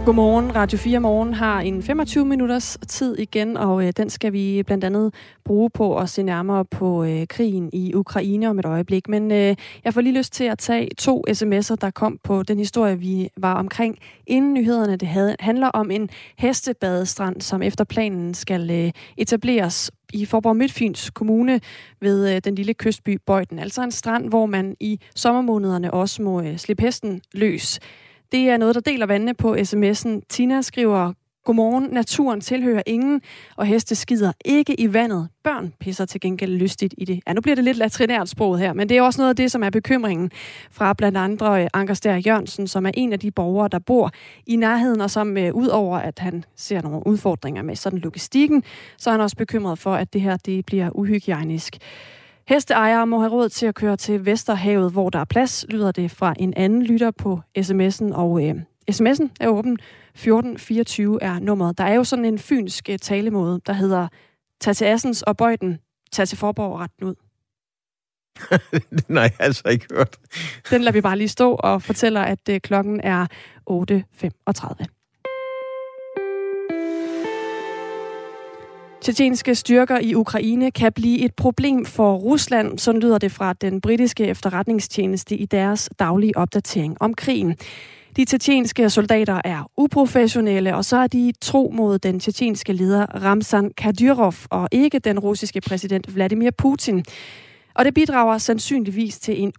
Godmorgen. 0.05 0.55
Radio 0.55 0.77
4 0.77 0.99
Morgen 0.99 1.33
har 1.33 1.61
en 1.61 1.83
25 1.83 2.25
minutters 2.25 2.77
tid 2.87 3.17
igen, 3.17 3.57
og 3.57 3.85
øh, 3.85 3.93
den 3.97 4.09
skal 4.09 4.33
vi 4.33 4.63
blandt 4.63 4.83
andet 4.83 5.13
bruge 5.45 5.69
på 5.69 5.97
at 5.97 6.09
se 6.09 6.23
nærmere 6.23 6.65
på 6.65 7.03
øh, 7.03 7.27
krigen 7.27 7.69
i 7.73 7.93
Ukraine 7.93 8.49
om 8.49 8.59
et 8.59 8.65
øjeblik. 8.65 9.09
Men 9.09 9.31
øh, 9.31 9.55
jeg 9.83 9.93
får 9.93 10.01
lige 10.01 10.17
lyst 10.17 10.33
til 10.33 10.43
at 10.43 10.59
tage 10.59 10.89
to 10.97 11.23
sms'er, 11.29 11.75
der 11.75 11.91
kom 11.95 12.19
på 12.23 12.43
den 12.43 12.57
historie, 12.57 12.99
vi 12.99 13.29
var 13.37 13.53
omkring 13.53 13.97
inden 14.27 14.53
nyhederne. 14.53 14.95
Det 14.95 15.07
havde, 15.07 15.35
handler 15.39 15.67
om 15.67 15.91
en 15.91 16.09
hestebadestrand, 16.37 17.41
som 17.41 17.61
efter 17.61 17.83
planen 17.83 18.33
skal 18.33 18.71
øh, 18.71 18.91
etableres 19.17 19.91
i 20.13 20.25
Forborg 20.25 20.55
Midtfyns 20.57 21.09
Kommune 21.09 21.61
ved 22.01 22.35
øh, 22.35 22.41
den 22.43 22.55
lille 22.55 22.73
kystby 22.73 23.19
Bøjden. 23.25 23.59
Altså 23.59 23.83
en 23.83 23.91
strand, 23.91 24.29
hvor 24.29 24.45
man 24.45 24.75
i 24.79 24.99
sommermånederne 25.15 25.93
også 25.93 26.21
må 26.21 26.41
øh, 26.41 26.57
slippe 26.57 26.83
hesten 26.83 27.21
løs. 27.33 27.79
Det 28.31 28.49
er 28.49 28.57
noget, 28.57 28.75
der 28.75 28.81
deler 28.81 29.05
vandene 29.05 29.33
på 29.33 29.55
sms'en. 29.55 30.21
Tina 30.29 30.61
skriver, 30.61 31.13
Godmorgen, 31.45 31.89
naturen 31.91 32.41
tilhører 32.41 32.81
ingen, 32.85 33.21
og 33.55 33.65
heste 33.65 33.95
skider 33.95 34.31
ikke 34.45 34.79
i 34.79 34.93
vandet. 34.93 35.29
Børn 35.43 35.73
pisser 35.79 36.05
til 36.05 36.21
gengæld 36.21 36.51
lystigt 36.51 36.93
i 36.97 37.05
det. 37.05 37.19
Ja, 37.27 37.33
nu 37.33 37.41
bliver 37.41 37.55
det 37.55 37.63
lidt 37.63 37.77
latrinært 37.77 38.29
sproget 38.29 38.59
her, 38.59 38.73
men 38.73 38.89
det 38.89 38.97
er 38.97 39.01
også 39.01 39.21
noget 39.21 39.29
af 39.29 39.35
det, 39.35 39.51
som 39.51 39.63
er 39.63 39.69
bekymringen 39.69 40.31
fra 40.71 40.93
blandt 40.93 41.17
andre 41.17 41.63
øh, 41.63 41.67
Anker 41.73 41.93
Stær 41.93 42.15
Jørgensen, 42.15 42.67
som 42.67 42.85
er 42.85 42.91
en 42.93 43.13
af 43.13 43.19
de 43.19 43.31
borgere, 43.31 43.67
der 43.67 43.79
bor 43.79 44.11
i 44.45 44.55
nærheden, 44.55 45.01
og 45.01 45.11
som 45.11 45.37
øh, 45.37 45.53
ud 45.53 45.67
over, 45.67 45.97
at 45.97 46.19
han 46.19 46.43
ser 46.55 46.81
nogle 46.81 47.07
udfordringer 47.07 47.61
med 47.61 47.75
sådan 47.75 47.99
logistikken, 47.99 48.63
så 48.97 49.09
er 49.09 49.11
han 49.11 49.21
også 49.21 49.35
bekymret 49.35 49.79
for, 49.79 49.95
at 49.95 50.13
det 50.13 50.21
her 50.21 50.37
det 50.37 50.65
bliver 50.65 50.89
uhygiejnisk. 50.95 51.77
Hesteejere 52.47 53.07
må 53.07 53.19
have 53.19 53.31
råd 53.31 53.49
til 53.49 53.65
at 53.65 53.75
køre 53.75 53.97
til 53.97 54.25
Vesterhavet, 54.25 54.91
hvor 54.91 55.09
der 55.09 55.19
er 55.19 55.25
plads, 55.25 55.65
lyder 55.69 55.91
det 55.91 56.11
fra 56.11 56.33
en 56.39 56.53
anden 56.53 56.83
lytter 56.83 57.11
på 57.11 57.39
sms'en, 57.59 58.13
og 58.13 58.45
øh, 58.45 58.55
sms'en 58.91 59.29
er 59.39 59.47
åben. 59.47 59.73
1424 59.73 61.23
er 61.23 61.39
nummeret. 61.39 61.77
Der 61.77 61.83
er 61.83 61.93
jo 61.93 62.03
sådan 62.03 62.25
en 62.25 62.39
fynsk 62.39 62.89
øh, 62.89 62.99
talemåde, 62.99 63.61
der 63.65 63.73
hedder 63.73 64.07
tag 64.61 64.75
til 64.75 64.85
Assens 64.85 65.21
og 65.21 65.37
Bøjden, 65.37 65.79
tag 66.11 66.27
til 66.27 66.37
Forborg 66.37 66.73
og 66.73 66.79
retten 66.79 67.07
ud. 67.07 67.15
Har 69.15 69.21
jeg 69.21 69.31
altså 69.39 69.69
ikke 69.69 69.85
hørt. 69.93 70.17
Den 70.69 70.81
lader 70.81 70.91
vi 70.91 71.01
bare 71.01 71.17
lige 71.17 71.27
stå 71.27 71.55
og 71.59 71.81
fortæller, 71.81 72.21
at 72.21 72.49
øh, 72.49 72.59
klokken 72.59 73.01
er 73.03 73.27
8.35. 73.69 74.94
Tjetjenske 79.05 79.55
styrker 79.55 79.99
i 79.99 80.15
Ukraine 80.15 80.71
kan 80.71 80.93
blive 80.93 81.19
et 81.19 81.33
problem 81.33 81.85
for 81.85 82.15
Rusland, 82.15 82.79
sådan 82.79 83.01
lyder 83.01 83.17
det 83.17 83.31
fra 83.31 83.53
den 83.53 83.81
britiske 83.81 84.25
efterretningstjeneste 84.25 85.37
i 85.37 85.45
deres 85.45 85.89
daglige 85.99 86.37
opdatering 86.37 86.97
om 86.99 87.13
krigen. 87.13 87.55
De 88.15 88.25
tjetjenske 88.25 88.89
soldater 88.89 89.41
er 89.43 89.71
uprofessionelle, 89.77 90.75
og 90.75 90.85
så 90.85 90.97
er 90.97 91.07
de 91.07 91.33
tro 91.41 91.73
mod 91.75 91.99
den 91.99 92.19
tjetjenske 92.19 92.73
leder 92.73 93.05
Ramzan 93.05 93.71
Kadyrov 93.77 94.33
og 94.49 94.69
ikke 94.71 94.99
den 94.99 95.19
russiske 95.19 95.61
præsident 95.61 96.15
Vladimir 96.15 96.51
Putin. 96.57 97.05
Og 97.75 97.85
det 97.85 97.93
bidrager 97.93 98.37
sandsynligvis 98.37 99.19
til 99.19 99.41
en 99.41 99.53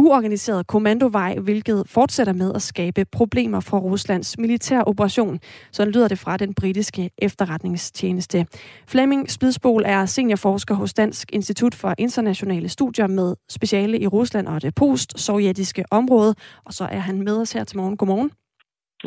uorganiseret 0.00 0.66
kommandovej, 0.66 1.34
hvilket 1.38 1.82
fortsætter 1.86 2.32
med 2.32 2.52
at 2.54 2.62
skabe 2.62 3.04
problemer 3.04 3.60
for 3.60 3.78
Ruslands 3.78 4.38
militær 4.38 4.82
operation. 4.82 5.38
Sådan 5.72 5.92
lyder 5.92 6.08
det 6.08 6.18
fra 6.18 6.36
den 6.36 6.54
britiske 6.54 7.10
efterretningstjeneste. 7.18 8.46
Flemming 8.88 9.30
Spidsbol 9.30 9.82
er 9.86 10.06
seniorforsker 10.06 10.74
hos 10.74 10.94
Dansk 10.94 11.32
Institut 11.32 11.74
for 11.74 11.94
Internationale 11.98 12.68
Studier 12.68 13.06
med 13.06 13.34
speciale 13.50 13.98
i 14.00 14.06
Rusland 14.06 14.48
og 14.48 14.62
det 14.62 14.74
post-sovjetiske 14.74 15.84
område. 15.90 16.34
Og 16.64 16.72
så 16.72 16.84
er 16.84 16.98
han 16.98 17.22
med 17.22 17.36
os 17.40 17.52
her 17.52 17.64
til 17.64 17.76
morgen. 17.76 17.96
Godmorgen. 17.96 18.30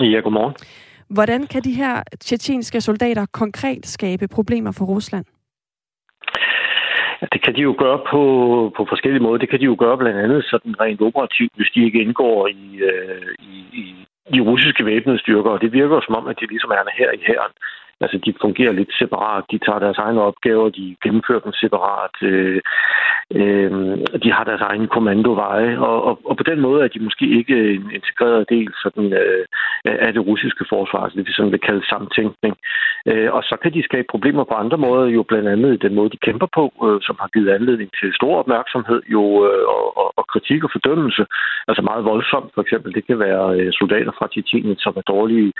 Ja, 0.01 0.19
godmorgen. 0.19 0.55
Hvordan 1.09 1.47
kan 1.47 1.63
de 1.63 1.73
her 1.73 2.03
tjetjenske 2.21 2.81
soldater 2.81 3.25
konkret 3.31 3.87
skabe 3.87 4.27
problemer 4.27 4.71
for 4.71 4.85
Rusland? 4.85 5.25
Ja, 7.23 7.27
det 7.33 7.41
kan 7.43 7.55
de 7.55 7.61
jo 7.61 7.75
gøre 7.83 7.99
på, 8.11 8.21
på 8.77 8.85
forskellige 8.91 9.23
måder. 9.23 9.37
Det 9.37 9.49
kan 9.49 9.59
de 9.59 9.65
jo 9.71 9.75
gøre 9.79 9.97
blandt 9.97 10.19
andet 10.19 10.45
sådan 10.51 10.81
rent 10.83 11.01
operativt, 11.01 11.53
hvis 11.55 11.71
de 11.75 11.85
ikke 11.85 12.01
indgår 12.01 12.47
i, 12.47 12.63
øh, 12.89 13.31
i, 13.39 13.59
i 13.81 13.85
de 14.33 14.41
russiske 14.49 14.85
væbnede 14.85 15.19
styrker. 15.19 15.51
Og 15.51 15.61
det 15.61 15.73
virker 15.73 16.01
som 16.01 16.15
om, 16.15 16.27
at 16.27 16.39
de 16.39 16.45
ligesom 16.53 16.71
er 16.71 16.83
her 16.99 17.11
i 17.11 17.21
hæren. 17.27 17.53
Altså, 18.01 18.17
de 18.25 18.33
fungerer 18.41 18.71
lidt 18.71 18.93
separat. 18.93 19.43
De 19.51 19.57
tager 19.65 19.79
deres 19.79 19.97
egne 19.97 20.21
opgaver, 20.21 20.69
de 20.69 20.95
gennemfører 21.03 21.39
dem 21.39 21.53
separat. 21.53 22.15
Øh, 22.21 22.61
øh, 23.39 23.71
de 24.23 24.31
har 24.31 24.43
deres 24.43 24.61
egen 24.61 24.87
kommandoveje, 24.87 25.79
og, 25.79 26.03
og, 26.03 26.19
og 26.25 26.37
på 26.37 26.43
den 26.43 26.59
måde 26.59 26.83
er 26.83 26.87
de 26.87 26.99
måske 26.99 27.25
ikke 27.39 27.73
en 27.73 27.91
integreret 27.91 28.49
del 28.49 28.69
sådan, 28.83 29.13
øh, 29.13 29.45
af 29.85 30.13
det 30.13 30.27
russiske 30.27 30.65
forsvar, 30.69 30.99
altså 31.03 31.17
det 31.17 31.27
vi 31.27 31.33
sådan 31.33 31.51
vil 31.51 31.67
kalde 31.69 31.85
samtænkning. 31.89 32.55
Øh, 33.05 33.33
og 33.33 33.43
så 33.43 33.55
kan 33.61 33.73
de 33.73 33.83
skabe 33.83 34.07
problemer 34.09 34.43
på 34.43 34.53
andre 34.53 34.77
måder, 34.77 35.05
jo 35.05 35.23
blandt 35.23 35.49
andet 35.49 35.81
den 35.81 35.95
måde, 35.95 36.09
de 36.09 36.25
kæmper 36.27 36.47
på, 36.57 36.65
øh, 36.85 36.99
som 37.07 37.15
har 37.19 37.27
givet 37.33 37.49
anledning 37.49 37.89
til 37.99 38.13
stor 38.13 38.35
opmærksomhed 38.41 39.01
jo, 39.15 39.23
øh, 39.47 39.63
og, 39.75 39.97
og, 39.97 40.13
og 40.19 40.25
kritik 40.27 40.63
og 40.63 40.69
fordømmelse. 40.73 41.25
Altså 41.67 41.81
meget 41.81 42.05
voldsomt, 42.05 42.51
for 42.55 42.61
eksempel. 42.61 42.93
Det 42.93 43.07
kan 43.07 43.19
være 43.19 43.45
øh, 43.59 43.71
soldater 43.79 44.11
fra 44.17 44.27
Tjetjenien, 44.33 44.77
som 44.77 44.93
er 44.95 45.05
øh, 45.07 45.15
dårligt 45.15 45.51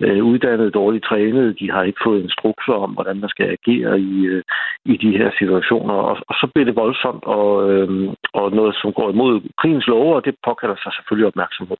øh, 0.00 0.24
uddannet, 0.24 0.74
dårligt 0.74 1.04
trænet. 1.04 1.58
De 1.60 1.70
har 1.70 1.81
ikke 1.82 2.04
fået 2.06 2.22
instrukser 2.22 2.72
om, 2.84 2.90
hvordan 2.96 3.16
man 3.20 3.28
skal 3.34 3.46
agere 3.56 4.00
i, 4.00 4.14
øh, 4.32 4.42
i 4.84 4.94
de 5.04 5.10
her 5.18 5.30
situationer. 5.38 5.94
Og, 5.94 6.16
og 6.28 6.34
så 6.40 6.46
bliver 6.52 6.66
det 6.66 6.76
voldsomt 6.76 7.24
og, 7.24 7.50
øh, 7.70 7.88
og 8.34 8.52
noget, 8.58 8.74
som 8.80 8.92
går 8.92 9.10
imod 9.10 9.34
krigens 9.60 9.86
love, 9.86 10.14
og 10.16 10.24
det 10.24 10.34
påkalder 10.46 10.76
sig 10.82 10.92
selvfølgelig 10.94 11.26
opmærksomhed. 11.26 11.76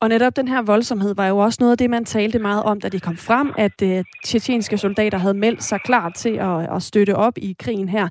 Og 0.00 0.08
netop 0.08 0.36
den 0.36 0.48
her 0.48 0.62
voldsomhed 0.62 1.14
var 1.14 1.26
jo 1.26 1.38
også 1.38 1.58
noget 1.60 1.72
af 1.72 1.78
det, 1.78 1.90
man 1.90 2.04
talte 2.04 2.38
meget 2.38 2.62
om, 2.62 2.80
da 2.80 2.88
det 2.88 3.02
kom 3.02 3.16
frem, 3.16 3.52
at 3.58 3.82
øh, 3.82 4.04
tjetjenske 4.24 4.78
soldater 4.78 5.18
havde 5.18 5.34
meldt 5.34 5.62
sig 5.62 5.80
klar 5.80 6.08
til 6.08 6.34
at, 6.36 6.76
at 6.76 6.82
støtte 6.82 7.16
op 7.16 7.38
i 7.38 7.56
krigen 7.58 7.88
her. 7.88 8.08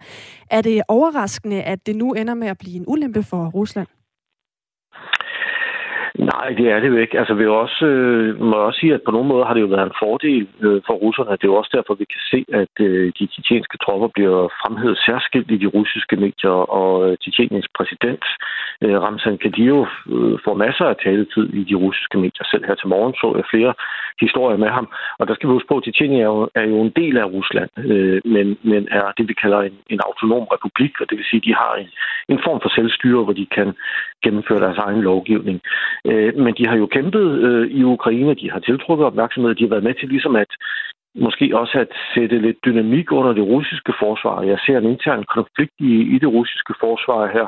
Er 0.51 0.61
det 0.61 0.81
overraskende, 0.87 1.63
at 1.63 1.85
det 1.85 1.95
nu 1.95 2.13
ender 2.13 2.33
med 2.33 2.47
at 2.47 2.57
blive 2.57 2.75
en 2.75 2.85
ulempe 2.87 3.23
for 3.23 3.49
Rusland? 3.49 3.87
Nej, 6.19 6.49
det 6.57 6.71
er 6.71 6.79
det 6.79 6.87
jo 6.87 6.97
ikke. 6.97 7.19
Altså, 7.19 7.33
vi 7.33 7.45
også, 7.45 7.85
øh, 7.85 8.41
må 8.41 8.55
også 8.55 8.79
sige, 8.79 8.93
at 8.93 9.01
på 9.05 9.11
nogle 9.11 9.27
måder 9.27 9.45
har 9.45 9.53
det 9.53 9.61
jo 9.61 9.73
været 9.75 9.85
en 9.87 9.99
fordel 10.03 10.47
øh, 10.59 10.81
for 10.87 10.93
russerne. 10.93 11.31
Det 11.31 11.43
er 11.43 11.53
jo 11.53 11.55
også 11.55 11.73
derfor, 11.77 11.93
vi 11.93 12.05
kan 12.13 12.23
se, 12.31 12.45
at 12.61 12.75
øh, 12.79 13.13
de 13.19 13.27
tjetjenske 13.27 13.77
tropper 13.77 14.07
bliver 14.07 14.47
fremhævet 14.61 14.97
særskilt 14.97 15.51
i 15.51 15.57
de 15.57 15.65
russiske 15.77 16.15
medier, 16.15 16.57
og 16.79 16.91
øh, 17.05 17.17
tjetjeniens 17.17 17.69
præsident, 17.77 18.23
øh, 18.83 19.01
Ramzan 19.01 19.37
Kadyrov, 19.37 19.87
øh, 20.15 20.37
får 20.45 20.55
masser 20.65 20.85
af 20.85 20.95
taletid 21.03 21.45
i 21.59 21.63
de 21.69 21.75
russiske 21.75 22.17
medier. 22.17 22.45
Selv 22.51 22.65
her 22.65 22.75
til 22.75 22.87
morgen 22.93 23.13
så 23.21 23.27
jeg 23.35 23.45
flere 23.53 23.73
historier 24.25 24.57
med 24.57 24.69
ham. 24.77 24.87
Og 25.19 25.27
der 25.27 25.33
skal 25.35 25.47
vi 25.47 25.53
huske 25.53 25.67
på, 25.67 25.77
at 25.77 25.83
Tjetjenien 25.83 26.21
er 26.21 26.29
jo, 26.33 26.49
er 26.55 26.65
jo 26.73 26.77
en 26.81 26.93
del 27.01 27.17
af 27.17 27.27
Rusland, 27.35 27.69
øh, 27.77 28.21
men, 28.25 28.47
men 28.71 28.87
er 28.91 29.05
det, 29.17 29.25
vi 29.31 29.33
kalder 29.43 29.59
en, 29.61 29.77
en 29.93 29.99
autonom 30.07 30.45
republik, 30.55 30.93
og 31.01 31.05
det 31.09 31.17
vil 31.17 31.29
sige, 31.29 31.41
at 31.41 31.47
de 31.47 31.53
har 31.63 31.73
en, 31.83 31.89
en 32.33 32.39
form 32.45 32.59
for 32.61 32.69
selvstyre, 32.77 33.23
hvor 33.23 33.33
de 33.33 33.45
kan 33.57 33.69
gennemføre 34.23 34.63
deres 34.65 34.77
egen 34.77 35.01
lovgivning. 35.01 35.57
Øh, 36.05 36.37
men 36.37 36.53
de 36.57 36.67
har 36.67 36.77
jo 36.77 36.85
kæmpet 36.85 37.27
øh, 37.47 37.67
i 37.67 37.83
Ukraine, 37.83 38.33
de 38.33 38.51
har 38.51 38.59
tiltrukket 38.59 39.05
opmærksomhed, 39.05 39.55
de 39.55 39.63
har 39.63 39.69
været 39.69 39.83
med 39.83 39.93
til 39.93 40.09
ligesom 40.09 40.35
at 40.35 40.51
måske 41.15 41.57
også 41.57 41.79
at 41.79 41.91
sætte 42.13 42.39
lidt 42.39 42.57
dynamik 42.65 43.11
under 43.11 43.33
det 43.33 43.43
russiske 43.43 43.93
forsvar. 43.99 44.41
Jeg 44.41 44.59
ser 44.65 44.77
en 44.77 44.91
intern 44.93 45.23
konflikt 45.23 45.75
i, 45.79 45.93
i 46.15 46.19
det 46.19 46.29
russiske 46.37 46.73
forsvar 46.79 47.27
her, 47.27 47.47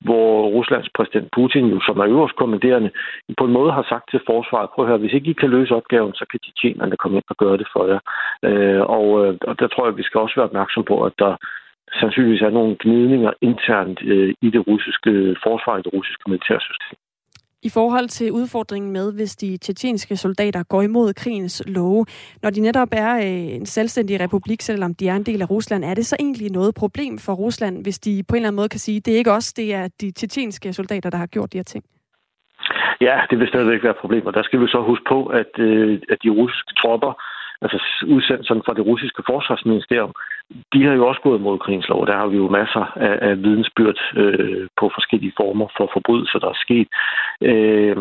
hvor 0.00 0.48
Ruslands 0.56 0.88
præsident 0.96 1.28
Putin, 1.36 1.66
jo, 1.66 1.80
som 1.86 1.98
er 1.98 2.06
øverst 2.06 2.36
kommanderende, 2.36 2.90
på 3.38 3.44
en 3.44 3.52
måde 3.52 3.72
har 3.72 3.86
sagt 3.88 4.10
til 4.10 4.20
forsvaret, 4.26 4.70
prøv 4.70 4.84
at 4.84 4.88
høre, 4.88 4.98
hvis 4.98 5.12
ikke 5.12 5.30
I 5.30 5.40
kan 5.40 5.50
løse 5.50 5.74
opgaven, 5.74 6.14
så 6.14 6.24
kan 6.30 6.40
de 6.46 6.52
tjenerne 6.60 6.96
komme 6.96 7.16
ind 7.16 7.28
og 7.28 7.36
gøre 7.36 7.56
det 7.56 7.68
for 7.72 7.84
jer. 7.90 8.00
Øh, 8.48 8.82
og, 8.96 9.06
øh, 9.26 9.34
og 9.48 9.58
der 9.60 9.68
tror 9.68 9.84
jeg, 9.84 9.92
at 9.92 9.98
vi 9.98 10.02
skal 10.02 10.20
også 10.20 10.36
være 10.36 10.50
opmærksom 10.50 10.84
på, 10.84 11.04
at 11.04 11.12
der 11.18 11.36
sandsynligvis 12.00 12.42
er 12.42 12.50
nogle 12.50 12.76
gnidninger 12.80 13.32
internt 13.40 13.98
øh, 14.02 14.34
i 14.42 14.50
det 14.50 14.66
russiske 14.66 15.36
forsvar, 15.46 15.78
i 15.78 15.82
det 15.82 15.92
russiske 15.92 16.24
militærsystem. 16.30 16.98
I 17.66 17.70
forhold 17.78 18.08
til 18.08 18.32
udfordringen 18.32 18.92
med, 18.92 19.12
hvis 19.12 19.36
de 19.36 19.56
tjetjenske 19.56 20.16
soldater 20.16 20.62
går 20.62 20.82
imod 20.82 21.12
krigens 21.14 21.62
love, 21.66 22.06
når 22.42 22.50
de 22.50 22.60
netop 22.60 22.88
er 22.92 23.12
øh, 23.16 23.56
en 23.58 23.66
selvstændig 23.66 24.20
republik, 24.20 24.60
selvom 24.60 24.94
de 24.94 25.08
er 25.08 25.16
en 25.16 25.26
del 25.30 25.42
af 25.42 25.50
Rusland, 25.50 25.84
er 25.84 25.94
det 25.94 26.06
så 26.06 26.16
egentlig 26.20 26.50
noget 26.50 26.74
problem 26.74 27.18
for 27.18 27.32
Rusland, 27.32 27.74
hvis 27.84 27.98
de 27.98 28.24
på 28.28 28.34
en 28.34 28.36
eller 28.36 28.48
anden 28.48 28.60
måde 28.60 28.68
kan 28.68 28.80
sige, 28.80 29.00
det 29.00 29.14
er 29.14 29.18
ikke 29.18 29.32
os, 29.32 29.52
det 29.52 29.74
er 29.74 29.88
de 30.00 30.10
tjetjenske 30.10 30.72
soldater, 30.72 31.10
der 31.10 31.18
har 31.18 31.26
gjort 31.26 31.52
de 31.52 31.58
her 31.58 31.64
ting? 31.64 31.84
Ja, 33.00 33.16
det 33.30 33.38
vil 33.38 33.48
stadigvæk 33.48 33.82
være 33.82 33.96
et 33.96 34.02
problem, 34.04 34.26
og 34.26 34.34
der 34.34 34.42
skal 34.42 34.60
vi 34.60 34.66
så 34.68 34.80
huske 34.90 35.04
på, 35.08 35.26
at, 35.26 35.52
øh, 35.58 35.98
at 36.12 36.18
de 36.24 36.30
russiske 36.30 36.72
tropper, 36.80 37.12
altså 37.62 37.78
udsendt 38.14 38.46
sådan 38.46 38.62
fra 38.66 38.74
det 38.74 38.86
russiske 38.86 39.22
forsvarsministerium, 39.30 40.14
de 40.72 40.84
har 40.84 40.92
jo 40.92 41.06
også 41.06 41.20
gået 41.20 41.40
mod 41.40 41.58
krigens 41.58 41.88
lov. 41.88 42.06
Der 42.06 42.16
har 42.16 42.26
vi 42.26 42.36
jo 42.36 42.48
masser 42.48 42.84
af, 42.96 43.18
af 43.28 43.42
vidensbyrd 43.42 43.98
øh, 44.16 44.68
på 44.80 44.90
forskellige 44.94 45.32
former 45.36 45.66
for 45.76 45.90
forbrydelser, 45.92 46.38
der 46.38 46.48
er 46.48 46.64
sket. 46.66 46.88
Øh, 47.42 47.96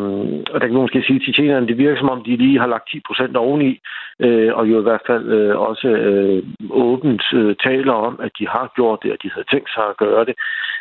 og 0.51 0.58
der 0.60 0.65
kan 0.67 0.73
man 0.73 0.86
måske 0.88 1.03
sige, 1.08 1.15
at 1.15 1.21
tjetjenerne, 1.25 1.67
det 1.67 1.77
virker 1.77 1.97
som 1.99 2.10
om, 2.10 2.23
de 2.23 2.36
lige 2.36 2.60
har 2.60 2.67
lagt 2.67 2.89
10 2.91 2.99
procent 3.08 3.38
oveni, 3.38 3.79
øh, 4.19 4.53
og 4.53 4.69
jo 4.69 4.79
i 4.79 4.84
hvert 4.84 5.05
fald 5.08 5.25
øh, 5.38 5.58
også 5.69 5.88
øh, 5.88 6.43
åbent 6.69 7.23
øh, 7.34 7.55
taler 7.63 7.93
om, 7.93 8.19
at 8.23 8.31
de 8.39 8.47
har 8.47 8.71
gjort 8.75 8.99
det, 9.03 9.12
og 9.12 9.17
de 9.23 9.31
havde 9.34 9.47
tænkt 9.51 9.69
sig 9.73 9.84
at 9.89 9.97
gøre 9.97 10.25
det. 10.25 10.36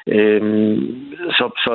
Øh, 0.07 0.43
så, 1.39 1.45
så 1.65 1.73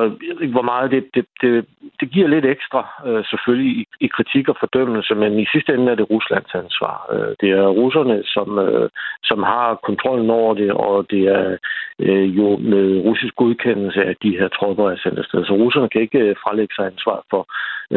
hvor 0.51 0.61
meget 0.61 0.91
det, 0.91 1.03
det, 1.15 1.25
det, 1.41 1.65
det 1.99 2.11
giver 2.11 2.27
lidt 2.27 2.45
ekstra, 2.45 2.81
øh, 3.07 3.25
selvfølgelig, 3.25 3.71
i, 3.81 3.85
i 3.99 4.07
kritik 4.07 4.49
og 4.49 4.57
fordømmelse, 4.59 5.15
men 5.15 5.39
i 5.39 5.45
sidste 5.53 5.73
ende 5.73 5.91
er 5.91 5.95
det 5.95 6.09
Ruslands 6.09 6.55
ansvar. 6.55 6.97
Øh, 7.13 7.35
det 7.41 7.49
er 7.49 7.67
russerne, 7.67 8.23
som, 8.25 8.59
øh, 8.59 8.89
som 9.23 9.43
har 9.43 9.78
kontrollen 9.83 10.29
over 10.29 10.53
det, 10.53 10.71
og 10.71 11.05
det 11.11 11.23
er 11.37 11.57
øh, 11.99 12.37
jo 12.37 12.57
med 12.57 12.85
russisk 13.07 13.35
godkendelse, 13.35 14.01
at 14.11 14.17
de 14.23 14.37
her 14.39 14.47
tropper 14.47 14.85
er 14.89 14.97
sendt 15.03 15.19
afsted. 15.19 15.45
Så 15.45 15.53
russerne 15.53 15.89
kan 15.89 16.01
ikke 16.01 16.19
øh, 16.19 16.35
frelægge 16.43 16.73
sig 16.75 16.85
ansvar 16.85 17.17
for, 17.31 17.41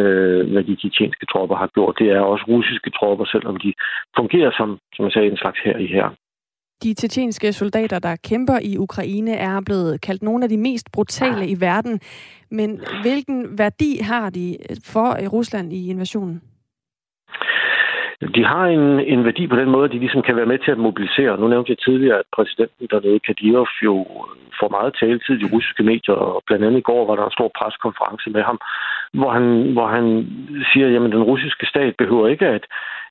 øh, 0.01 0.53
hvad 0.53 0.65
de 0.65 0.77
tjetjenske 0.77 1.27
tropper 1.33 1.57
har 1.57 1.71
gjort. 1.75 1.99
Det 1.99 2.09
er 2.11 2.21
også 2.21 2.45
russiske 2.49 2.91
tropper, 2.91 3.25
selvom 3.25 3.57
de 3.57 3.75
fungerer 4.19 4.51
som, 4.59 4.79
som 4.95 5.05
jeg 5.05 5.13
sagde, 5.13 5.31
en 5.31 5.43
slags 5.45 5.59
her 5.65 5.77
i 5.77 5.87
her. 5.87 6.09
De 6.83 6.95
tjetjenske 6.95 7.53
soldater, 7.53 7.99
der 7.99 8.17
kæmper 8.25 8.59
i 8.63 8.79
Ukraine, 8.79 9.33
er 9.35 9.61
blevet 9.67 10.01
kaldt 10.01 10.23
nogle 10.23 10.45
af 10.45 10.49
de 10.49 10.57
mest 10.57 10.87
brutale 10.93 11.49
i 11.49 11.57
verden. 11.61 12.01
Men 12.51 12.81
hvilken 13.03 13.59
værdi 13.59 13.99
har 14.03 14.31
de 14.31 14.57
for 14.85 15.09
øh, 15.23 15.33
Rusland 15.33 15.73
i 15.73 15.91
invasionen? 15.91 16.43
De 18.37 18.45
har 18.45 18.67
en, 18.67 19.01
en 19.01 19.25
værdi 19.25 19.47
på 19.47 19.57
den 19.57 19.71
måde, 19.71 19.85
at 19.85 19.93
de 19.93 19.99
ligesom 19.99 20.23
kan 20.23 20.37
være 20.37 20.47
med 20.47 20.59
til 20.59 20.71
at 20.71 20.79
mobilisere. 20.79 21.41
Nu 21.41 21.49
nævnte 21.49 21.71
jeg 21.71 21.79
tidligere, 21.79 22.19
at 22.19 22.29
præsidenten 22.37 22.87
dernede, 22.91 23.21
Kadyrov, 23.21 23.69
jo 23.83 24.07
får 24.61 24.69
meget 24.69 24.97
taletid 25.01 25.37
i 25.41 25.51
russiske 25.55 25.83
medier, 25.83 26.15
og 26.15 26.43
blandt 26.47 26.65
andet 26.65 26.79
i 26.79 26.89
går 26.91 27.07
var 27.07 27.17
der 27.17 27.25
en 27.25 27.39
stor 27.39 27.51
preskonference 27.59 28.31
med 28.31 28.43
ham, 28.43 28.59
hvor 29.19 29.31
han, 29.37 29.73
hvor 29.73 29.87
han 29.97 30.07
siger, 30.73 30.87
at 30.87 31.13
den 31.17 31.29
russiske 31.33 31.67
stat 31.67 31.95
behøver 31.99 32.29
ikke 32.29 32.47
at, 32.47 32.65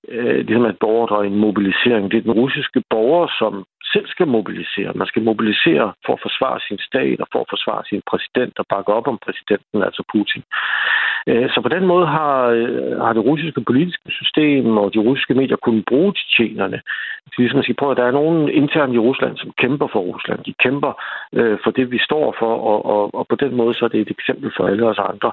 øh, 0.07 0.39
ligesom 0.47 0.65
at 0.65 0.79
beordre 0.79 1.27
en 1.27 1.35
mobilisering. 1.35 2.11
Det 2.11 2.17
er 2.17 2.21
den 2.29 2.39
russiske 2.41 2.83
borger, 2.89 3.27
som 3.39 3.65
selv 3.93 4.07
skal 4.07 4.27
mobilisere. 4.27 4.91
Man 4.95 5.07
skal 5.07 5.23
mobilisere 5.23 5.93
for 6.05 6.13
at 6.13 6.23
forsvare 6.27 6.59
sin 6.67 6.79
stat 6.89 7.17
og 7.23 7.27
for 7.31 7.39
at 7.41 7.51
forsvare 7.53 7.83
sin 7.89 8.01
præsident 8.09 8.59
og 8.59 8.65
bakke 8.73 8.91
op 8.97 9.07
om 9.07 9.17
præsidenten, 9.25 9.79
altså 9.87 10.03
Putin. 10.13 10.43
Øh, 11.27 11.49
så 11.53 11.59
på 11.61 11.69
den 11.75 11.85
måde 11.91 12.07
har, 12.07 12.37
øh, 12.47 12.97
har 13.05 13.13
det 13.13 13.25
russiske 13.29 13.61
politiske 13.69 14.09
system 14.19 14.77
og 14.77 14.93
de 14.93 14.99
russiske 14.99 15.33
medier 15.33 15.57
kunnet 15.65 15.85
bruge 15.85 16.13
tjetjenerne. 16.13 16.81
Ligesom 17.37 17.59
at 17.59 17.65
sige 17.65 17.81
på, 17.81 17.91
at 17.91 17.97
der 17.97 18.05
er 18.05 18.19
nogen 18.19 18.49
internt 18.49 18.93
i 18.95 19.05
Rusland, 19.07 19.37
som 19.37 19.51
kæmper 19.61 19.87
for 19.93 19.99
Rusland. 19.99 20.39
De 20.43 20.53
kæmper 20.63 20.91
øh, 21.33 21.57
for 21.63 21.71
det, 21.71 21.91
vi 21.91 21.99
står 22.07 22.35
for, 22.39 22.53
og, 22.71 22.79
og, 22.85 23.15
og 23.19 23.25
på 23.27 23.35
den 23.35 23.55
måde 23.55 23.73
så 23.73 23.85
er 23.85 23.89
det 23.89 24.01
et 24.01 24.15
eksempel 24.17 24.51
for 24.57 24.63
alle 24.67 24.85
os 24.85 24.99
andre. 24.99 25.31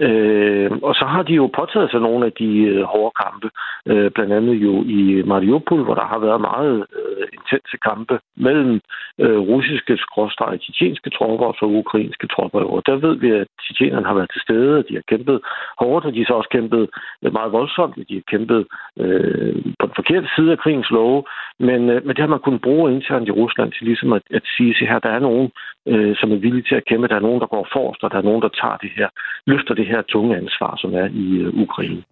Øh, 0.00 0.70
og 0.82 0.94
så 0.94 1.04
har 1.04 1.22
de 1.22 1.34
jo 1.34 1.46
påtaget 1.46 1.90
sig 1.90 2.00
nogle 2.00 2.26
af 2.26 2.32
de 2.32 2.50
øh, 2.62 2.82
hårde 2.82 3.14
kampe, 3.24 3.48
øh, 3.86 4.10
blandt 4.10 4.32
andet 4.32 4.54
jo 4.54 4.82
i 4.82 5.22
Mariupol, 5.26 5.82
hvor 5.84 5.94
der 5.94 6.06
har 6.12 6.18
været 6.18 6.40
meget 6.40 6.86
øh, 6.98 7.26
intense 7.32 7.76
kampe 7.88 8.18
mellem 8.36 8.80
øh, 9.18 9.38
russiske 9.38 9.96
skråstrej 9.96 10.56
tjetjenske 10.56 11.10
tropper 11.10 11.46
og 11.46 11.54
så 11.58 11.64
ukrainske 11.64 12.26
tropper. 12.26 12.60
Og 12.60 12.82
der 12.86 12.96
ved 12.96 13.14
vi, 13.14 13.30
at 13.30 13.46
tjetjenerne 13.62 14.06
har 14.06 14.14
været 14.14 14.30
til 14.32 14.42
stede, 14.42 14.78
og 14.78 14.84
de 14.88 14.94
har 14.94 15.02
kæmpet 15.08 15.40
hårdt, 15.78 16.04
og 16.06 16.12
de 16.12 16.18
har 16.18 16.26
så 16.26 16.34
også 16.34 16.48
kæmpet 16.48 16.88
øh, 17.22 17.32
meget 17.32 17.52
voldsomt. 17.52 17.98
og 17.98 18.04
De 18.08 18.14
har 18.14 18.26
kæmpet 18.32 18.66
øh, 19.02 19.54
på 19.78 19.86
den 19.86 19.94
forkerte 20.00 20.28
side 20.36 20.52
af 20.52 20.58
krigens 20.58 20.90
love, 20.90 21.24
men, 21.58 21.90
øh, 21.90 22.06
men 22.06 22.12
det 22.16 22.22
har 22.24 22.34
man 22.34 22.44
kunnet 22.44 22.60
bruge 22.60 22.92
internt 22.92 23.28
i 23.28 23.38
Rusland 23.40 23.72
til 23.72 23.86
ligesom 23.86 24.12
at, 24.12 24.22
at 24.30 24.42
sige, 24.56 24.70
at 24.70 24.88
her 24.88 24.98
der 24.98 25.10
er 25.10 25.18
nogen, 25.28 25.50
øh, 25.86 26.16
som 26.16 26.32
er 26.32 26.36
villige 26.36 26.66
til 26.68 26.74
at 26.74 26.84
kæmpe. 26.84 27.08
Der 27.08 27.16
er 27.16 27.26
nogen, 27.28 27.40
der 27.40 27.46
går 27.46 27.68
forrest, 27.72 28.04
og 28.04 28.10
der 28.10 28.18
er 28.18 28.28
nogen, 28.28 28.42
der 28.42 28.48
tager 28.60 28.76
det 28.76 28.90
her, 28.96 29.08
løfter 29.46 29.74
det 29.74 29.85
her 29.86 30.02
tunge 30.02 30.36
ansvar, 30.36 30.76
som 30.76 30.94
er 30.94 31.06
i 31.06 31.26
øh, 31.36 31.62
Ukraine. 31.62 32.02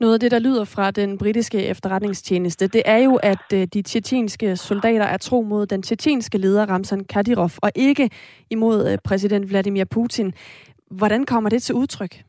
Noget 0.00 0.14
af 0.14 0.20
det, 0.20 0.30
der 0.30 0.38
lyder 0.38 0.64
fra 0.64 0.90
den 0.90 1.18
britiske 1.18 1.66
efterretningstjeneste, 1.66 2.66
det 2.66 2.82
er 2.84 2.98
jo, 2.98 3.14
at 3.22 3.52
øh, 3.54 3.66
de 3.74 3.82
tjetjenske 3.82 4.56
soldater 4.56 5.04
er 5.04 5.16
tro 5.16 5.42
mod 5.42 5.66
den 5.66 5.82
tjetjenske 5.82 6.38
leder 6.38 6.66
Ramzan 6.66 7.04
Kadyrov, 7.04 7.50
og 7.62 7.70
ikke 7.74 8.10
imod 8.50 8.92
øh, 8.92 8.98
præsident 9.04 9.48
Vladimir 9.48 9.84
Putin. 9.84 10.32
Hvordan 10.90 11.24
kommer 11.24 11.50
det 11.50 11.62
til 11.62 11.74
udtryk? 11.74 12.22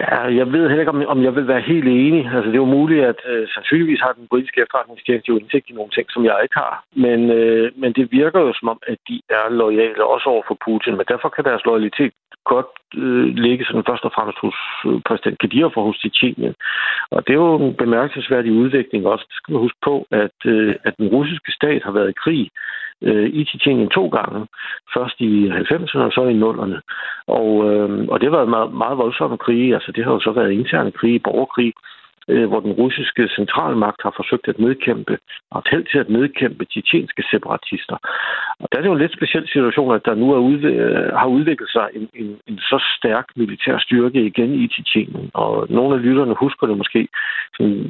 Ja, 0.00 0.18
jeg 0.40 0.52
ved 0.52 0.68
heller 0.68 0.84
ikke, 0.84 0.94
om, 0.96 1.06
om 1.06 1.22
jeg 1.22 1.34
vil 1.34 1.48
være 1.48 1.60
helt 1.60 1.88
enig. 1.88 2.22
Altså, 2.34 2.48
det 2.50 2.56
er 2.56 2.64
jo 2.66 2.76
muligt, 2.78 3.04
at 3.04 3.20
øh, 3.28 3.48
sandsynligvis 3.54 4.00
har 4.00 4.12
den 4.12 4.28
britiske 4.28 4.60
efterretningstjeneste 4.60 5.28
jo 5.28 5.38
indsigt 5.38 5.70
i 5.70 5.72
nogle 5.72 5.90
ting, 5.90 6.06
som 6.10 6.24
jeg 6.24 6.38
ikke 6.42 6.58
har. 6.64 6.84
Men, 7.04 7.30
øh, 7.30 7.72
men 7.76 7.92
det 7.92 8.12
virker 8.12 8.40
jo 8.40 8.52
som 8.52 8.68
om, 8.68 8.80
at 8.86 8.98
de 9.08 9.20
er 9.30 9.50
lojale 9.50 10.04
også 10.04 10.26
over 10.28 10.42
for 10.48 10.56
Putin. 10.64 10.96
Men 10.96 11.06
derfor 11.08 11.28
kan 11.28 11.44
deres 11.44 11.64
loyalitet 11.64 12.12
godt 12.52 12.72
øh, 13.02 13.26
ligge 13.44 13.64
sådan 13.64 13.88
først 13.88 14.04
og 14.04 14.12
fremmest 14.16 14.38
hos 14.44 14.58
øh, 14.86 15.00
præsident 15.06 15.38
Kadyrov 15.38 15.72
og 15.76 15.86
hos 15.88 15.98
Tietjenien. 15.98 16.54
Og 17.14 17.20
det 17.26 17.32
er 17.32 17.42
jo 17.46 17.56
en 17.56 17.74
bemærkelsesværdig 17.82 18.52
udvikling 18.52 19.06
også. 19.06 19.24
Det 19.28 19.36
skal 19.36 19.52
man 19.52 19.64
huske 19.66 19.80
på, 19.88 19.94
at, 20.10 20.38
øh, 20.52 20.74
at 20.88 20.94
den 20.98 21.08
russiske 21.16 21.52
stat 21.58 21.82
har 21.86 21.92
været 21.98 22.10
i 22.10 22.20
krig 22.24 22.50
øh, 23.02 23.28
i 23.28 23.44
Tjetjenien 23.44 23.88
to 23.88 24.08
gange. 24.08 24.46
Først 24.96 25.20
i 25.20 25.48
90'erne 25.48 26.04
og 26.08 26.12
så 26.12 26.22
i 26.34 26.40
0'erne. 26.40 26.78
Og, 27.26 27.48
øh, 27.70 28.08
og 28.08 28.20
det 28.20 28.28
har 28.28 28.36
været 28.36 28.48
meget, 28.48 28.72
meget 28.72 28.98
voldsomme 28.98 29.38
krige. 29.38 29.74
Altså 29.74 29.92
det 29.92 30.04
har 30.04 30.12
jo 30.12 30.20
så 30.20 30.32
været 30.32 30.52
interne 30.52 30.90
krige, 30.90 31.18
borgerkrig 31.18 31.72
øh, 32.28 32.46
hvor 32.48 32.60
den 32.60 32.72
russiske 32.72 33.28
centralmagt 33.36 34.00
har 34.02 34.12
forsøgt 34.16 34.48
at 34.48 34.58
nedkæmpe, 34.58 35.18
og 35.50 35.62
held 35.70 35.84
til 35.92 35.98
at 35.98 36.08
nedkæmpe 36.08 36.64
tjetjenske 36.64 37.22
separatister. 37.30 37.96
Og 38.60 38.68
der 38.68 38.78
er 38.78 38.82
det 38.82 38.88
jo 38.88 38.92
en 38.92 39.04
lidt 39.04 39.16
speciel 39.16 39.48
situation, 39.48 39.94
at 39.94 40.04
der 40.04 40.14
nu 40.14 40.26
er 40.36 40.40
udv- 40.50 40.74
øh, 40.82 41.12
har 41.14 41.26
udviklet 41.26 41.70
sig 41.70 41.86
en, 41.94 42.08
en, 42.14 42.36
en 42.46 42.58
så 42.58 42.78
stærk 42.98 43.26
militær 43.36 43.78
styrke 43.78 44.26
igen 44.26 44.52
i 44.54 44.68
Tjetjenien. 44.68 45.30
Og 45.34 45.66
nogle 45.70 45.94
af 45.96 46.02
lytterne 46.02 46.34
husker 46.34 46.66
det 46.66 46.76
måske, 46.76 47.08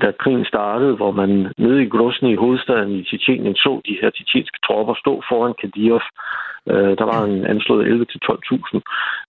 da 0.03 0.13
krigen 0.23 0.45
startede, 0.45 0.97
hvor 0.97 1.11
man 1.11 1.53
nede 1.59 1.83
i 1.83 1.89
Grozny 1.89 2.33
i 2.33 2.43
hovedstaden 2.45 2.93
i 2.93 3.05
Tjetjenien 3.05 3.55
så 3.55 3.81
de 3.89 3.99
her 4.01 4.11
tjetjenske 4.11 4.59
tropper 4.67 4.95
stå 4.95 5.23
foran 5.29 5.55
Kadyrov. 5.61 6.07
Øh, 6.71 6.93
der 6.99 7.05
var 7.05 7.25
en 7.25 7.47
anslået 7.47 7.85
11-12.000. 7.87 8.81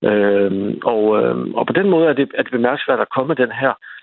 Øh, 0.10 0.74
og, 0.84 1.04
øh, 1.20 1.36
og 1.60 1.68
på 1.68 1.74
den 1.74 1.90
måde 1.90 2.08
er 2.08 2.14
det, 2.14 2.32
er 2.34 2.44
det 2.44 2.52
bemærkelsesværdigt 2.52 3.08
at 3.08 3.16
komme 3.16 3.34
den 3.34 3.52
her 3.52 3.70
øh, 3.70 3.97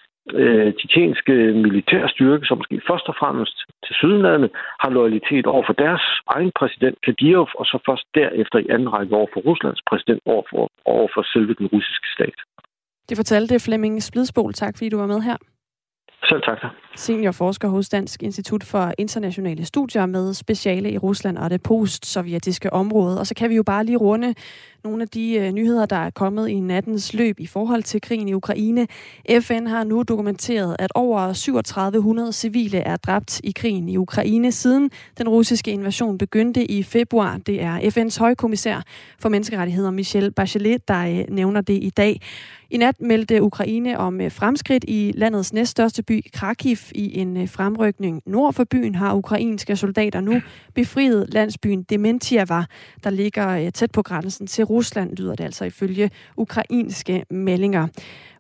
tjetjenske 0.79 1.35
militære 1.67 2.09
styrke, 2.09 2.47
som 2.47 2.59
måske 2.59 2.81
først 2.91 3.07
og 3.09 3.17
fremmest 3.21 3.57
til 3.87 3.95
Sydlandet 4.01 4.51
har 4.83 4.91
loyalitet 4.91 5.47
over 5.47 5.65
for 5.67 5.73
deres 5.73 6.05
egen 6.37 6.53
præsident 6.59 6.99
Kadyrov, 7.05 7.49
og 7.59 7.65
så 7.67 7.77
først 7.89 8.05
derefter 8.15 8.59
i 8.59 8.69
anden 8.75 8.93
række 8.93 9.15
over 9.17 9.29
for 9.33 9.41
Ruslands 9.41 9.83
præsident, 9.91 10.21
over 10.27 10.45
for, 10.51 10.71
over 10.85 11.09
for 11.15 11.23
selve 11.33 11.55
den 11.61 11.67
russiske 11.67 12.09
stat. 12.17 12.39
Det 13.09 13.17
fortalte 13.17 13.61
Flemming 13.61 14.03
Splidsbol. 14.03 14.53
Tak 14.53 14.75
fordi 14.77 14.89
du 14.89 14.99
var 14.99 15.07
med 15.07 15.21
her. 15.21 15.37
Selv 16.29 16.43
tak. 16.43 16.59
Seniorforsker 16.97 17.69
hos 17.69 17.89
Dansk 17.89 18.23
Institut 18.23 18.65
for 18.65 18.93
Internationale 18.99 19.65
Studier 19.65 20.07
med 20.07 20.35
speciale 20.35 20.91
i 20.93 20.99
Rusland 20.99 21.39
og 21.39 21.51
det 21.51 21.63
post-sovjetiske 21.63 22.73
område. 22.73 23.21
Og 23.21 23.27
så 23.27 23.35
kan 23.35 23.51
vi 23.51 23.57
jo 23.57 23.63
bare 23.63 23.85
lige 23.85 23.97
runde 23.97 24.35
nogle 24.85 25.03
af 25.03 25.09
de 25.09 25.35
øh, 25.35 25.53
nyheder, 25.53 25.87
der 25.87 25.97
er 25.97 26.11
kommet 26.11 26.49
i 26.49 26.61
nattens 26.61 27.15
løb 27.15 27.41
i 27.41 27.47
forhold 27.47 27.83
til 27.83 28.01
krigen 28.01 28.29
i 28.29 28.35
Ukraine. 28.35 28.87
FN 29.41 29.67
har 29.67 29.85
nu 29.85 30.03
dokumenteret, 30.03 30.77
at 30.79 30.93
over 30.95 31.33
3700 31.33 32.33
civile 32.33 32.79
er 32.79 32.97
dræbt 32.97 33.41
i 33.45 33.53
krigen 33.57 33.89
i 33.89 33.97
Ukraine 33.97 34.53
siden 34.53 34.91
den 35.19 35.29
russiske 35.29 35.71
invasion 35.71 36.19
begyndte 36.19 36.71
i 36.71 36.83
februar. 36.83 37.39
Det 37.47 37.63
er 37.63 37.79
FN's 37.79 38.19
højkommissær 38.19 38.83
for 39.19 39.29
menneskerettigheder, 39.29 39.91
Michelle 39.91 40.31
Bachelet, 40.31 40.89
der 40.89 41.07
øh, 41.07 41.25
nævner 41.29 41.61
det 41.61 41.83
i 41.83 41.91
dag. 41.91 42.21
I 42.71 42.77
nat 42.77 43.01
meldte 43.01 43.43
Ukraine 43.43 43.99
om 43.99 44.21
øh, 44.21 44.31
fremskridt 44.31 44.85
i 44.89 45.13
landets 45.17 45.53
næststørste 45.53 46.03
by, 46.03 46.23
Krakiv. 46.33 46.77
I 46.95 47.19
en 47.19 47.37
øh, 47.37 47.49
fremrykning 47.49 48.23
nord 48.27 48.53
for 48.53 48.65
byen 48.65 48.95
har 48.95 49.15
ukrainske 49.15 49.77
soldater 49.77 50.21
nu 50.21 50.41
befriet 50.75 51.35
landsbyen 51.35 51.83
Dementiava, 51.83 52.65
der 53.05 53.11
ligger 53.11 53.49
øh, 53.49 53.73
tæt 53.73 53.91
på 53.91 54.03
grænsen 54.03 54.47
til 54.47 54.65
Rusland, 54.75 55.17
lyder 55.17 55.35
det 55.35 55.45
altså 55.45 55.65
ifølge 55.65 56.11
ukrainske 56.37 57.25
meldinger. 57.31 57.89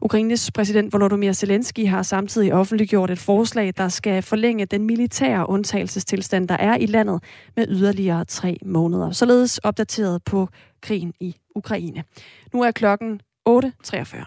Ukraines 0.00 0.50
præsident 0.50 0.92
Volodymyr 0.92 1.32
Zelensky 1.32 1.88
har 1.88 2.02
samtidig 2.02 2.54
offentliggjort 2.54 3.10
et 3.10 3.18
forslag, 3.18 3.72
der 3.76 3.88
skal 3.88 4.22
forlænge 4.22 4.66
den 4.66 4.84
militære 4.86 5.48
undtagelsestilstand, 5.48 6.48
der 6.48 6.56
er 6.56 6.76
i 6.76 6.86
landet 6.86 7.22
med 7.56 7.66
yderligere 7.68 8.24
tre 8.24 8.58
måneder. 8.64 9.10
Således 9.10 9.58
opdateret 9.58 10.22
på 10.24 10.48
krigen 10.82 11.12
i 11.20 11.36
Ukraine. 11.54 12.04
Nu 12.52 12.62
er 12.62 12.70
klokken 12.70 13.20
8.43. 13.48 14.24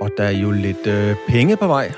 Og 0.00 0.10
der 0.16 0.24
er 0.24 0.30
jo 0.30 0.50
lidt 0.50 0.86
øh, 0.86 1.16
penge 1.28 1.56
på 1.56 1.66
vej, 1.66 1.92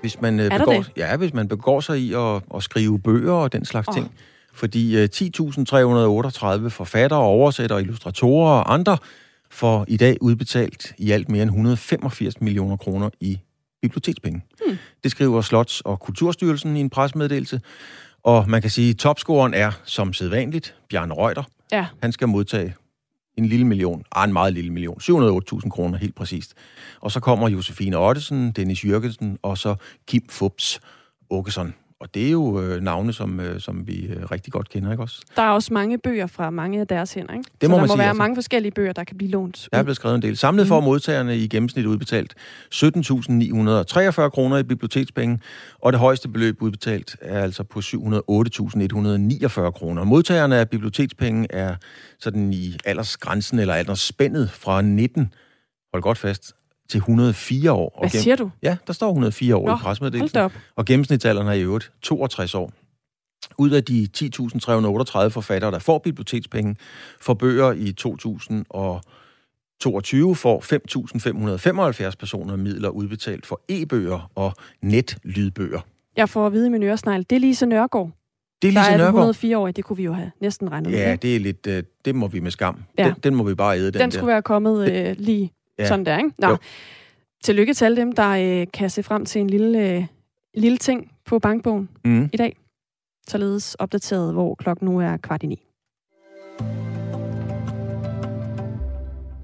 hvis 0.00 0.20
man, 0.20 0.40
øh, 0.40 0.50
begår, 0.50 0.72
det? 0.72 0.92
Ja, 0.96 1.16
hvis 1.16 1.34
man 1.34 1.48
begår 1.48 1.80
sig 1.80 1.98
i 1.98 2.14
at, 2.14 2.42
at 2.54 2.62
skrive 2.62 2.98
bøger 2.98 3.32
og 3.32 3.52
den 3.52 3.64
slags 3.64 3.88
oh. 3.88 3.94
ting. 3.94 4.10
Fordi 4.54 4.96
øh, 4.96 5.08
10.338 5.14 6.68
forfattere, 6.68 7.20
oversættere, 7.20 7.80
illustratorer 7.80 8.52
og 8.52 8.74
andre 8.74 8.98
får 9.50 9.84
i 9.88 9.96
dag 9.96 10.16
udbetalt 10.20 10.94
i 10.98 11.10
alt 11.10 11.28
mere 11.28 11.42
end 11.42 11.50
185 11.50 12.40
millioner 12.40 12.76
kroner 12.76 13.10
i 13.20 13.38
bibliotekspenge. 13.82 14.42
Hmm. 14.66 14.78
Det 15.02 15.10
skriver 15.10 15.42
Slots- 15.42 15.80
og 15.84 16.00
Kulturstyrelsen 16.00 16.76
i 16.76 16.80
en 16.80 16.90
presmeddelelse. 16.90 17.60
Og 18.22 18.48
man 18.48 18.60
kan 18.60 18.70
sige, 18.70 18.90
at 18.90 18.96
topscoren 18.96 19.54
er 19.54 19.72
som 19.84 20.12
sædvanligt 20.12 20.74
Bjarne 20.88 21.14
Reuter. 21.14 21.42
Ja. 21.72 21.86
Han 22.02 22.12
skal 22.12 22.28
modtage 22.28 22.74
en 23.36 23.46
lille 23.46 23.66
million, 23.66 24.04
ah, 24.12 24.24
en 24.24 24.32
meget 24.32 24.52
lille 24.52 24.70
million, 24.70 24.98
708.000 25.02 25.68
kroner 25.68 25.98
helt 25.98 26.14
præcist. 26.14 26.54
Og 27.00 27.12
så 27.12 27.20
kommer 27.20 27.48
Josefine 27.48 27.98
Ottesen, 27.98 28.52
Dennis 28.52 28.84
Jørgensen 28.84 29.38
og 29.42 29.58
så 29.58 29.74
Kim 30.06 30.22
Fubs 30.30 30.80
Åkesson. 31.30 31.74
Og 32.04 32.14
det 32.14 32.26
er 32.26 32.30
jo 32.30 32.60
øh, 32.60 32.82
navne, 32.82 33.12
som, 33.12 33.40
øh, 33.40 33.60
som 33.60 33.86
vi 33.86 34.06
øh, 34.06 34.30
rigtig 34.30 34.52
godt 34.52 34.68
kender, 34.68 34.90
ikke 34.90 35.02
også? 35.02 35.20
Der 35.36 35.42
er 35.42 35.50
også 35.50 35.72
mange 35.72 35.98
bøger 35.98 36.26
fra 36.26 36.50
mange 36.50 36.80
af 36.80 36.86
deres 36.86 37.14
hænder, 37.14 37.34
ikke? 37.34 37.50
Det 37.60 37.70
må 37.70 37.74
Så 37.74 37.76
der 37.76 37.80
man 37.80 37.80
må 37.80 37.86
sige, 37.86 37.98
være 37.98 38.08
altså. 38.08 38.18
mange 38.18 38.36
forskellige 38.36 38.72
bøger, 38.72 38.92
der 38.92 39.04
kan 39.04 39.16
blive 39.16 39.30
lånt. 39.30 39.68
Der 39.72 39.78
er 39.78 39.82
blevet 39.82 39.96
skrevet 39.96 40.14
en 40.14 40.22
del. 40.22 40.36
Samlet 40.36 40.66
får 40.66 40.80
modtagerne 40.80 41.38
i 41.38 41.48
gennemsnit 41.48 41.86
udbetalt 41.86 42.34
17.943 42.74 44.28
kroner 44.28 44.56
i 44.58 44.62
bibliotekspenge, 44.62 45.40
og 45.78 45.92
det 45.92 46.00
højeste 46.00 46.28
beløb 46.28 46.62
udbetalt 46.62 47.16
er 47.20 47.42
altså 47.42 47.62
på 47.64 47.78
708.149 47.78 49.70
kroner. 49.70 50.04
Modtagerne 50.04 50.56
af 50.56 50.68
bibliotekspenge 50.70 51.46
er 51.50 51.76
sådan 52.20 52.52
i 52.52 52.76
aldersgrænsen 52.84 53.58
eller 53.58 53.74
aldersspændet 53.74 54.50
fra 54.50 54.82
19, 54.82 55.32
hold 55.92 56.02
godt 56.02 56.18
fast, 56.18 56.52
til 56.88 56.98
104 56.98 57.72
år. 57.72 57.96
Hvad 58.00 58.10
siger 58.10 58.36
du? 58.36 58.50
Ja, 58.62 58.76
der 58.86 58.92
står 58.92 59.08
104 59.08 59.56
år 59.56 59.66
Nå, 59.68 59.74
i 59.74 59.78
presmeddelelsen. 59.78 60.38
op. 60.38 60.52
Og 60.76 60.84
gennemsnitsalderen 60.84 61.48
er 61.48 61.52
i 61.52 61.62
øvrigt 61.62 61.92
62 62.02 62.54
år. 62.54 62.72
Ud 63.58 63.70
af 63.70 63.84
de 63.84 64.08
10.338 64.16 65.28
forfattere, 65.28 65.70
der 65.70 65.78
får 65.78 65.98
bibliotekspenge 65.98 66.76
for 67.20 67.34
bøger 67.34 67.72
i 67.72 67.92
2022, 67.92 70.36
får 70.36 70.60
5.575 72.10 72.14
personer 72.18 72.56
midler 72.56 72.88
udbetalt 72.88 73.46
for 73.46 73.60
e-bøger 73.68 74.30
og 74.34 74.52
netlydbøger. 74.82 75.80
Jeg 76.16 76.28
får 76.28 76.46
at 76.46 76.52
vide 76.52 76.66
i 76.66 76.70
min 76.70 76.82
øresnegl, 76.82 77.26
det 77.30 77.36
er 77.36 77.40
Lise 77.40 77.66
Nørgaard. 77.66 78.10
Det 78.62 78.68
er 78.68 78.72
der 78.72 78.80
Lise 78.80 78.90
er 78.92 78.96
Nørgaard. 78.96 79.14
104 79.14 79.58
år, 79.58 79.70
det 79.70 79.84
kunne 79.84 79.96
vi 79.96 80.02
jo 80.04 80.12
have 80.12 80.30
næsten 80.40 80.72
regnet 80.72 80.90
med. 80.90 80.98
Ja, 80.98 81.16
det 81.16 81.36
er 81.36 81.40
lidt, 81.40 81.66
øh, 81.66 81.82
det 82.04 82.14
må 82.14 82.28
vi 82.28 82.40
med 82.40 82.50
skam. 82.50 82.82
Ja. 82.98 83.04
Den, 83.04 83.14
den 83.22 83.34
må 83.34 83.44
vi 83.44 83.54
bare 83.54 83.76
æde, 83.78 83.86
den, 83.86 83.92
Den, 83.94 84.00
den 84.00 84.10
der. 84.10 84.16
skulle 84.18 84.32
være 84.32 84.42
kommet 84.42 84.92
øh, 84.92 85.14
lige 85.18 85.52
Ja. 85.78 85.88
sådan 85.88 86.06
der, 86.06 86.18
ikke? 86.18 86.30
Nå. 86.38 86.48
Jo. 86.48 86.56
Tillykke 87.44 87.74
til 87.74 87.84
alle 87.84 87.96
dem, 87.96 88.12
der 88.12 88.60
øh, 88.60 88.66
kan 88.72 88.90
se 88.90 89.02
frem 89.02 89.24
til 89.24 89.40
en 89.40 89.50
lille, 89.50 89.90
øh, 89.90 90.04
lille 90.54 90.78
ting 90.78 91.12
på 91.26 91.38
bankbogen 91.38 91.88
mm. 92.04 92.30
i 92.32 92.36
dag. 92.36 92.56
Således 93.28 93.74
opdateret, 93.74 94.32
hvor 94.32 94.54
klokken 94.54 94.88
nu 94.88 95.00
er 95.00 95.16
kvart 95.16 95.42
i 95.42 95.46
ni. 95.46 95.60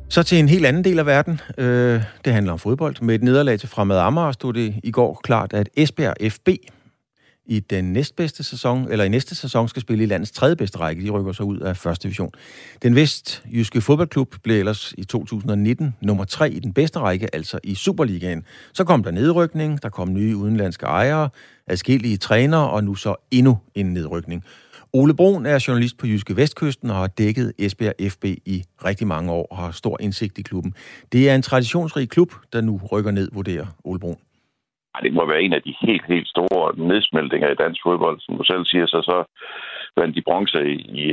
Så 0.09 0.23
til 0.23 0.39
en 0.39 0.49
helt 0.49 0.67
anden 0.67 0.85
del 0.85 0.99
af 0.99 1.07
verden. 1.07 1.41
Øh, 1.59 2.03
det 2.25 2.33
handler 2.33 2.53
om 2.53 2.59
fodbold. 2.59 3.03
Med 3.03 3.15
et 3.15 3.23
nederlag 3.23 3.61
til 3.61 3.69
Fremad 3.69 3.99
Amager 3.99 4.33
stod 4.33 4.53
det 4.53 4.75
i 4.83 4.91
går 4.91 5.21
klart, 5.25 5.53
at 5.53 5.69
Esbjerg 5.77 6.33
FB 6.33 6.49
i 7.51 7.61
den 7.61 7.93
næstbedste 7.93 8.43
sæson, 8.45 8.93
eller 8.93 9.05
i 9.05 9.09
næste 9.09 9.35
sæson 9.35 9.69
skal 9.69 9.83
spille 9.83 10.05
i 10.05 10.07
landets 10.07 10.33
tredje 10.33 10.57
bedste 10.57 10.79
række. 10.79 11.05
De 11.05 11.11
rykker 11.11 11.33
så 11.33 11.43
ud 11.43 11.59
af 11.59 11.77
første 11.77 12.03
division. 12.03 12.31
Den 12.83 12.95
vestjyske 12.95 13.81
fodboldklub 13.81 14.35
blev 14.43 14.59
ellers 14.59 14.95
i 14.99 15.05
2019 15.05 15.95
nummer 16.01 16.25
tre 16.25 16.51
i 16.51 16.59
den 16.59 16.73
bedste 16.73 16.99
række, 16.99 17.35
altså 17.35 17.59
i 17.65 17.75
Superligaen. 17.75 18.45
Så 18.73 18.85
kom 18.85 19.03
der 19.03 19.11
nedrykning, 19.11 19.83
der 19.83 19.89
kom 19.89 20.13
nye 20.13 20.37
udenlandske 20.37 20.87
ejere, 20.87 21.29
adskillige 21.67 22.17
trænere, 22.17 22.71
og 22.71 22.85
nu 22.85 22.95
så 22.95 23.15
endnu 23.31 23.59
en 23.75 23.87
nedrykning. 23.87 24.45
Ole 24.93 25.15
Brun 25.15 25.47
er 25.47 25.65
journalist 25.69 25.99
på 25.99 26.07
Jyske 26.07 26.37
Vestkysten 26.37 26.91
og 26.91 26.97
har 26.97 27.07
dækket 27.07 27.53
Esbjerg 27.59 28.13
FB 28.13 28.25
i 28.25 28.65
rigtig 28.85 29.07
mange 29.07 29.33
år 29.33 29.47
og 29.51 29.57
har 29.57 29.71
stor 29.71 29.97
indsigt 30.01 30.39
i 30.39 30.43
klubben. 30.43 30.75
Det 31.13 31.31
er 31.31 31.35
en 31.35 31.43
traditionsrig 31.43 32.09
klub, 32.09 32.35
der 32.53 32.61
nu 32.61 32.81
rykker 32.93 33.11
ned, 33.11 33.29
vurderer 33.33 33.67
Ole 33.85 33.99
Brun. 33.99 34.17
Det 35.03 35.13
må 35.13 35.27
være 35.27 35.43
en 35.43 35.53
af 35.53 35.63
de 35.63 35.75
helt, 35.81 36.05
helt 36.13 36.29
store 36.29 36.69
nedsmeltninger 36.91 37.49
i 37.51 37.61
dansk 37.65 37.81
fodbold. 37.83 38.21
Som 38.21 38.37
du 38.39 38.45
selv 38.45 38.65
siger, 38.67 38.87
så, 38.87 38.99
så 39.11 39.17
vandt 39.97 40.17
de 40.17 40.27
bronze 40.29 40.61
i, 40.71 40.77
i, 41.05 41.07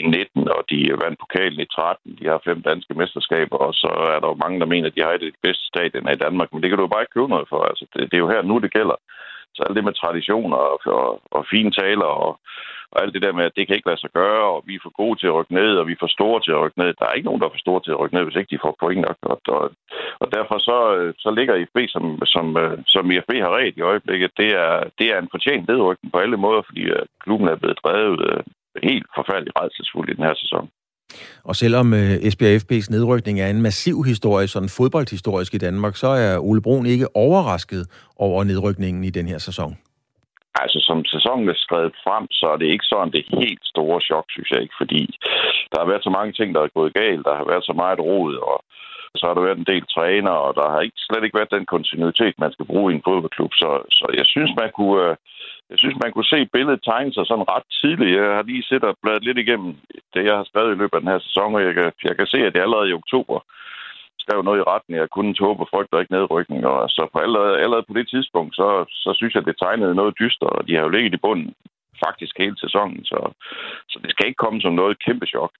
i 0.00 0.02
19, 0.02 0.48
og 0.56 0.62
de 0.70 0.78
vandt 1.04 1.18
pokalen 1.24 1.60
i 1.60 1.66
13. 1.66 2.16
De 2.18 2.24
har 2.30 2.40
fem 2.44 2.62
danske 2.62 2.94
mesterskaber, 2.94 3.56
og 3.56 3.74
så 3.74 3.90
er 4.14 4.18
der 4.20 4.28
jo 4.28 4.42
mange, 4.44 4.60
der 4.60 4.66
mener, 4.66 4.86
at 4.88 4.96
de 4.96 5.06
har 5.06 5.16
det 5.16 5.34
bedste 5.42 5.64
stadion 5.72 6.08
i 6.12 6.22
Danmark. 6.24 6.48
Men 6.52 6.62
det 6.62 6.68
kan 6.68 6.78
du 6.78 6.84
jo 6.84 6.92
bare 6.94 7.02
ikke 7.02 7.16
købe 7.16 7.34
noget 7.34 7.48
for. 7.48 7.60
Altså, 7.70 7.84
det, 7.92 8.00
det 8.10 8.16
er 8.16 8.24
jo 8.24 8.34
her 8.34 8.42
nu, 8.42 8.58
det 8.58 8.72
gælder. 8.78 8.98
Så 9.54 9.60
alt 9.62 9.76
det 9.76 9.84
med 9.84 10.00
traditioner 10.02 10.56
og, 10.56 10.80
og, 11.00 11.20
og 11.36 11.46
fine 11.52 11.70
taler 11.70 12.10
og, 12.24 12.32
og 12.92 12.96
alt 13.02 13.14
det 13.14 13.22
der 13.22 13.32
med, 13.38 13.44
at 13.44 13.56
det 13.56 13.66
kan 13.66 13.76
ikke 13.76 13.90
lade 13.90 14.02
sig 14.02 14.12
gøre, 14.20 14.44
og 14.54 14.58
vi 14.66 14.74
er 14.74 14.84
for 14.86 14.94
gode 15.02 15.16
til 15.18 15.26
at 15.30 15.36
rykke 15.38 15.54
ned, 15.60 15.72
og 15.80 15.86
vi 15.88 15.92
er 15.92 16.02
for 16.04 16.16
store 16.18 16.40
til 16.42 16.52
at 16.54 16.62
rykke 16.64 16.80
ned. 16.82 16.90
Der 17.00 17.06
er 17.06 17.16
ikke 17.16 17.28
nogen, 17.28 17.40
der 17.40 17.46
er 17.48 17.54
for 17.56 17.66
store 17.66 17.82
til 17.82 17.94
at 17.94 18.00
rykke 18.00 18.14
ned, 18.16 18.24
hvis 18.24 18.38
ikke 18.40 18.52
de 18.54 18.64
får 18.64 18.74
point 18.82 19.02
nok. 19.06 19.18
Og, 19.32 19.38
og, 19.56 19.64
og 20.22 20.26
derfor 20.36 20.56
så, 20.68 20.78
øh, 20.96 21.14
så 21.24 21.30
ligger 21.38 21.54
IFB, 21.54 21.78
som, 21.94 22.04
som, 22.34 22.46
øh, 22.62 22.78
som 22.94 23.10
IFB 23.10 23.32
har 23.44 23.52
ret 23.58 23.76
i 23.76 23.88
øjeblikket, 23.92 24.30
det 24.40 24.50
er, 24.64 24.74
det 24.98 25.06
er 25.12 25.18
en 25.18 25.32
fortjent 25.34 25.68
nedrykning 25.68 26.12
på 26.12 26.18
alle 26.24 26.38
måder, 26.44 26.62
fordi 26.68 26.82
øh, 26.96 27.04
klubben 27.24 27.48
er 27.48 27.56
blevet 27.62 27.78
drevet 27.84 28.20
helt 28.82 29.06
forfærdeligt 29.18 29.58
redselsfuldt 29.60 30.10
i 30.10 30.16
den 30.16 30.24
her 30.28 30.36
sæson. 30.42 30.66
Og 31.44 31.56
selvom 31.56 31.94
øh, 31.94 32.26
Esbjerg 32.26 32.60
FB's 32.62 32.90
nedrykning 32.90 33.40
er 33.40 33.50
en 33.50 33.62
massiv 33.62 34.02
historie, 34.02 34.48
sådan 34.48 34.68
fodboldhistorisk 34.68 35.54
i 35.54 35.58
Danmark, 35.58 35.96
så 35.96 36.06
er 36.06 36.38
Ole 36.38 36.62
Brun 36.62 36.86
ikke 36.86 37.16
overrasket 37.16 37.86
over 38.16 38.44
nedrykningen 38.44 39.04
i 39.04 39.10
den 39.10 39.28
her 39.28 39.38
sæson. 39.38 39.76
Altså, 40.62 40.78
som 40.88 41.04
sæsonen 41.04 41.48
er 41.48 41.58
skrevet 41.64 41.94
frem, 42.04 42.24
så 42.30 42.46
er 42.52 42.56
det 42.56 42.68
ikke 42.74 42.90
sådan 42.92 43.12
det 43.12 43.24
helt 43.40 43.62
store 43.72 44.00
chok, 44.08 44.26
synes 44.30 44.50
jeg 44.50 44.62
ikke, 44.62 44.80
fordi 44.82 45.02
der 45.70 45.78
har 45.80 45.88
været 45.90 46.04
så 46.04 46.10
mange 46.18 46.32
ting, 46.32 46.54
der 46.54 46.60
er 46.62 46.76
gået 46.78 46.94
galt, 46.94 47.24
der 47.28 47.34
har 47.40 47.46
været 47.52 47.64
så 47.64 47.72
meget 47.82 48.00
rod, 48.00 48.34
og 48.50 48.58
så 49.18 49.26
har 49.26 49.34
der 49.34 49.46
været 49.46 49.58
en 49.58 49.70
del 49.72 49.84
træner, 49.96 50.34
og 50.46 50.54
der 50.58 50.66
har 50.72 50.80
ikke, 50.80 50.98
slet 51.06 51.24
ikke 51.24 51.38
været 51.38 51.56
den 51.56 51.66
kontinuitet, 51.74 52.34
man 52.38 52.52
skal 52.52 52.66
bruge 52.72 52.92
i 52.92 52.96
en 52.96 53.06
fodboldklub. 53.06 53.52
Så, 53.62 53.70
så 53.98 54.06
jeg 54.20 54.26
synes, 54.26 54.50
man 54.62 54.70
kunne, 54.78 55.02
øh, 55.06 55.16
jeg 55.70 55.78
synes, 55.78 55.96
man 56.04 56.12
kunne 56.12 56.32
se 56.34 56.40
billedet 56.54 56.86
tegne 56.90 57.12
sig 57.12 57.24
sådan 57.26 57.50
ret 57.54 57.66
tidligt. 57.80 58.16
Jeg 58.16 58.36
har 58.36 58.42
lige 58.50 58.68
siddet 58.68 58.88
og 58.90 58.96
bladet 59.02 59.24
lidt 59.24 59.38
igennem 59.38 59.70
det, 60.14 60.22
jeg 60.28 60.36
har 60.36 60.44
skrevet 60.50 60.72
i 60.72 60.78
løbet 60.80 60.96
af 60.96 61.00
den 61.00 61.12
her 61.14 61.22
sæson, 61.26 61.54
og 61.54 61.62
jeg 61.66 61.74
kan, 61.74 61.88
jeg 62.08 62.16
kan 62.16 62.26
se, 62.26 62.38
at 62.46 62.54
det 62.54 62.60
allerede 62.64 62.90
i 62.90 62.98
oktober 63.02 63.38
skrev 64.26 64.40
noget 64.42 64.60
i 64.60 64.68
retten, 64.72 64.94
jeg 64.94 65.08
kunne 65.14 65.34
tåbe 65.40 65.62
og 65.64 65.68
frygte 65.72 66.00
ikke 66.00 66.16
nedrykning. 66.16 66.60
Og 66.72 66.78
så 66.96 67.02
på 67.12 67.18
allerede, 67.26 67.56
allerede 67.64 67.88
på 67.88 67.94
det 67.98 68.06
tidspunkt, 68.14 68.52
så, 68.60 68.68
så 69.02 69.10
synes 69.18 69.34
jeg, 69.34 69.42
det 69.44 69.56
tegnede 69.62 69.94
noget 70.00 70.18
dyster, 70.20 70.48
og 70.56 70.62
de 70.66 70.74
har 70.74 70.82
jo 70.82 70.94
ligget 70.94 71.14
i 71.14 71.24
bunden 71.26 71.50
faktisk 72.04 72.34
hele 72.38 72.56
sæsonen, 72.64 73.04
så, 73.04 73.20
så 73.90 73.96
det 74.02 74.10
skal 74.10 74.26
ikke 74.26 74.42
komme 74.44 74.60
som 74.60 74.72
noget 74.72 75.04
kæmpe 75.06 75.26
chok. 75.26 75.52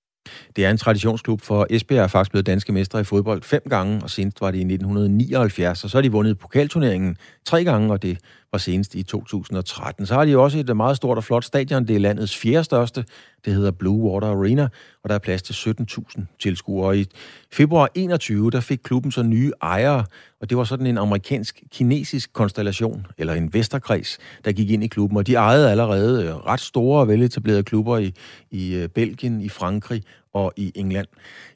Det 0.56 0.66
er 0.66 0.70
en 0.70 0.76
traditionsklub, 0.76 1.40
for 1.40 1.66
Esbjerg 1.70 2.04
er 2.04 2.08
faktisk 2.08 2.32
blevet 2.32 2.46
danske 2.46 2.72
mestre 2.72 3.00
i 3.00 3.04
fodbold 3.04 3.42
fem 3.42 3.62
gange, 3.70 4.00
og 4.02 4.10
senest 4.10 4.40
var 4.40 4.50
det 4.50 4.58
i 4.58 4.66
1979, 4.74 5.84
og 5.84 5.90
så 5.90 5.96
har 5.96 6.02
de 6.02 6.12
vundet 6.12 6.38
pokalturneringen 6.38 7.16
tre 7.44 7.64
gange, 7.64 7.92
og 7.92 8.02
det 8.02 8.18
var 8.52 8.58
senest 8.58 8.94
i 8.94 9.02
2013. 9.02 10.06
Så 10.06 10.14
har 10.14 10.24
de 10.24 10.38
også 10.38 10.58
et 10.58 10.76
meget 10.76 10.96
stort 10.96 11.18
og 11.18 11.24
flot 11.24 11.44
stadion. 11.44 11.86
Det 11.88 11.96
er 11.96 12.00
landets 12.00 12.36
fjerde 12.36 12.64
største. 12.64 13.04
Det 13.44 13.54
hedder 13.54 13.70
Blue 13.70 14.10
Water 14.10 14.28
Arena, 14.28 14.68
og 15.02 15.08
der 15.08 15.14
er 15.14 15.18
plads 15.18 15.42
til 15.42 15.52
17.000 15.52 16.22
tilskuere. 16.38 16.98
I 16.98 17.06
februar 17.52 17.90
21, 17.94 18.50
der 18.50 18.60
fik 18.60 18.78
klubben 18.84 19.12
så 19.12 19.22
nye 19.22 19.52
ejere, 19.62 20.04
og 20.40 20.50
det 20.50 20.58
var 20.58 20.64
sådan 20.64 20.86
en 20.86 20.98
amerikansk-kinesisk 20.98 22.32
konstellation, 22.32 23.06
eller 23.18 23.34
en 23.34 23.52
vesterkreds, 23.52 24.18
der 24.44 24.52
gik 24.52 24.70
ind 24.70 24.84
i 24.84 24.86
klubben, 24.86 25.16
og 25.16 25.26
de 25.26 25.34
ejede 25.34 25.70
allerede 25.70 26.24
øh, 26.24 26.36
ret 26.36 26.60
store 26.60 27.00
og 27.00 27.08
veletablerede 27.08 27.62
klubber 27.62 27.98
i, 27.98 28.12
i 28.50 28.74
øh, 28.74 28.88
Belgien, 28.88 29.40
i 29.40 29.48
Frankrig 29.48 30.02
og 30.40 30.52
i 30.56 30.66
England. 30.82 31.08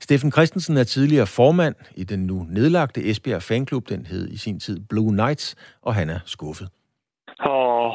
Steffen 0.06 0.32
Christensen 0.32 0.76
er 0.76 0.84
tidligere 0.84 1.28
formand 1.38 1.76
i 2.02 2.04
den 2.04 2.20
nu 2.30 2.36
nedlagte 2.56 3.00
Esbjerg 3.10 3.42
Fanklub, 3.42 3.84
den 3.88 4.02
hed 4.10 4.24
i 4.36 4.38
sin 4.44 4.60
tid 4.60 4.76
Blue 4.90 5.12
Knights, 5.16 5.46
og 5.82 5.92
han 5.94 6.08
er 6.16 6.20
skuffet. 6.26 6.68
Og 7.58 7.94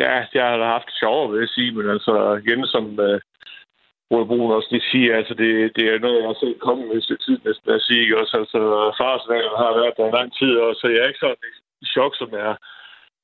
ja, 0.00 0.14
jeg 0.36 0.46
har 0.50 0.72
haft 0.74 0.88
det 0.90 0.96
sjovere, 1.02 1.30
vil 1.30 1.40
jeg 1.44 1.52
sige, 1.56 1.72
men 1.76 1.86
altså 1.94 2.14
igen, 2.42 2.60
som 2.74 2.84
øh, 3.00 3.14
uh, 3.14 3.20
Rode 4.10 4.26
Brun 4.28 4.56
også 4.58 4.68
lige 4.70 4.90
siger, 4.92 5.12
altså 5.20 5.34
det, 5.40 5.50
det 5.76 5.84
er 5.86 5.98
noget, 6.04 6.20
jeg 6.20 6.28
har 6.30 6.38
set 6.40 6.64
komme 6.66 6.82
med 6.90 7.00
til 7.00 7.18
tid 7.26 7.38
næsten 7.46 7.68
at 7.76 7.82
sige, 7.88 8.18
også 8.20 8.34
altså 8.42 8.60
farsvalget 9.00 9.60
har 9.62 9.72
været 9.80 9.96
der 9.96 10.06
en 10.06 10.18
lang 10.18 10.30
tid, 10.40 10.52
og 10.64 10.70
så 10.78 10.84
jeg 10.88 11.00
er 11.02 11.10
ikke 11.10 11.24
sådan 11.24 11.42
i 11.84 11.86
chok, 11.94 12.12
som 12.20 12.30
er 12.46 12.52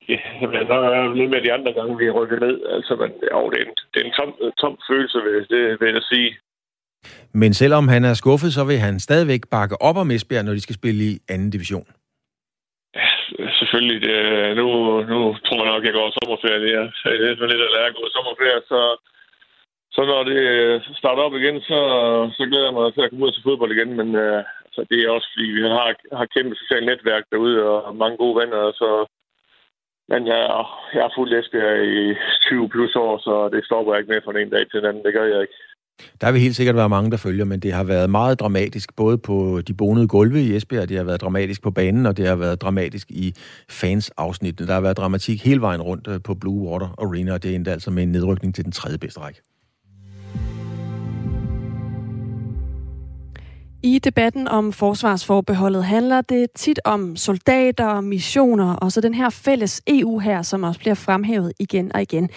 Ja, 0.09 0.19
men 0.41 0.61
der 0.71 0.79
er 0.89 1.13
lidt 1.13 1.29
med 1.29 1.41
de 1.41 1.53
andre 1.53 1.73
gange, 1.73 1.97
vi 1.97 2.09
rykker 2.09 2.39
ned. 2.39 2.57
Altså, 2.75 2.95
men, 2.95 3.11
jo, 3.31 3.49
det 3.49 3.59
er 3.61 3.65
en, 3.65 3.75
det 3.93 4.01
er 4.01 4.05
en 4.05 4.17
tom, 4.19 4.31
tom 4.61 4.77
følelse, 4.89 5.17
vil, 5.25 5.47
det 5.49 5.81
vil 5.81 5.93
jeg 5.93 6.03
sige. 6.11 6.37
Men 7.33 7.53
selvom 7.53 7.87
han 7.87 8.05
er 8.05 8.13
skuffet, 8.13 8.53
så 8.53 8.63
vil 8.63 8.77
han 8.77 8.99
stadigvæk 8.99 9.41
bakke 9.51 9.81
op 9.81 9.97
om 9.97 10.11
Esbjerg, 10.11 10.45
når 10.45 10.53
de 10.53 10.61
skal 10.61 10.75
spille 10.75 11.03
i 11.03 11.13
anden 11.29 11.49
division 11.49 11.87
selvfølgelig. 13.59 13.99
Det, 14.07 14.17
nu, 14.59 14.67
nu 15.11 15.19
tror 15.45 15.61
jeg 15.63 15.71
nok, 15.73 15.83
jeg 15.85 15.93
går 15.97 16.15
sommerferie. 16.17 16.61
Det 16.61 17.13
er 17.13 17.23
lidt, 17.25 17.39
lidt 17.51 17.67
at 17.67 17.73
lære 17.75 17.91
at 17.91 17.97
gå 17.99 18.03
sommerferie, 18.15 18.61
så, 18.71 18.81
så 19.95 20.01
når 20.11 20.21
det 20.31 20.41
starter 21.01 21.21
op 21.27 21.35
igen, 21.37 21.57
så, 21.69 21.79
så 22.37 22.43
glæder 22.49 22.67
jeg 22.67 22.77
mig 22.77 22.93
til 22.93 23.05
at 23.05 23.09
komme 23.09 23.25
ud 23.25 23.31
til 23.33 23.45
fodbold 23.45 23.71
igen. 23.73 23.91
Men 23.99 24.09
uh, 24.25 24.39
altså, 24.67 24.81
det 24.89 24.97
er 24.99 25.09
også, 25.15 25.27
fordi 25.33 25.47
vi 25.57 25.61
har, 25.61 25.87
har 26.19 26.33
kæmpe 26.35 26.55
socialt 26.55 26.85
netværk 26.85 27.23
derude, 27.31 27.57
og 27.85 27.95
mange 28.03 28.17
gode 28.23 28.35
venner, 28.41 28.61
så 28.81 28.89
men 30.11 30.27
jeg, 30.31 30.41
jeg 30.95 31.03
er 31.07 31.15
fuldt 31.17 31.33
Esbjerg 31.39 31.79
i 31.99 32.15
20 32.41 32.69
plus 32.69 32.95
år, 32.95 33.17
så 33.17 33.49
det 33.53 33.65
stopper 33.65 33.93
jeg 33.93 33.99
ikke 33.99 34.11
med 34.13 34.21
fra 34.25 34.39
en 34.39 34.49
dag 34.49 34.63
til 34.69 34.79
den 34.79 34.89
anden. 34.89 35.03
Det 35.03 35.13
gør 35.13 35.25
jeg 35.33 35.41
ikke. 35.41 35.57
Der 36.21 36.31
vil 36.31 36.41
helt 36.41 36.55
sikkert 36.55 36.75
være 36.75 36.89
mange, 36.89 37.11
der 37.11 37.17
følger, 37.17 37.45
men 37.45 37.59
det 37.59 37.73
har 37.73 37.83
været 37.83 38.09
meget 38.09 38.39
dramatisk, 38.39 38.95
både 38.95 39.17
på 39.17 39.61
de 39.67 39.73
bonede 39.73 40.07
gulve 40.07 40.41
i 40.41 40.55
Esbjerg, 40.55 40.89
det 40.89 40.97
har 40.97 41.03
været 41.03 41.21
dramatisk 41.21 41.63
på 41.63 41.71
banen, 41.71 42.05
og 42.05 42.17
det 42.17 42.27
har 42.27 42.35
været 42.35 42.61
dramatisk 42.61 43.11
i 43.11 43.33
fans-afsnittene. 43.69 44.67
Der 44.67 44.73
har 44.73 44.81
været 44.81 44.97
dramatik 44.97 45.45
hele 45.45 45.61
vejen 45.61 45.81
rundt 45.81 46.07
øh, 46.07 46.19
på 46.23 46.33
Blue 46.35 46.69
Water 46.69 46.95
Arena, 46.97 47.33
og 47.33 47.43
det 47.43 47.55
endte 47.55 47.71
altså 47.71 47.91
med 47.91 48.03
en 48.03 48.11
nedrykning 48.11 48.55
til 48.55 48.63
den 48.63 48.71
tredje 48.71 48.97
bedste 48.97 49.19
række. 49.19 49.41
I 53.83 53.99
debatten 53.99 54.47
om 54.47 54.73
forsvarsforbeholdet 54.73 55.85
handler 55.85 56.21
det 56.21 56.47
tit 56.55 56.79
om 56.85 57.15
soldater, 57.15 58.01
missioner 58.01 58.73
og 58.73 58.91
så 58.91 59.01
den 59.01 59.13
her 59.13 59.29
fælles 59.29 59.81
EU 59.87 60.19
her, 60.19 60.41
som 60.41 60.63
også 60.63 60.79
bliver 60.79 60.93
fremhævet 60.93 61.53
igen 61.59 61.91
og 61.95 62.01
igen. 62.01 62.29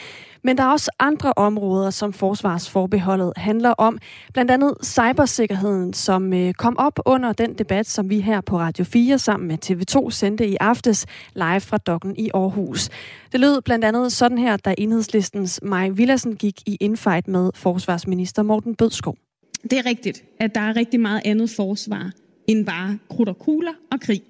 Men 0.44 0.58
der 0.58 0.62
er 0.64 0.68
også 0.68 0.90
andre 0.98 1.32
områder, 1.36 1.90
som 1.90 2.12
forsvarsforbeholdet 2.12 3.32
handler 3.36 3.70
om. 3.70 3.98
Blandt 4.32 4.50
andet 4.50 4.74
cybersikkerheden, 4.84 5.92
som 5.92 6.32
øh, 6.32 6.54
kom 6.54 6.78
op 6.78 7.00
under 7.04 7.32
den 7.32 7.54
debat, 7.54 7.86
som 7.86 8.10
vi 8.10 8.20
her 8.20 8.40
på 8.40 8.58
Radio 8.58 8.84
4 8.84 9.18
sammen 9.18 9.48
med 9.48 9.58
TV2 9.70 10.10
sendte 10.10 10.48
i 10.48 10.56
aftes 10.60 11.06
live 11.34 11.60
fra 11.60 11.78
Dokken 11.78 12.16
i 12.16 12.30
Aarhus. 12.34 12.88
Det 13.32 13.40
lød 13.40 13.60
blandt 13.62 13.84
andet 13.84 14.12
sådan 14.12 14.38
her, 14.38 14.56
da 14.56 14.74
enhedslistens 14.78 15.60
Maj 15.62 15.88
Villassen 15.88 16.36
gik 16.36 16.60
i 16.66 16.76
infight 16.80 17.28
med 17.28 17.50
forsvarsminister 17.54 18.42
Morten 18.42 18.74
Bødskov. 18.74 19.16
Det 19.62 19.72
er 19.72 19.86
rigtigt, 19.86 20.24
at 20.38 20.54
der 20.54 20.60
er 20.60 20.76
rigtig 20.76 21.00
meget 21.00 21.20
andet 21.24 21.50
forsvar 21.50 22.12
end 22.46 22.66
bare 22.66 22.98
krudt 23.08 23.28
og 23.28 23.38
kugler 23.38 23.72
og 23.92 24.00
krig. 24.00 24.22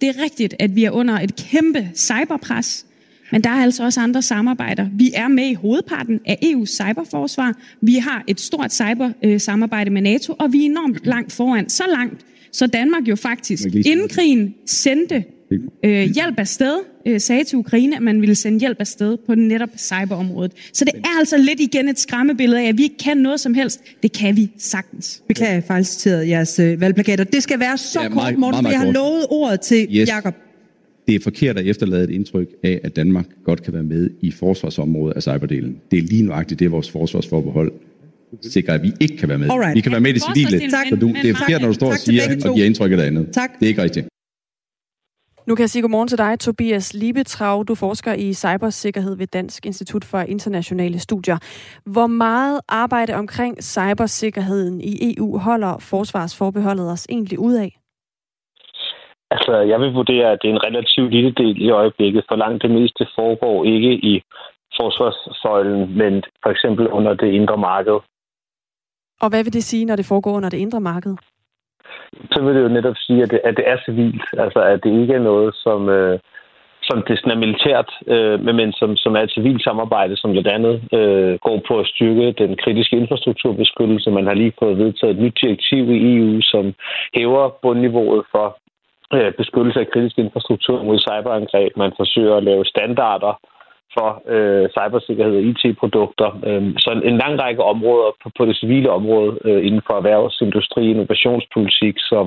Det 0.00 0.08
er 0.08 0.22
rigtigt, 0.22 0.54
at 0.58 0.76
vi 0.76 0.84
er 0.84 0.90
under 0.90 1.14
et 1.14 1.36
kæmpe 1.36 1.90
cyberpres, 1.94 2.86
men 3.32 3.44
der 3.44 3.50
er 3.50 3.62
altså 3.62 3.84
også 3.84 4.00
andre 4.00 4.22
samarbejder. 4.22 4.88
Vi 4.92 5.10
er 5.14 5.28
med 5.28 5.46
i 5.46 5.54
hovedparten 5.54 6.20
af 6.26 6.38
EU's 6.44 6.66
cyberforsvar. 6.66 7.56
Vi 7.80 7.94
har 7.94 8.24
et 8.26 8.40
stort 8.40 8.72
cybersamarbejde 8.72 9.90
med 9.90 10.02
NATO, 10.02 10.34
og 10.38 10.52
vi 10.52 10.60
er 10.60 10.64
enormt 10.64 11.06
langt 11.06 11.32
foran. 11.32 11.68
Så 11.68 11.84
langt, 11.88 12.26
så 12.52 12.66
Danmark 12.66 13.08
jo 13.08 13.16
faktisk 13.16 13.66
inden 13.86 14.08
krigen 14.08 14.54
sendte 14.66 15.24
øh, 15.84 16.02
hjælp 16.02 16.38
afsted, 16.38 16.78
øh, 17.06 17.20
sagde 17.20 17.44
til 17.44 17.58
Ukraine, 17.58 17.96
at 17.96 18.02
man 18.02 18.20
ville 18.20 18.34
sende 18.34 18.58
hjælp 18.58 18.76
afsted 18.80 19.16
på 19.26 19.34
netop 19.34 19.68
cyberområdet. 19.76 20.52
Så 20.72 20.84
det 20.84 20.94
er 20.94 21.18
altså 21.18 21.36
lidt 21.36 21.60
igen 21.60 21.88
et 21.88 21.98
skræmmebillede 21.98 22.60
af, 22.60 22.68
at 22.68 22.78
vi 22.78 22.82
ikke 22.82 22.98
kan 22.98 23.16
noget 23.16 23.40
som 23.40 23.54
helst. 23.54 23.80
Det 24.02 24.12
kan 24.12 24.36
vi 24.36 24.50
sagtens. 24.58 25.22
Beklager, 25.28 25.52
jeg 25.52 25.64
fejlciteret 25.64 26.28
jeres 26.28 26.58
øh, 26.58 26.80
valgplakater. 26.80 27.24
Det 27.24 27.42
skal 27.42 27.60
være 27.60 27.78
så 27.78 28.00
ja, 28.02 28.08
kort, 28.08 28.38
Morten, 28.38 28.62
for 28.62 28.70
jeg 28.70 28.80
har 28.80 28.92
lovet 28.92 29.26
ordet 29.30 29.60
til 29.60 29.86
yes. 29.90 30.08
Jakob 30.08 30.34
det 31.08 31.14
er 31.14 31.20
forkert 31.20 31.58
at 31.58 31.66
efterlade 31.66 32.04
et 32.04 32.10
indtryk 32.10 32.48
af, 32.62 32.80
at 32.84 32.96
Danmark 32.96 33.26
godt 33.44 33.62
kan 33.62 33.74
være 33.74 33.82
med 33.82 34.10
i 34.20 34.30
forsvarsområdet 34.30 35.16
af 35.16 35.22
cyberdelen. 35.22 35.76
Det 35.90 35.98
er 35.98 36.02
lige 36.02 36.22
nøjagtigt 36.22 36.60
det, 36.60 36.70
vores 36.70 36.90
forsvarsforbehold 36.90 37.72
sikrer, 38.42 38.74
at 38.74 38.82
vi 38.82 38.92
ikke 39.00 39.16
kan 39.16 39.28
være 39.28 39.38
med. 39.38 39.50
Alright. 39.50 39.74
Vi 39.74 39.80
kan 39.80 39.92
være 39.92 40.00
med 40.00 40.10
i 40.10 40.12
det 40.12 40.22
civile, 40.22 40.70
Tak. 40.70 40.86
så 40.88 40.96
du, 40.96 41.08
det 41.22 41.30
er 41.30 41.34
forkert, 41.34 41.60
når 41.60 41.68
du 41.68 41.74
står 41.74 41.86
og 41.86 41.92
Tak 41.92 42.00
til 42.00 42.20
siger 42.20 42.48
og 42.48 42.54
giver 42.54 42.66
indtryk 42.66 42.90
af 42.90 42.96
det 42.96 43.04
andet. 43.04 43.28
Tak. 43.32 43.50
Det 43.58 43.66
er 43.66 43.68
ikke 43.68 43.82
rigtigt. 43.82 44.06
Nu 45.48 45.54
kan 45.54 45.62
jeg 45.62 45.70
sige 45.70 45.82
godmorgen 45.82 46.08
til 46.08 46.18
dig, 46.18 46.40
Tobias 46.40 46.94
Liebetrau. 46.94 47.62
Du 47.62 47.74
forsker 47.74 48.12
i 48.12 48.32
cybersikkerhed 48.32 49.16
ved 49.16 49.26
Dansk 49.26 49.66
Institut 49.66 50.04
for 50.04 50.18
Internationale 50.18 50.98
Studier. 50.98 51.38
Hvor 51.94 52.06
meget 52.06 52.60
arbejde 52.68 53.14
omkring 53.14 53.62
cybersikkerheden 53.62 54.80
i 54.80 55.14
EU 55.16 55.38
holder 55.38 55.78
forsvarsforbeholdet 55.90 56.92
os 56.92 57.06
egentlig 57.10 57.38
ud 57.38 57.54
af? 57.54 57.70
Altså, 59.30 59.54
jeg 59.70 59.80
vil 59.80 59.92
vurdere, 59.92 60.32
at 60.32 60.38
det 60.42 60.48
er 60.50 60.54
en 60.54 60.64
relativt 60.68 61.10
lille 61.10 61.32
del 61.32 61.62
i 61.66 61.70
øjeblikket, 61.70 62.24
for 62.28 62.36
langt 62.36 62.62
det 62.62 62.70
meste 62.70 63.06
foregår 63.14 63.64
ikke 63.64 63.92
i 64.12 64.22
forsvarssøjlen, 64.76 65.98
men 65.98 66.22
for 66.42 66.50
eksempel 66.50 66.88
under 66.88 67.14
det 67.14 67.32
indre 67.32 67.56
marked. 67.56 67.98
Og 69.20 69.28
hvad 69.30 69.44
vil 69.44 69.52
det 69.52 69.64
sige, 69.64 69.84
når 69.84 69.96
det 69.96 70.06
foregår 70.06 70.32
under 70.32 70.48
det 70.48 70.58
indre 70.58 70.80
marked? 70.80 71.16
Så 72.32 72.42
vil 72.42 72.54
det 72.54 72.62
jo 72.62 72.68
netop 72.68 72.96
sige, 72.96 73.22
at 73.22 73.30
det, 73.30 73.40
at 73.44 73.56
det 73.56 73.64
er 73.68 73.76
civilt. 73.86 74.22
Altså, 74.38 74.60
at 74.60 74.84
det 74.84 75.00
ikke 75.00 75.14
er 75.14 75.28
noget, 75.30 75.54
som, 75.54 75.88
øh, 75.88 76.18
som 76.82 77.02
det 77.08 77.18
sådan 77.18 77.32
er 77.32 77.44
militært, 77.46 77.90
øh, 78.06 78.40
men- 78.44 78.72
som, 78.72 78.96
som 78.96 79.16
er 79.16 79.22
et 79.22 79.34
civilt 79.36 79.62
samarbejde, 79.64 80.16
som 80.16 80.30
blandt 80.32 80.48
andet 80.48 80.74
øh, 80.98 81.38
går 81.46 81.60
på 81.68 81.78
at 81.78 81.86
styrke 81.86 82.32
den 82.42 82.56
kritiske 82.56 82.96
infrastrukturbeskyttelse. 82.96 84.10
Man 84.10 84.26
har 84.26 84.34
lige 84.34 84.58
fået 84.58 84.78
vedtaget 84.78 85.14
et 85.16 85.22
nyt 85.22 85.38
direktiv 85.42 85.82
i 85.90 86.16
EU, 86.16 86.40
som 86.40 86.74
hæver 87.14 87.48
bundniveauet 87.62 88.22
for 88.32 88.46
øh, 89.14 89.32
beskyttelse 89.32 89.80
af 89.80 89.90
kritisk 89.92 90.18
infrastruktur 90.18 90.82
mod 90.82 90.98
cyberangreb. 90.98 91.76
Man 91.76 91.92
forsøger 91.96 92.36
at 92.36 92.44
lave 92.44 92.64
standarder 92.64 93.32
for 93.96 94.08
øh, 94.34 94.64
cybersikkerhed 94.76 95.36
og 95.36 95.44
IT-produkter. 95.50 96.30
Øh, 96.48 96.62
så 96.82 96.88
en, 96.96 97.02
en 97.10 97.18
lang 97.22 97.34
række 97.44 97.62
områder 97.72 98.10
på, 98.22 98.30
på 98.38 98.42
det 98.48 98.56
civile 98.56 98.90
område 98.90 99.38
øh, 99.44 99.66
inden 99.66 99.82
for 99.86 99.94
erhvervsindustri, 99.94 100.90
innovationspolitik, 100.90 101.96
som 101.98 102.26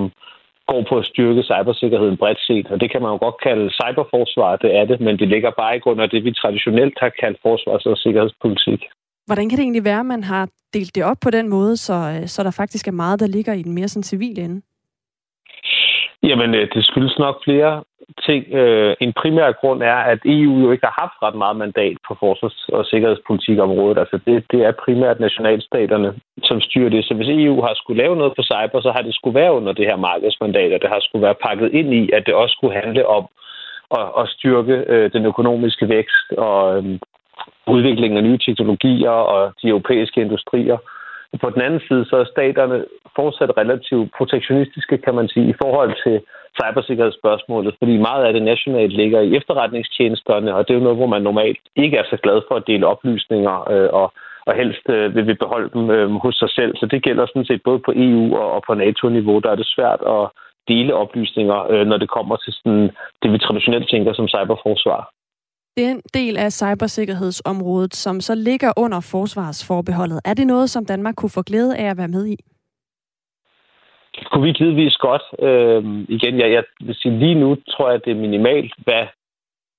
går 0.72 0.82
på 0.90 0.96
at 1.02 1.06
styrke 1.06 1.44
cybersikkerheden 1.52 2.18
bredt 2.18 2.42
set. 2.48 2.68
Og 2.72 2.78
det 2.82 2.92
kan 2.92 3.02
man 3.02 3.12
jo 3.12 3.18
godt 3.26 3.38
kalde 3.48 3.66
cyberforsvar, 3.80 4.56
det 4.56 4.76
er 4.80 4.86
det, 4.86 4.98
men 5.02 5.20
det 5.20 5.28
ligger 5.28 5.52
bare 5.62 5.76
ikke 5.76 5.88
under 5.88 6.06
det, 6.08 6.24
vi 6.24 6.32
traditionelt 6.32 6.98
har 7.00 7.12
kaldt 7.22 7.38
forsvars- 7.46 7.86
og 7.86 7.98
sikkerhedspolitik. 7.98 8.82
Hvordan 9.26 9.50
kan 9.50 9.58
det 9.58 9.64
egentlig 9.64 9.86
være, 9.86 10.00
at 10.00 10.06
man 10.16 10.24
har 10.24 10.50
delt 10.74 10.96
det 10.96 11.04
op 11.04 11.18
på 11.24 11.30
den 11.30 11.50
måde, 11.50 11.78
så, 11.78 11.94
øh, 11.94 12.28
så 12.28 12.44
der 12.44 12.52
faktisk 12.52 12.88
er 12.88 12.92
meget, 13.04 13.20
der 13.20 13.28
ligger 13.28 13.54
i 13.54 13.62
den 13.62 13.74
mere 13.74 13.88
sådan 13.88 14.04
civile 14.04 14.42
ende? 14.42 14.62
Jamen, 16.24 16.56
øh, 16.56 16.68
det 16.74 16.86
skyldes 16.86 17.18
nok 17.20 17.44
flere 17.44 17.84
ting. 18.26 18.54
Øh, 18.54 18.96
En 19.00 19.14
primær 19.14 19.52
grund 19.52 19.84
er, 19.84 20.00
at 20.14 20.20
EU 20.26 20.60
jo 20.64 20.72
ikke 20.72 20.86
har 20.86 20.98
haft 21.04 21.18
ret 21.24 21.36
meget 21.36 21.56
mandat 21.56 21.98
på 22.08 22.16
forsvars- 22.20 22.70
og 22.74 22.86
sikkerhedspolitikområdet. 22.86 23.98
Altså, 23.98 24.20
det, 24.26 24.46
det 24.52 24.60
er 24.64 24.82
primært 24.86 25.20
nationalstaterne, 25.20 26.14
som 26.44 26.62
styrer 26.62 26.90
det. 26.90 27.06
Så 27.06 27.14
hvis 27.14 27.30
EU 27.30 27.62
har 27.62 27.74
skulle 27.74 28.04
lave 28.04 28.16
noget 28.16 28.34
på 28.36 28.44
cyber, 28.44 28.82
så 28.82 28.92
har 28.92 29.02
det 29.02 29.16
skulle 29.16 29.40
være 29.40 29.54
under 29.54 29.74
det 29.74 29.86
her 29.86 29.96
markedsmandat, 29.96 30.74
og 30.74 30.82
det 30.82 30.90
har 30.90 31.00
skulle 31.00 31.26
være 31.28 31.44
pakket 31.48 31.74
ind 31.74 31.94
i, 31.94 32.10
at 32.14 32.24
det 32.26 32.34
også 32.34 32.54
skulle 32.54 32.80
handle 32.82 33.08
om 33.08 33.24
at, 34.00 34.08
at 34.20 34.30
styrke 34.30 34.76
øh, 34.94 35.14
den 35.14 35.26
økonomiske 35.26 35.90
vækst 35.90 36.28
og 36.38 36.78
øh, 36.78 37.00
udviklingen 37.68 38.18
af 38.18 38.24
nye 38.24 38.38
teknologier 38.38 39.10
og 39.10 39.54
de 39.62 39.68
europæiske 39.68 40.22
industrier. 40.22 40.78
På 41.40 41.50
den 41.50 41.62
anden 41.62 41.82
side, 41.88 42.06
så 42.06 42.16
er 42.16 42.24
staterne 42.24 42.86
fortsat 43.16 43.58
relativt 43.58 44.12
protektionistiske, 44.18 44.98
kan 44.98 45.16
man 45.16 45.28
sige, 45.28 45.50
i 45.50 45.54
forhold 45.62 45.94
til 46.04 46.22
cybersikkerhedsspørgsmålet, 46.60 47.76
fordi 47.80 47.98
meget 47.98 48.24
af 48.26 48.34
det 48.34 48.44
nationalt 48.44 48.94
ligger 48.94 49.20
i 49.22 49.36
efterretningstjenesterne, 49.36 50.56
og 50.56 50.68
det 50.68 50.74
er 50.74 50.78
jo 50.78 50.84
noget, 50.84 50.98
hvor 50.98 51.14
man 51.16 51.22
normalt 51.22 51.60
ikke 51.76 51.98
er 51.98 52.04
så 52.10 52.18
glad 52.24 52.42
for 52.48 52.56
at 52.56 52.68
dele 52.68 52.88
oplysninger, 52.88 53.72
øh, 53.72 53.90
og, 53.94 54.14
og 54.46 54.54
helst 54.56 54.90
øh, 54.90 55.16
vil 55.16 55.28
vi 55.28 55.34
beholde 55.34 55.70
dem 55.74 55.90
øh, 55.90 56.12
hos 56.12 56.36
sig 56.36 56.50
selv. 56.50 56.78
Så 56.78 56.86
det 56.86 57.04
gælder 57.04 57.26
sådan 57.26 57.46
set 57.46 57.62
både 57.64 57.80
på 57.80 57.92
EU 57.96 58.36
og, 58.38 58.52
og 58.52 58.64
på 58.68 58.74
NATO-niveau, 58.74 59.40
der 59.40 59.52
er 59.52 59.56
det 59.56 59.68
svært 59.76 60.02
at 60.16 60.30
dele 60.68 60.96
oplysninger, 60.96 61.72
øh, 61.72 61.88
når 61.88 61.98
det 61.98 62.10
kommer 62.10 62.36
til 62.36 62.54
sådan, 62.54 62.90
det, 63.22 63.32
vi 63.32 63.38
traditionelt 63.38 63.90
tænker 63.90 64.14
som 64.14 64.28
cyberforsvar. 64.28 65.12
Den 65.84 66.02
del 66.14 66.38
af 66.38 66.52
cybersikkerhedsområdet, 66.52 67.94
som 67.96 68.16
så 68.28 68.36
ligger 68.36 68.72
under 68.78 69.00
forsvarsforbeholdet, 69.14 70.20
er 70.26 70.34
det 70.34 70.48
noget, 70.48 70.70
som 70.70 70.86
Danmark 70.86 71.16
kunne 71.16 71.36
få 71.38 71.42
glæde 71.42 71.78
af 71.78 71.88
at 71.90 71.98
være 71.98 72.16
med 72.18 72.26
i? 72.26 72.38
Det 74.16 74.26
kunne 74.30 74.44
vi 74.44 74.52
givetvis 74.52 74.96
godt. 75.08 75.26
Øh, 75.48 75.84
igen, 76.16 76.40
jeg, 76.40 76.52
jeg 76.52 76.64
vil 76.88 76.96
sige, 76.96 77.20
lige 77.20 77.36
nu 77.36 77.50
tror 77.72 77.92
jeg, 77.92 78.06
det 78.06 78.12
er 78.12 78.26
minimalt, 78.26 78.74
hvad 78.78 79.04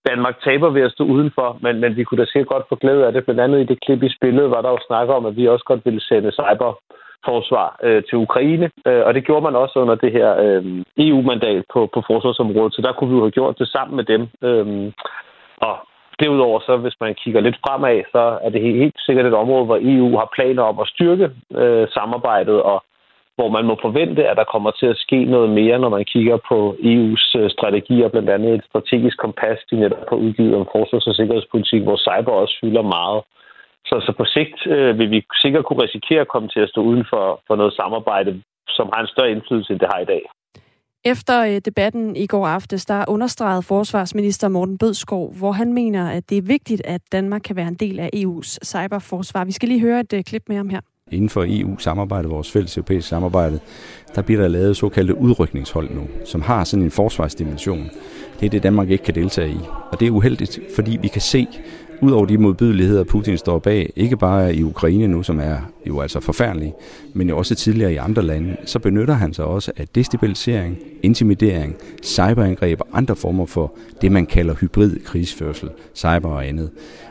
Danmark 0.08 0.36
taber 0.44 0.70
ved 0.70 0.82
at 0.82 0.92
stå 0.92 1.04
udenfor, 1.04 1.58
men, 1.60 1.80
men 1.80 1.96
vi 1.96 2.04
kunne 2.04 2.20
da 2.22 2.26
sikkert 2.26 2.52
godt 2.54 2.68
få 2.68 2.76
glæde 2.76 3.06
af 3.06 3.12
det. 3.12 3.24
Blandt 3.24 3.40
andet 3.40 3.60
i 3.60 3.70
det 3.70 3.78
klip, 3.84 4.02
I 4.02 4.16
spillede, 4.18 4.50
var 4.50 4.62
der 4.62 4.70
jo 4.70 4.78
snak 4.86 5.08
om, 5.08 5.26
at 5.26 5.36
vi 5.36 5.48
også 5.48 5.64
godt 5.64 5.84
ville 5.84 6.00
sende 6.00 6.32
cyberforsvar 6.32 7.78
øh, 7.82 8.02
til 8.08 8.18
Ukraine, 8.18 8.70
øh, 8.86 9.02
og 9.06 9.14
det 9.14 9.24
gjorde 9.26 9.44
man 9.44 9.56
også 9.56 9.78
under 9.78 9.94
det 9.94 10.12
her 10.12 10.28
øh, 10.44 10.64
EU-mandat 10.98 11.64
på, 11.72 11.80
på 11.94 12.02
forsvarsområdet, 12.06 12.74
så 12.74 12.82
der 12.82 12.92
kunne 12.92 13.10
vi 13.10 13.16
jo 13.16 13.26
have 13.26 13.38
gjort 13.38 13.58
det 13.58 13.68
sammen 13.68 13.96
med 13.96 14.04
dem. 14.04 14.22
Øh, 14.48 14.92
derudover, 16.22 16.60
så 16.60 16.76
hvis 16.76 16.96
man 17.00 17.14
kigger 17.14 17.40
lidt 17.40 17.58
fremad, 17.66 18.02
så 18.12 18.38
er 18.44 18.50
det 18.50 18.62
helt, 18.62 18.96
sikkert 19.06 19.26
et 19.26 19.40
område, 19.42 19.64
hvor 19.64 19.78
EU 19.82 20.16
har 20.16 20.28
planer 20.36 20.62
om 20.62 20.78
at 20.80 20.88
styrke 20.94 21.30
øh, 21.60 21.88
samarbejdet, 21.96 22.62
og 22.62 22.78
hvor 23.36 23.48
man 23.48 23.64
må 23.64 23.74
forvente, 23.82 24.28
at 24.30 24.36
der 24.36 24.52
kommer 24.52 24.70
til 24.70 24.86
at 24.86 25.00
ske 25.04 25.24
noget 25.24 25.50
mere, 25.50 25.78
når 25.78 25.88
man 25.88 26.04
kigger 26.04 26.36
på 26.50 26.76
EU's 26.92 27.26
øh, 27.38 27.50
strategier, 27.50 28.08
blandt 28.08 28.30
andet 28.30 28.54
et 28.54 28.64
strategisk 28.70 29.16
kompas, 29.18 29.58
de 29.70 29.76
netop 29.76 30.08
har 30.08 30.16
udgivet 30.16 30.54
om 30.54 30.68
forsvars- 30.72 31.06
og 31.06 31.14
sikkerhedspolitik, 31.14 31.82
hvor 31.82 31.96
cyber 31.96 32.32
også 32.32 32.54
fylder 32.60 32.82
meget. 32.82 33.22
Så, 33.88 33.94
så 34.06 34.12
på 34.18 34.24
sigt 34.24 34.66
øh, 34.66 34.98
vil 34.98 35.10
vi 35.10 35.24
sikkert 35.42 35.64
kunne 35.64 35.82
risikere 35.82 36.20
at 36.20 36.32
komme 36.32 36.48
til 36.48 36.60
at 36.60 36.68
stå 36.68 36.80
uden 36.80 37.04
for, 37.10 37.40
for 37.46 37.56
noget 37.56 37.72
samarbejde, 37.74 38.42
som 38.68 38.90
har 38.92 39.00
en 39.00 39.12
større 39.14 39.30
indflydelse, 39.30 39.72
end 39.72 39.80
det 39.80 39.88
har 39.94 40.00
i 40.00 40.10
dag. 40.14 40.22
Efter 41.04 41.44
øh, 41.44 41.60
debatten 41.64 42.16
i 42.16 42.26
går 42.26 42.46
aftes, 42.46 42.86
der 42.86 43.04
understregede 43.08 43.62
forsvarsminister 43.62 44.48
Morten 44.48 44.78
Bødskov, 44.78 45.34
hvor 45.34 45.52
han 45.52 45.72
mener, 45.72 46.10
at 46.10 46.30
det 46.30 46.38
er 46.38 46.42
vigtigt, 46.42 46.82
at 46.84 47.00
Danmark 47.12 47.40
kan 47.44 47.56
være 47.56 47.68
en 47.68 47.74
del 47.74 48.00
af 48.00 48.10
EU's 48.16 48.58
cyberforsvar. 48.64 49.44
Vi 49.44 49.52
skal 49.52 49.68
lige 49.68 49.80
høre 49.80 50.00
et 50.00 50.12
øh, 50.12 50.24
klip 50.24 50.42
med 50.48 50.56
ham 50.56 50.68
her. 50.68 50.80
Inden 51.12 51.28
for 51.28 51.44
EU-samarbejdet, 51.48 52.30
vores 52.30 52.52
fælles 52.52 52.76
europæiske 52.76 53.08
samarbejde, 53.08 53.60
der 54.14 54.22
bliver 54.22 54.40
der 54.40 54.48
lavet 54.48 54.76
såkaldte 54.76 55.18
udrykningshold 55.18 55.94
nu, 55.94 56.02
som 56.24 56.42
har 56.42 56.64
sådan 56.64 56.84
en 56.84 56.90
forsvarsdimension. 56.90 57.90
Det 58.40 58.46
er 58.46 58.50
det, 58.50 58.62
Danmark 58.62 58.90
ikke 58.90 59.04
kan 59.04 59.14
deltage 59.14 59.50
i. 59.50 59.60
Og 59.90 60.00
det 60.00 60.06
er 60.06 60.10
uheldigt, 60.10 60.60
fordi 60.74 60.98
vi 61.02 61.08
kan 61.08 61.20
se, 61.20 61.46
ud 62.02 62.10
over 62.10 62.26
de 62.26 62.38
modbydeligheder, 62.38 63.04
Putin 63.04 63.38
står 63.38 63.58
bag, 63.58 63.92
ikke 63.96 64.16
bare 64.16 64.54
i 64.54 64.62
Ukraine 64.62 65.08
nu, 65.08 65.22
som 65.22 65.40
er 65.40 65.56
jo 65.86 66.00
altså 66.00 66.20
forfærdelig, 66.20 66.74
men 67.14 67.28
jo 67.28 67.38
også 67.38 67.54
tidligere 67.54 67.92
i 67.92 67.96
andre 67.96 68.22
lande, 68.22 68.56
så 68.64 68.78
benytter 68.78 69.14
han 69.14 69.34
sig 69.34 69.44
også 69.44 69.72
af 69.76 69.88
destabilisering, 69.88 70.78
intimidering, 71.02 71.76
cyberangreb 72.02 72.80
og 72.80 72.86
andre 72.92 73.16
former 73.16 73.46
for 73.46 73.74
det, 74.00 74.12
man 74.12 74.26
kalder 74.26 74.54
hybrid 74.54 74.96
krigsførsel, 75.04 75.68
cyber 75.94 76.28
og 76.28 76.46
andet. 76.46 76.70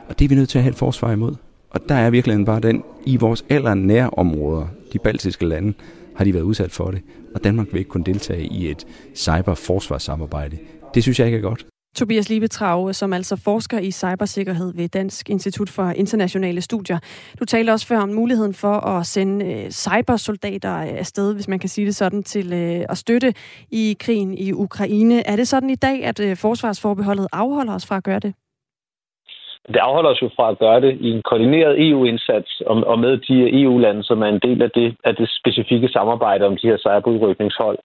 Og 0.09 0.19
det 0.19 0.25
er 0.25 0.29
vi 0.29 0.35
nødt 0.35 0.49
til 0.49 0.57
at 0.57 0.63
have 0.63 0.71
et 0.71 0.77
forsvar 0.77 1.11
imod. 1.11 1.35
Og 1.69 1.79
der 1.89 1.95
er 1.95 2.09
virkelig 2.09 2.45
bare 2.45 2.59
den, 2.59 2.83
i 3.05 3.17
vores 3.17 3.45
allernære 3.49 4.09
områder, 4.09 4.65
de 4.93 4.99
baltiske 4.99 5.45
lande, 5.45 5.73
har 6.15 6.25
de 6.25 6.33
været 6.33 6.43
udsat 6.43 6.71
for 6.71 6.91
det. 6.91 7.01
Og 7.35 7.43
Danmark 7.43 7.67
vil 7.71 7.79
ikke 7.79 7.89
kunne 7.89 8.03
deltage 8.03 8.43
i 8.43 8.69
et 8.71 8.85
cyberforsvarssamarbejde. 9.15 10.57
Det 10.93 11.03
synes 11.03 11.19
jeg 11.19 11.27
ikke 11.27 11.37
er 11.37 11.41
godt. 11.41 11.65
Tobias 11.95 12.29
Liebetrau, 12.29 12.93
som 12.93 13.13
altså 13.13 13.41
forsker 13.43 13.79
i 13.79 13.91
cybersikkerhed 13.91 14.73
ved 14.75 14.89
Dansk 14.89 15.29
Institut 15.29 15.69
for 15.69 15.89
Internationale 15.89 16.61
Studier. 16.61 16.99
Du 17.39 17.45
talte 17.45 17.71
også 17.71 17.87
før 17.87 17.99
om 17.99 18.09
muligheden 18.09 18.53
for 18.53 18.75
at 18.87 19.05
sende 19.05 19.45
øh, 19.45 19.69
cybersoldater 19.69 20.77
øh, 20.77 20.99
afsted, 21.03 21.33
hvis 21.33 21.47
man 21.47 21.59
kan 21.59 21.69
sige 21.69 21.87
det 21.87 21.95
sådan, 21.95 22.23
til 22.23 22.53
øh, 22.53 22.85
at 22.89 22.97
støtte 22.97 23.33
i 23.71 23.97
krigen 23.99 24.33
i 24.37 24.51
Ukraine. 24.51 25.27
Er 25.27 25.35
det 25.35 25.47
sådan 25.47 25.69
i 25.69 25.75
dag, 25.75 26.03
at 26.03 26.19
øh, 26.19 26.37
forsvarsforbeholdet 26.37 27.27
afholder 27.33 27.75
os 27.75 27.87
fra 27.87 27.97
at 27.97 28.03
gøre 28.03 28.19
det? 28.19 28.33
Det 29.67 29.81
afholder 29.87 30.09
os 30.09 30.21
jo 30.21 30.29
fra 30.35 30.49
at 30.51 30.59
gøre 30.59 30.81
det 30.81 30.97
i 30.99 31.09
en 31.11 31.21
koordineret 31.29 31.89
EU-indsats 31.89 32.61
og, 32.65 32.75
og 32.91 32.99
med 32.99 33.17
de 33.17 33.61
EU-lande, 33.61 34.03
som 34.03 34.21
er 34.21 34.27
en 34.27 34.39
del 34.39 34.61
af 34.61 34.71
det, 34.71 34.95
af 35.03 35.15
det 35.15 35.29
specifikke 35.39 35.87
samarbejde 35.87 36.45
om 36.45 36.57
de 36.57 36.67
her 36.67 36.77
cyberudrykningshold. 36.77 37.79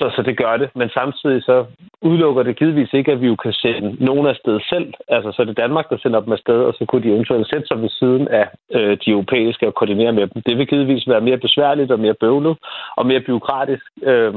Så, 0.00 0.10
så 0.16 0.22
det 0.22 0.36
gør 0.36 0.56
det. 0.56 0.68
Men 0.74 0.88
samtidig 0.88 1.42
så 1.42 1.66
udelukker 2.02 2.42
det 2.42 2.56
givetvis 2.56 2.92
ikke, 2.92 3.12
at 3.12 3.20
vi 3.20 3.26
jo 3.26 3.36
kan 3.36 3.52
sende 3.52 4.04
nogen 4.04 4.26
afsted 4.26 4.60
selv. 4.72 4.94
Altså, 5.08 5.32
så 5.32 5.42
er 5.42 5.46
det 5.46 5.56
Danmark, 5.56 5.90
der 5.90 5.98
sender 5.98 6.20
dem 6.20 6.32
afsted, 6.32 6.60
og 6.68 6.74
så 6.74 6.84
kunne 6.84 7.02
de 7.02 7.08
eventuelt 7.14 7.50
sætte 7.50 7.66
sig 7.66 7.82
ved 7.82 7.88
siden 7.88 8.28
af 8.28 8.46
øh, 8.76 8.98
de 9.04 9.10
europæiske 9.10 9.66
og 9.66 9.74
koordinere 9.74 10.12
med 10.12 10.26
dem. 10.26 10.42
Det 10.42 10.58
vil 10.58 10.66
givetvis 10.66 11.08
være 11.08 11.20
mere 11.20 11.38
besværligt 11.38 11.90
og 11.90 12.00
mere 12.00 12.14
bøvlet 12.14 12.56
og 12.96 13.06
mere 13.06 13.20
byråkratisk. 13.20 13.84
Øh, 14.02 14.34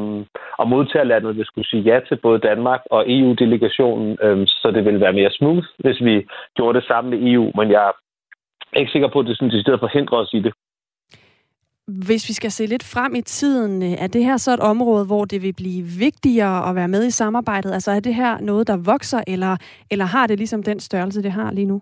og 0.59 0.67
modtagerlandet 0.67 1.37
vil 1.37 1.45
skulle 1.45 1.67
sige 1.67 1.83
ja 1.83 1.99
til 2.07 2.15
både 2.15 2.39
Danmark 2.39 2.81
og 2.91 3.11
EU-delegationen, 3.11 4.17
øh, 4.23 4.47
så 4.47 4.71
det 4.75 4.85
vil 4.85 4.99
være 4.99 5.13
mere 5.13 5.31
smooth, 5.31 5.67
hvis 5.79 5.99
vi 6.01 6.25
gjorde 6.55 6.79
det 6.79 6.87
sammen 6.87 7.09
med 7.11 7.31
EU. 7.31 7.51
Men 7.55 7.71
jeg 7.71 7.91
er 8.73 8.79
ikke 8.79 8.91
sikker 8.91 9.07
på, 9.07 9.19
at 9.19 9.25
det 9.25 9.37
sådan, 9.37 9.51
de 9.51 9.61
steder 9.61 9.77
forhindrer 9.77 10.17
os 10.17 10.33
i 10.33 10.39
det 10.39 10.53
hvis 11.87 12.29
vi 12.29 12.33
skal 12.33 12.51
se 12.51 12.65
lidt 12.65 12.83
frem 12.83 13.15
i 13.15 13.21
tiden, 13.21 13.83
øh, 13.83 14.03
er 14.03 14.07
det 14.07 14.25
her 14.25 14.37
så 14.37 14.53
et 14.53 14.59
område, 14.59 15.05
hvor 15.05 15.25
det 15.25 15.41
vil 15.41 15.53
blive 15.53 15.83
vigtigere 15.83 16.69
at 16.69 16.75
være 16.75 16.87
med 16.87 17.05
i 17.05 17.11
samarbejdet? 17.11 17.71
Altså 17.73 17.91
er 17.91 17.99
det 17.99 18.15
her 18.15 18.39
noget, 18.39 18.67
der 18.67 18.77
vokser, 18.77 19.21
eller, 19.27 19.57
eller 19.91 20.05
har 20.05 20.27
det 20.27 20.37
ligesom 20.37 20.63
den 20.63 20.79
størrelse, 20.79 21.23
det 21.23 21.31
har 21.31 21.51
lige 21.51 21.65
nu? 21.65 21.81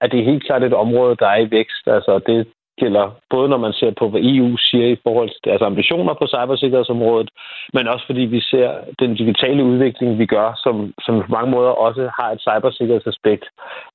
At 0.00 0.10
det 0.10 0.20
er 0.20 0.24
helt 0.24 0.44
klart 0.46 0.62
et 0.62 0.72
område, 0.72 1.16
der 1.16 1.26
er 1.26 1.36
i 1.36 1.50
vækst. 1.50 1.84
Altså 1.86 2.20
det, 2.26 2.46
gælder 2.82 3.06
både 3.30 3.48
når 3.48 3.56
man 3.56 3.72
ser 3.72 3.90
på, 3.90 4.08
hvad 4.08 4.20
EU 4.24 4.56
siger 4.56 4.86
i 4.86 5.00
forhold 5.02 5.28
til 5.28 5.44
deres 5.44 5.62
ambitioner 5.62 6.14
på 6.14 6.26
cybersikkerhedsområdet, 6.26 7.30
men 7.74 7.88
også 7.88 8.06
fordi 8.06 8.20
vi 8.20 8.40
ser 8.40 8.68
den 8.98 9.14
digitale 9.14 9.64
udvikling, 9.64 10.18
vi 10.18 10.26
gør, 10.26 10.48
som, 10.64 10.94
som 11.04 11.22
på 11.22 11.26
mange 11.36 11.50
måder 11.50 11.70
også 11.70 12.10
har 12.18 12.30
et 12.30 12.40
cybersikkerhedsaspekt 12.40 13.44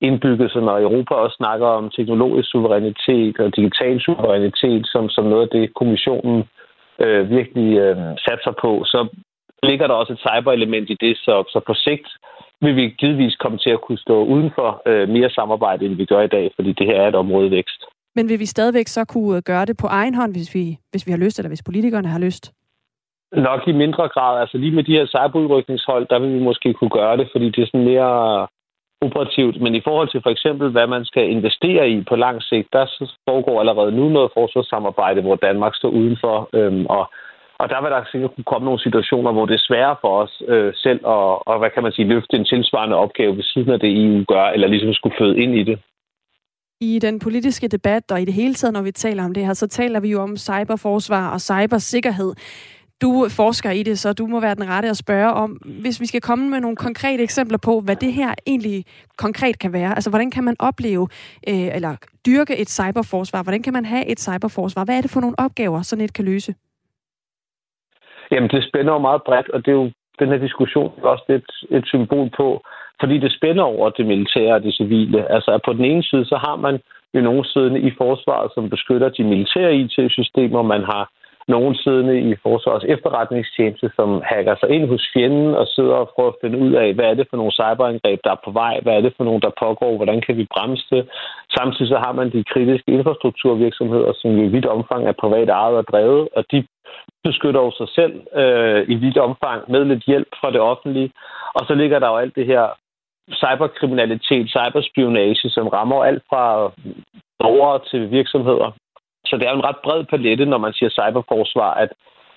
indbygget, 0.00 0.50
så 0.50 0.60
når 0.60 0.80
Europa 0.80 1.14
også 1.14 1.36
snakker 1.36 1.66
om 1.66 1.90
teknologisk 1.90 2.50
suverænitet 2.50 3.40
og 3.40 3.56
digital 3.56 4.00
suverænitet 4.00 4.86
som, 4.86 5.08
som 5.08 5.24
noget 5.24 5.42
af 5.42 5.48
det, 5.48 5.74
kommissionen 5.74 6.44
øh, 6.98 7.30
virkelig 7.30 7.78
øh, 7.78 7.96
satser 8.26 8.54
på, 8.62 8.84
så 8.86 9.08
ligger 9.62 9.86
der 9.86 9.94
også 9.94 10.12
et 10.12 10.24
cyberelement 10.26 10.90
i 10.90 10.96
det, 11.00 11.16
så, 11.16 11.34
så 11.52 11.60
på 11.66 11.74
sigt 11.74 12.08
vil 12.60 12.76
vi 12.76 12.94
givetvis 12.98 13.36
komme 13.36 13.58
til 13.58 13.70
at 13.70 13.80
kunne 13.80 13.98
stå 13.98 14.24
uden 14.24 14.50
for 14.54 14.82
øh, 14.86 15.08
mere 15.08 15.30
samarbejde, 15.30 15.86
end 15.86 15.94
vi 15.94 16.04
gør 16.04 16.20
i 16.20 16.34
dag, 16.36 16.50
fordi 16.56 16.72
det 16.72 16.86
her 16.86 17.00
er 17.00 17.08
et 17.08 17.14
område 17.14 17.50
vækst. 17.50 17.84
Men 18.16 18.28
vil 18.28 18.38
vi 18.38 18.46
stadigvæk 18.46 18.88
så 18.88 19.04
kunne 19.04 19.36
øh, 19.36 19.42
gøre 19.42 19.64
det 19.64 19.76
på 19.76 19.86
egen 19.86 20.14
hånd, 20.14 20.32
hvis 20.32 20.54
vi, 20.54 20.78
hvis 20.90 21.06
vi 21.06 21.10
har 21.10 21.18
lyst, 21.18 21.38
eller 21.38 21.48
hvis 21.48 21.62
politikerne 21.62 22.08
har 22.08 22.18
lyst? 22.18 22.52
Nok 23.32 23.68
i 23.68 23.72
mindre 23.72 24.08
grad. 24.08 24.40
Altså 24.40 24.58
lige 24.58 24.74
med 24.74 24.84
de 24.84 24.96
her 24.98 25.06
cyberudrykningshold, 25.06 26.06
der 26.10 26.18
vil 26.18 26.34
vi 26.34 26.42
måske 26.42 26.74
kunne 26.74 26.90
gøre 26.90 27.16
det, 27.16 27.28
fordi 27.32 27.46
det 27.50 27.62
er 27.62 27.66
sådan 27.66 27.84
mere 27.84 28.46
operativt. 29.06 29.60
Men 29.60 29.74
i 29.74 29.80
forhold 29.84 30.08
til 30.10 30.20
for 30.22 30.30
eksempel, 30.30 30.70
hvad 30.70 30.86
man 30.86 31.04
skal 31.04 31.30
investere 31.30 31.90
i 31.90 32.02
på 32.10 32.16
lang 32.16 32.42
sigt, 32.42 32.68
der 32.72 32.84
foregår 33.28 33.60
allerede 33.60 33.92
nu 33.92 34.08
noget 34.08 34.30
forsvarssamarbejde, 34.34 35.20
hvor 35.22 35.36
Danmark 35.36 35.74
står 35.74 35.88
udenfor. 35.88 36.48
Øhm, 36.52 36.86
og, 36.86 37.04
og 37.58 37.68
der 37.70 37.82
vil 37.82 37.90
der 37.90 38.04
sikkert 38.12 38.34
kunne 38.34 38.50
komme 38.52 38.64
nogle 38.64 38.80
situationer, 38.80 39.32
hvor 39.32 39.46
det 39.46 39.54
er 39.54 39.66
sværere 39.68 39.96
for 40.00 40.22
os 40.22 40.42
øh, 40.48 40.72
selv 40.76 41.00
at, 41.14 41.26
og, 41.50 41.58
hvad 41.58 41.70
kan 41.70 41.82
man 41.82 41.92
sige, 41.92 42.08
løfte 42.08 42.36
en 42.36 42.44
tilsvarende 42.44 42.96
opgave 42.96 43.36
ved 43.36 43.42
siden 43.42 43.70
af 43.70 43.80
det, 43.80 43.90
EU 44.04 44.24
gør, 44.28 44.44
eller 44.44 44.68
ligesom 44.68 44.94
skulle 44.94 45.16
føde 45.18 45.38
ind 45.38 45.54
i 45.54 45.62
det. 45.62 45.78
I 46.80 46.98
den 46.98 47.18
politiske 47.18 47.68
debat, 47.68 48.10
og 48.10 48.22
i 48.22 48.24
det 48.24 48.34
hele 48.34 48.54
taget, 48.54 48.72
når 48.72 48.82
vi 48.82 48.92
taler 48.92 49.24
om 49.24 49.34
det 49.34 49.46
her, 49.46 49.52
så 49.52 49.66
taler 49.66 50.00
vi 50.00 50.10
jo 50.10 50.22
om 50.22 50.36
cyberforsvar 50.36 51.30
og 51.30 51.40
cybersikkerhed. 51.40 52.34
Du 53.02 53.26
forsker 53.28 53.70
i 53.70 53.82
det, 53.82 53.98
så 53.98 54.12
du 54.12 54.26
må 54.26 54.40
være 54.40 54.54
den 54.54 54.68
rette 54.68 54.88
at 54.88 54.96
spørge 54.96 55.32
om, 55.32 55.50
hvis 55.80 56.00
vi 56.00 56.06
skal 56.06 56.20
komme 56.20 56.50
med 56.50 56.60
nogle 56.60 56.76
konkrete 56.76 57.22
eksempler 57.22 57.58
på, 57.58 57.80
hvad 57.80 57.96
det 57.96 58.12
her 58.12 58.34
egentlig 58.46 58.84
konkret 59.18 59.58
kan 59.58 59.72
være. 59.72 59.90
Altså, 59.94 60.10
hvordan 60.10 60.30
kan 60.30 60.44
man 60.44 60.56
opleve 60.58 61.08
øh, 61.48 61.76
eller 61.76 61.96
dyrke 62.26 62.56
et 62.56 62.70
cyberforsvar? 62.70 63.42
Hvordan 63.42 63.62
kan 63.62 63.72
man 63.72 63.84
have 63.84 64.06
et 64.06 64.20
cyberforsvar? 64.20 64.84
Hvad 64.84 64.96
er 64.96 65.00
det 65.00 65.10
for 65.10 65.20
nogle 65.20 65.38
opgaver, 65.38 65.82
sådan 65.82 66.04
et 66.04 66.12
kan 66.12 66.24
løse? 66.24 66.54
Jamen, 68.30 68.50
det 68.50 68.64
spænder 68.68 68.92
jo 68.92 68.98
meget 68.98 69.22
bredt, 69.26 69.48
og 69.48 69.58
det 69.64 69.68
er 69.68 69.76
jo 69.82 69.90
den 70.18 70.28
her 70.28 70.38
diskussion 70.38 70.92
også 71.02 71.24
et, 71.28 71.76
et 71.76 71.86
symbol 71.86 72.30
på, 72.36 72.60
fordi 73.00 73.18
det 73.18 73.32
spænder 73.32 73.64
over 73.64 73.90
det 73.90 74.06
militære 74.06 74.54
og 74.54 74.62
det 74.62 74.74
civile. 74.74 75.32
Altså 75.32 75.58
på 75.64 75.72
den 75.72 75.84
ene 75.84 76.02
side, 76.02 76.24
så 76.24 76.36
har 76.46 76.56
man 76.56 76.80
jo 77.14 77.20
nogen 77.20 77.44
siddende 77.44 77.80
i 77.80 77.90
forsvaret, 77.98 78.50
som 78.54 78.70
beskytter 78.70 79.08
de 79.08 79.24
militære 79.24 79.74
IT-systemer. 79.74 80.62
Man 80.62 80.84
har 80.84 81.10
nogen 81.48 81.74
siddende 81.74 82.20
i 82.30 82.34
forsvarets 82.42 82.84
efterretningstjeneste, 82.94 83.90
som 83.96 84.22
hacker 84.24 84.54
sig 84.60 84.68
ind 84.70 84.88
hos 84.88 85.10
fjenden 85.14 85.54
og 85.54 85.66
sidder 85.66 85.94
og 85.94 86.10
prøver 86.14 86.30
at 86.30 86.40
finde 86.42 86.58
ud 86.58 86.72
af, 86.72 86.94
hvad 86.94 87.04
er 87.04 87.14
det 87.14 87.26
for 87.30 87.36
nogle 87.36 87.52
cyberangreb, 87.52 88.20
der 88.24 88.30
er 88.30 88.44
på 88.44 88.50
vej, 88.50 88.80
hvad 88.82 88.94
er 88.94 89.00
det 89.00 89.14
for 89.16 89.24
nogle, 89.24 89.40
der 89.40 89.58
pågår, 89.64 89.96
hvordan 89.96 90.20
kan 90.20 90.36
vi 90.36 90.46
bremse 90.54 90.86
det. 90.90 91.08
Samtidig 91.58 91.88
så 91.88 91.98
har 92.04 92.12
man 92.12 92.32
de 92.32 92.44
kritiske 92.44 92.90
infrastrukturvirksomheder, 92.92 94.12
som 94.16 94.30
jo 94.30 94.42
i 94.42 94.52
vidt 94.54 94.66
omfang 94.66 95.02
er 95.06 95.20
privat 95.22 95.48
ejet 95.48 95.76
og 95.76 95.86
drevet, 95.92 96.28
og 96.36 96.44
de 96.52 96.66
beskytter 97.24 97.60
jo 97.60 97.70
sig 97.80 97.88
selv 97.98 98.14
øh, 98.40 98.80
i 98.88 98.94
vidt 98.94 99.18
omfang 99.18 99.70
med 99.72 99.84
lidt 99.84 100.04
hjælp 100.10 100.28
fra 100.40 100.50
det 100.50 100.60
offentlige. 100.60 101.10
Og 101.54 101.66
så 101.66 101.74
ligger 101.74 101.98
der 101.98 102.08
jo 102.08 102.16
alt 102.16 102.36
det 102.36 102.46
her 102.46 102.64
cyberkriminalitet, 103.32 104.46
cyberspionage, 104.56 105.50
som 105.50 105.68
rammer 105.68 106.04
alt 106.04 106.22
fra 106.30 106.72
borgere 107.38 107.80
til 107.90 108.10
virksomheder. 108.10 108.70
Så 109.26 109.36
det 109.36 109.46
er 109.48 109.52
en 109.52 109.64
ret 109.64 109.80
bred 109.84 110.04
palette, 110.04 110.44
når 110.46 110.58
man 110.58 110.72
siger 110.72 110.90
cyberforsvar, 110.90 111.74
at, 111.74 111.92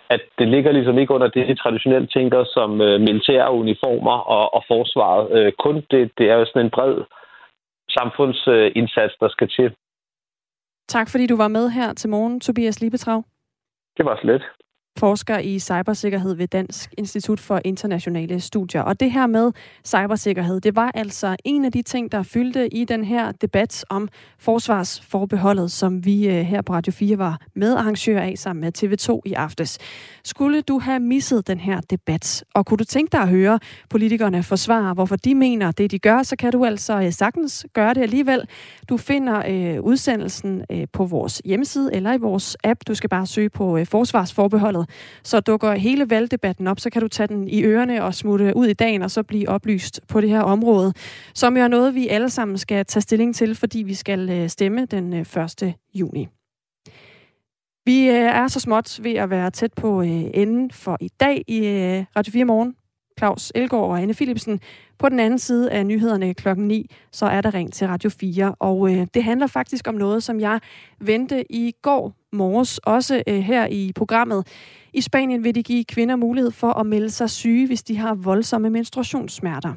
at 0.10 0.22
det 0.40 0.48
ligger 0.48 0.72
ligesom 0.72 0.98
ikke 0.98 1.14
under 1.14 1.28
det, 1.28 1.48
de 1.48 1.56
traditionelt 1.56 2.12
tænker 2.14 2.44
som 2.44 2.82
øh, 2.82 3.00
militære 3.02 3.52
uniformer 3.52 4.18
og, 4.36 4.54
og 4.54 4.64
forsvaret. 4.68 5.26
Øh, 5.38 5.52
kun 5.60 5.76
det, 5.92 6.12
det 6.18 6.26
er 6.30 6.36
jo 6.36 6.46
sådan 6.46 6.66
en 6.66 6.72
bred 6.72 6.96
samfundsindsats, 7.90 9.14
der 9.20 9.30
skal 9.30 9.50
til. 9.50 9.76
Tak 10.88 11.08
fordi 11.12 11.28
du 11.28 11.38
var 11.38 11.48
med 11.48 11.70
her 11.70 11.94
til 11.94 12.10
morgen, 12.10 12.40
Tobias 12.40 12.82
Libetrav. 12.82 13.24
Det 13.98 14.06
var 14.06 14.20
slet 14.22 14.44
forsker 14.98 15.40
i 15.40 15.60
cybersikkerhed 15.60 16.34
ved 16.36 16.48
Dansk 16.48 16.94
Institut 16.98 17.40
for 17.40 17.62
Internationale 17.66 18.40
Studier. 18.40 18.82
Og 18.82 19.00
det 19.00 19.12
her 19.12 19.28
med 19.28 19.52
cybersikkerhed, 19.86 20.62
det 20.62 20.76
var 20.76 20.92
altså 20.94 21.36
en 21.46 21.66
af 21.66 21.72
de 21.72 21.82
ting, 21.82 22.12
der 22.12 22.24
fyldte 22.24 22.74
i 22.74 22.86
den 22.86 23.04
her 23.04 23.32
debat 23.32 23.86
om 23.90 24.10
forsvarsforbeholdet, 24.40 25.72
som 25.72 26.06
vi 26.06 26.28
øh, 26.28 26.34
her 26.34 26.62
på 26.62 26.74
Radio 26.74 26.92
4 26.92 27.18
var 27.18 27.42
medarrangør 27.56 28.20
af 28.20 28.34
sammen 28.38 28.62
med 28.62 28.72
TV2 28.78 29.22
i 29.26 29.34
aftes. 29.34 29.78
Skulle 30.24 30.62
du 30.62 30.80
have 30.80 31.00
misset 31.00 31.48
den 31.48 31.60
her 31.60 31.82
debat, 31.82 32.44
og 32.54 32.66
kunne 32.66 32.78
du 32.78 32.84
tænke 32.84 33.12
dig 33.12 33.22
at 33.22 33.30
høre 33.30 33.60
politikerne 33.90 34.44
forsvare, 34.44 34.94
hvorfor 34.94 35.16
de 35.16 35.36
mener 35.36 35.72
det, 35.72 35.92
de 35.92 36.00
gør, 36.00 36.24
så 36.24 36.36
kan 36.36 36.52
du 36.52 36.66
altså 36.66 37.02
øh, 37.02 37.12
sagtens 37.12 37.66
gøre 37.74 37.94
det 37.94 38.02
alligevel. 38.02 38.42
Du 38.90 38.98
finder 38.98 39.44
øh, 39.48 39.84
udsendelsen 39.84 40.64
øh, 40.72 40.88
på 40.94 41.06
vores 41.06 41.42
hjemmeside 41.46 41.96
eller 41.96 42.14
i 42.14 42.18
vores 42.18 42.58
app. 42.64 42.80
Du 42.88 42.96
skal 42.96 43.10
bare 43.10 43.26
søge 43.26 43.50
på 43.50 43.78
øh, 43.78 43.86
forsvarsforbeholdet 43.86 44.87
så 45.24 45.40
dukker 45.40 45.74
hele 45.74 46.10
valgdebatten 46.10 46.68
op, 46.68 46.80
så 46.80 46.90
kan 46.90 47.02
du 47.02 47.08
tage 47.08 47.28
den 47.28 47.48
i 47.48 47.64
ørerne 47.64 48.04
og 48.04 48.14
smutte 48.14 48.56
ud 48.56 48.68
i 48.68 48.74
dagen, 48.74 49.02
og 49.02 49.12
så 49.12 49.24
blive 49.24 49.50
oplyst 49.50 50.02
på 50.08 50.22
det 50.22 50.30
her 50.30 50.42
område, 50.42 50.94
som 51.34 51.58
jo 51.58 51.64
er 51.64 51.68
noget, 51.68 51.96
vi 51.96 52.08
alle 52.08 52.30
sammen 52.30 52.58
skal 52.58 52.86
tage 52.86 53.02
stilling 53.02 53.36
til, 53.36 53.56
fordi 53.56 53.80
vi 53.80 53.94
skal 53.94 54.30
øh, 54.30 54.50
stemme 54.50 54.86
den 54.86 55.14
øh, 55.14 55.20
1. 55.20 55.74
Juni. 55.94 56.28
Vi 57.86 58.08
øh, 58.08 58.16
er 58.16 58.48
så 58.48 58.60
småt 58.60 59.00
ved 59.04 59.14
at 59.14 59.30
være 59.30 59.52
tæt 59.52 59.74
på 59.74 60.02
enden 60.02 60.72
for 60.72 60.98
i 61.02 61.10
dag 61.20 61.44
i 61.48 61.62
Radio 62.16 62.32
4 62.32 62.46
Morgen. 62.46 62.76
Claus 63.18 63.52
Elgaard 63.56 63.86
og 63.86 64.02
Anne 64.02 64.14
Philipsen. 64.14 64.60
På 65.00 65.10
den 65.10 65.20
anden 65.20 65.40
side 65.40 65.72
af 65.72 65.86
nyhederne 65.86 66.34
klokken 66.34 66.68
9, 66.68 66.90
så 67.12 67.26
er 67.26 67.42
der 67.42 67.54
ring 67.54 67.74
til 67.74 67.88
Radio 67.88 68.10
4, 68.10 68.56
og 68.60 68.94
øh, 68.94 69.08
det 69.14 69.24
handler 69.24 69.48
faktisk 69.48 69.88
om 69.88 69.96
noget, 69.96 70.24
som 70.24 70.40
jeg 70.40 70.60
vendte 71.00 71.52
i 71.52 71.74
går 71.82 72.14
morges, 72.32 72.78
også 72.78 73.24
øh, 73.28 73.40
her 73.40 73.68
i 73.68 73.92
programmet. 73.96 74.48
I 74.94 75.02
Spanien 75.02 75.44
vil 75.44 75.56
de 75.56 75.64
give 75.64 75.84
kvinder 75.84 76.16
mulighed 76.16 76.52
for 76.52 76.80
at 76.80 76.86
melde 76.86 77.10
sig 77.10 77.30
syge, 77.30 77.68
hvis 77.68 77.84
de 77.84 77.98
har 77.98 78.14
voldsomme 78.14 78.70
menstruationssmerter. 78.70 79.74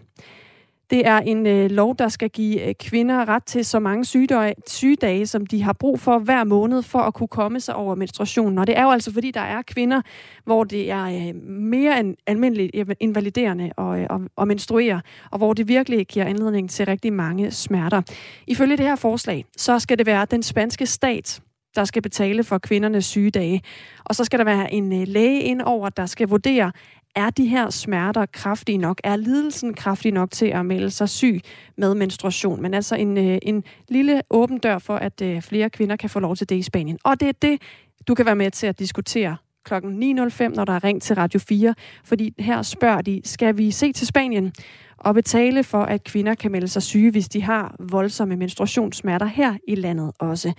Det 0.90 1.06
er 1.06 1.18
en 1.18 1.46
øh, 1.46 1.70
lov, 1.70 1.96
der 1.96 2.08
skal 2.08 2.30
give 2.30 2.68
øh, 2.68 2.74
kvinder 2.74 3.28
ret 3.28 3.44
til 3.44 3.64
så 3.64 3.78
mange 3.78 4.04
sygedage, 4.04 4.54
sygedage, 4.66 5.26
som 5.26 5.46
de 5.46 5.62
har 5.62 5.72
brug 5.72 6.00
for 6.00 6.18
hver 6.18 6.44
måned, 6.44 6.82
for 6.82 6.98
at 6.98 7.14
kunne 7.14 7.28
komme 7.28 7.60
sig 7.60 7.74
over 7.74 7.94
menstruationen. 7.94 8.58
Og 8.58 8.66
det 8.66 8.78
er 8.78 8.82
jo 8.82 8.90
altså, 8.90 9.12
fordi 9.12 9.30
der 9.30 9.40
er 9.40 9.62
kvinder, 9.62 10.02
hvor 10.44 10.64
det 10.64 10.90
er 10.90 11.04
øh, 11.04 11.34
mere 11.48 12.00
end 12.00 12.16
almindeligt 12.26 12.76
invaliderende 13.00 13.64
at, 13.64 13.72
og 13.78 14.00
øh, 14.00 14.08
at 14.38 14.48
menstruere, 14.48 15.00
og 15.30 15.38
hvor 15.38 15.52
det 15.52 15.68
virkelig 15.68 16.06
giver 16.06 16.24
anledning 16.24 16.70
til 16.70 16.86
rigtig 16.86 17.12
mange 17.12 17.50
smerter. 17.50 18.02
Ifølge 18.46 18.76
det 18.76 18.86
her 18.86 18.96
forslag, 18.96 19.44
så 19.56 19.78
skal 19.78 19.98
det 19.98 20.06
være 20.06 20.26
den 20.30 20.42
spanske 20.42 20.86
stat, 20.86 21.40
der 21.74 21.84
skal 21.84 22.02
betale 22.02 22.44
for 22.44 22.58
kvindernes 22.58 23.06
sygedage. 23.06 23.62
Og 24.04 24.14
så 24.14 24.24
skal 24.24 24.38
der 24.38 24.44
være 24.44 24.72
en 24.72 25.00
øh, 25.00 25.08
læge 25.08 25.40
ind 25.40 25.62
over, 25.62 25.88
der 25.88 26.06
skal 26.06 26.28
vurdere, 26.28 26.72
er 27.14 27.30
de 27.30 27.46
her 27.46 27.70
smerter 27.70 28.26
kraftige 28.26 28.78
nok? 28.78 29.00
Er 29.04 29.16
lidelsen 29.16 29.74
kraftig 29.74 30.12
nok 30.12 30.30
til 30.30 30.46
at 30.46 30.66
melde 30.66 30.90
sig 30.90 31.08
syg 31.08 31.40
med 31.76 31.94
menstruation? 31.94 32.62
Men 32.62 32.74
altså 32.74 32.94
en, 32.94 33.18
øh, 33.18 33.38
en 33.42 33.64
lille 33.88 34.22
åben 34.30 34.58
dør 34.58 34.78
for, 34.78 34.96
at 34.96 35.22
øh, 35.22 35.42
flere 35.42 35.70
kvinder 35.70 35.96
kan 35.96 36.10
få 36.10 36.20
lov 36.20 36.36
til 36.36 36.48
det 36.48 36.56
i 36.56 36.62
Spanien. 36.62 36.98
Og 37.04 37.20
det 37.20 37.28
er 37.28 37.32
det, 37.42 37.62
du 38.08 38.14
kan 38.14 38.26
være 38.26 38.36
med 38.36 38.50
til 38.50 38.66
at 38.66 38.78
diskutere 38.78 39.36
klokken 39.64 40.18
9.05, 40.18 40.48
når 40.48 40.64
der 40.64 40.72
er 40.72 40.84
ring 40.84 41.02
til 41.02 41.16
Radio 41.16 41.40
4. 41.40 41.74
Fordi 42.04 42.34
her 42.38 42.62
spørger 42.62 43.02
de, 43.02 43.20
skal 43.24 43.58
vi 43.58 43.70
se 43.70 43.92
til 43.92 44.06
Spanien 44.06 44.52
og 44.98 45.14
betale 45.14 45.64
for, 45.64 45.82
at 45.82 46.04
kvinder 46.04 46.34
kan 46.34 46.52
melde 46.52 46.68
sig 46.68 46.82
syge, 46.82 47.10
hvis 47.10 47.28
de 47.28 47.42
har 47.42 47.76
voldsomme 47.78 48.36
menstruationssmerter 48.36 49.26
her 49.26 49.54
i 49.68 49.74
landet 49.74 50.12
også. 50.18 50.52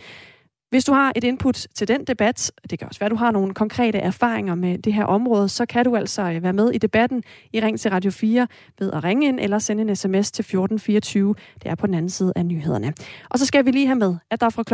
Hvis 0.71 0.85
du 0.85 0.93
har 0.93 1.11
et 1.15 1.23
input 1.23 1.67
til 1.75 1.87
den 1.87 2.03
debat, 2.03 2.51
det 2.69 2.79
kan 2.79 2.87
også 2.87 2.99
være, 2.99 3.05
at 3.05 3.11
du 3.11 3.15
har 3.15 3.31
nogle 3.31 3.53
konkrete 3.53 3.97
erfaringer 3.97 4.55
med 4.55 4.77
det 4.77 4.93
her 4.93 5.05
område, 5.05 5.49
så 5.49 5.65
kan 5.65 5.85
du 5.85 5.95
altså 5.95 6.21
øh, 6.21 6.43
være 6.43 6.53
med 6.53 6.71
i 6.71 6.77
debatten 6.77 7.23
i 7.53 7.59
Ring 7.59 7.79
til 7.79 7.91
Radio 7.91 8.11
4 8.11 8.47
ved 8.79 8.91
at 8.91 9.03
ringe 9.03 9.27
ind 9.27 9.39
eller 9.39 9.59
sende 9.59 9.81
en 9.81 9.95
sms 9.95 10.31
til 10.31 10.41
1424. 10.41 11.35
Det 11.63 11.71
er 11.71 11.75
på 11.75 11.87
den 11.87 11.95
anden 11.95 12.09
side 12.09 12.33
af 12.35 12.45
nyhederne. 12.45 12.93
Og 13.29 13.39
så 13.39 13.45
skal 13.45 13.65
vi 13.65 13.71
lige 13.71 13.85
have 13.85 13.99
med, 13.99 14.15
at 14.29 14.41
der 14.41 14.49
fra 14.49 14.63
kl. 14.63 14.73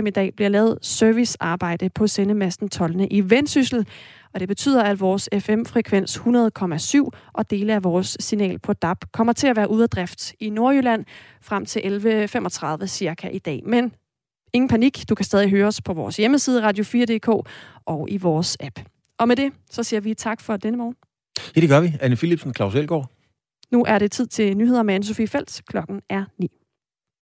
10.05 0.00 0.06
i 0.06 0.10
dag 0.10 0.32
bliver 0.36 0.48
lavet 0.48 0.78
servicearbejde 0.82 1.88
på 1.88 2.06
sendemasten 2.06 2.68
12. 2.68 2.94
i 3.10 3.30
Vendsyssel. 3.30 3.86
Og 4.34 4.40
det 4.40 4.48
betyder, 4.48 4.82
at 4.82 5.00
vores 5.00 5.28
FM-frekvens 5.38 6.16
100,7 6.16 7.08
og 7.32 7.50
dele 7.50 7.74
af 7.74 7.84
vores 7.84 8.16
signal 8.20 8.58
på 8.58 8.72
DAB 8.72 9.04
kommer 9.12 9.32
til 9.32 9.46
at 9.46 9.56
være 9.56 9.70
ude 9.70 9.82
af 9.82 9.88
drift 9.88 10.32
i 10.40 10.50
Nordjylland 10.50 11.04
frem 11.42 11.66
til 11.66 11.80
11.35 12.80 12.86
cirka 12.86 13.28
i 13.28 13.38
dag. 13.38 13.62
Men 13.66 13.92
Ingen 14.52 14.68
panik, 14.68 15.08
du 15.08 15.14
kan 15.14 15.24
stadig 15.24 15.50
høre 15.50 15.66
os 15.66 15.82
på 15.82 15.92
vores 15.92 16.16
hjemmeside 16.16 16.68
radio4.dk 16.68 17.28
og 17.86 18.10
i 18.10 18.16
vores 18.16 18.56
app. 18.60 18.80
Og 19.18 19.28
med 19.28 19.36
det, 19.36 19.52
så 19.70 19.82
siger 19.82 20.00
vi 20.00 20.14
tak 20.14 20.40
for 20.40 20.56
denne 20.56 20.78
morgen. 20.78 20.94
Ja, 21.56 21.60
det 21.60 21.68
gør 21.68 21.80
vi. 21.80 21.92
Anne 22.00 22.16
Philipsen, 22.16 22.54
Claus 22.54 22.74
Elgaard. 22.74 23.10
Nu 23.70 23.84
er 23.84 23.98
det 23.98 24.12
tid 24.12 24.26
til 24.26 24.56
nyheder 24.56 24.82
med 24.82 24.94
Anne-Sophie 24.94 25.26
Felt. 25.26 25.62
Klokken 25.66 26.00
er 26.08 26.24
9. 26.38 26.50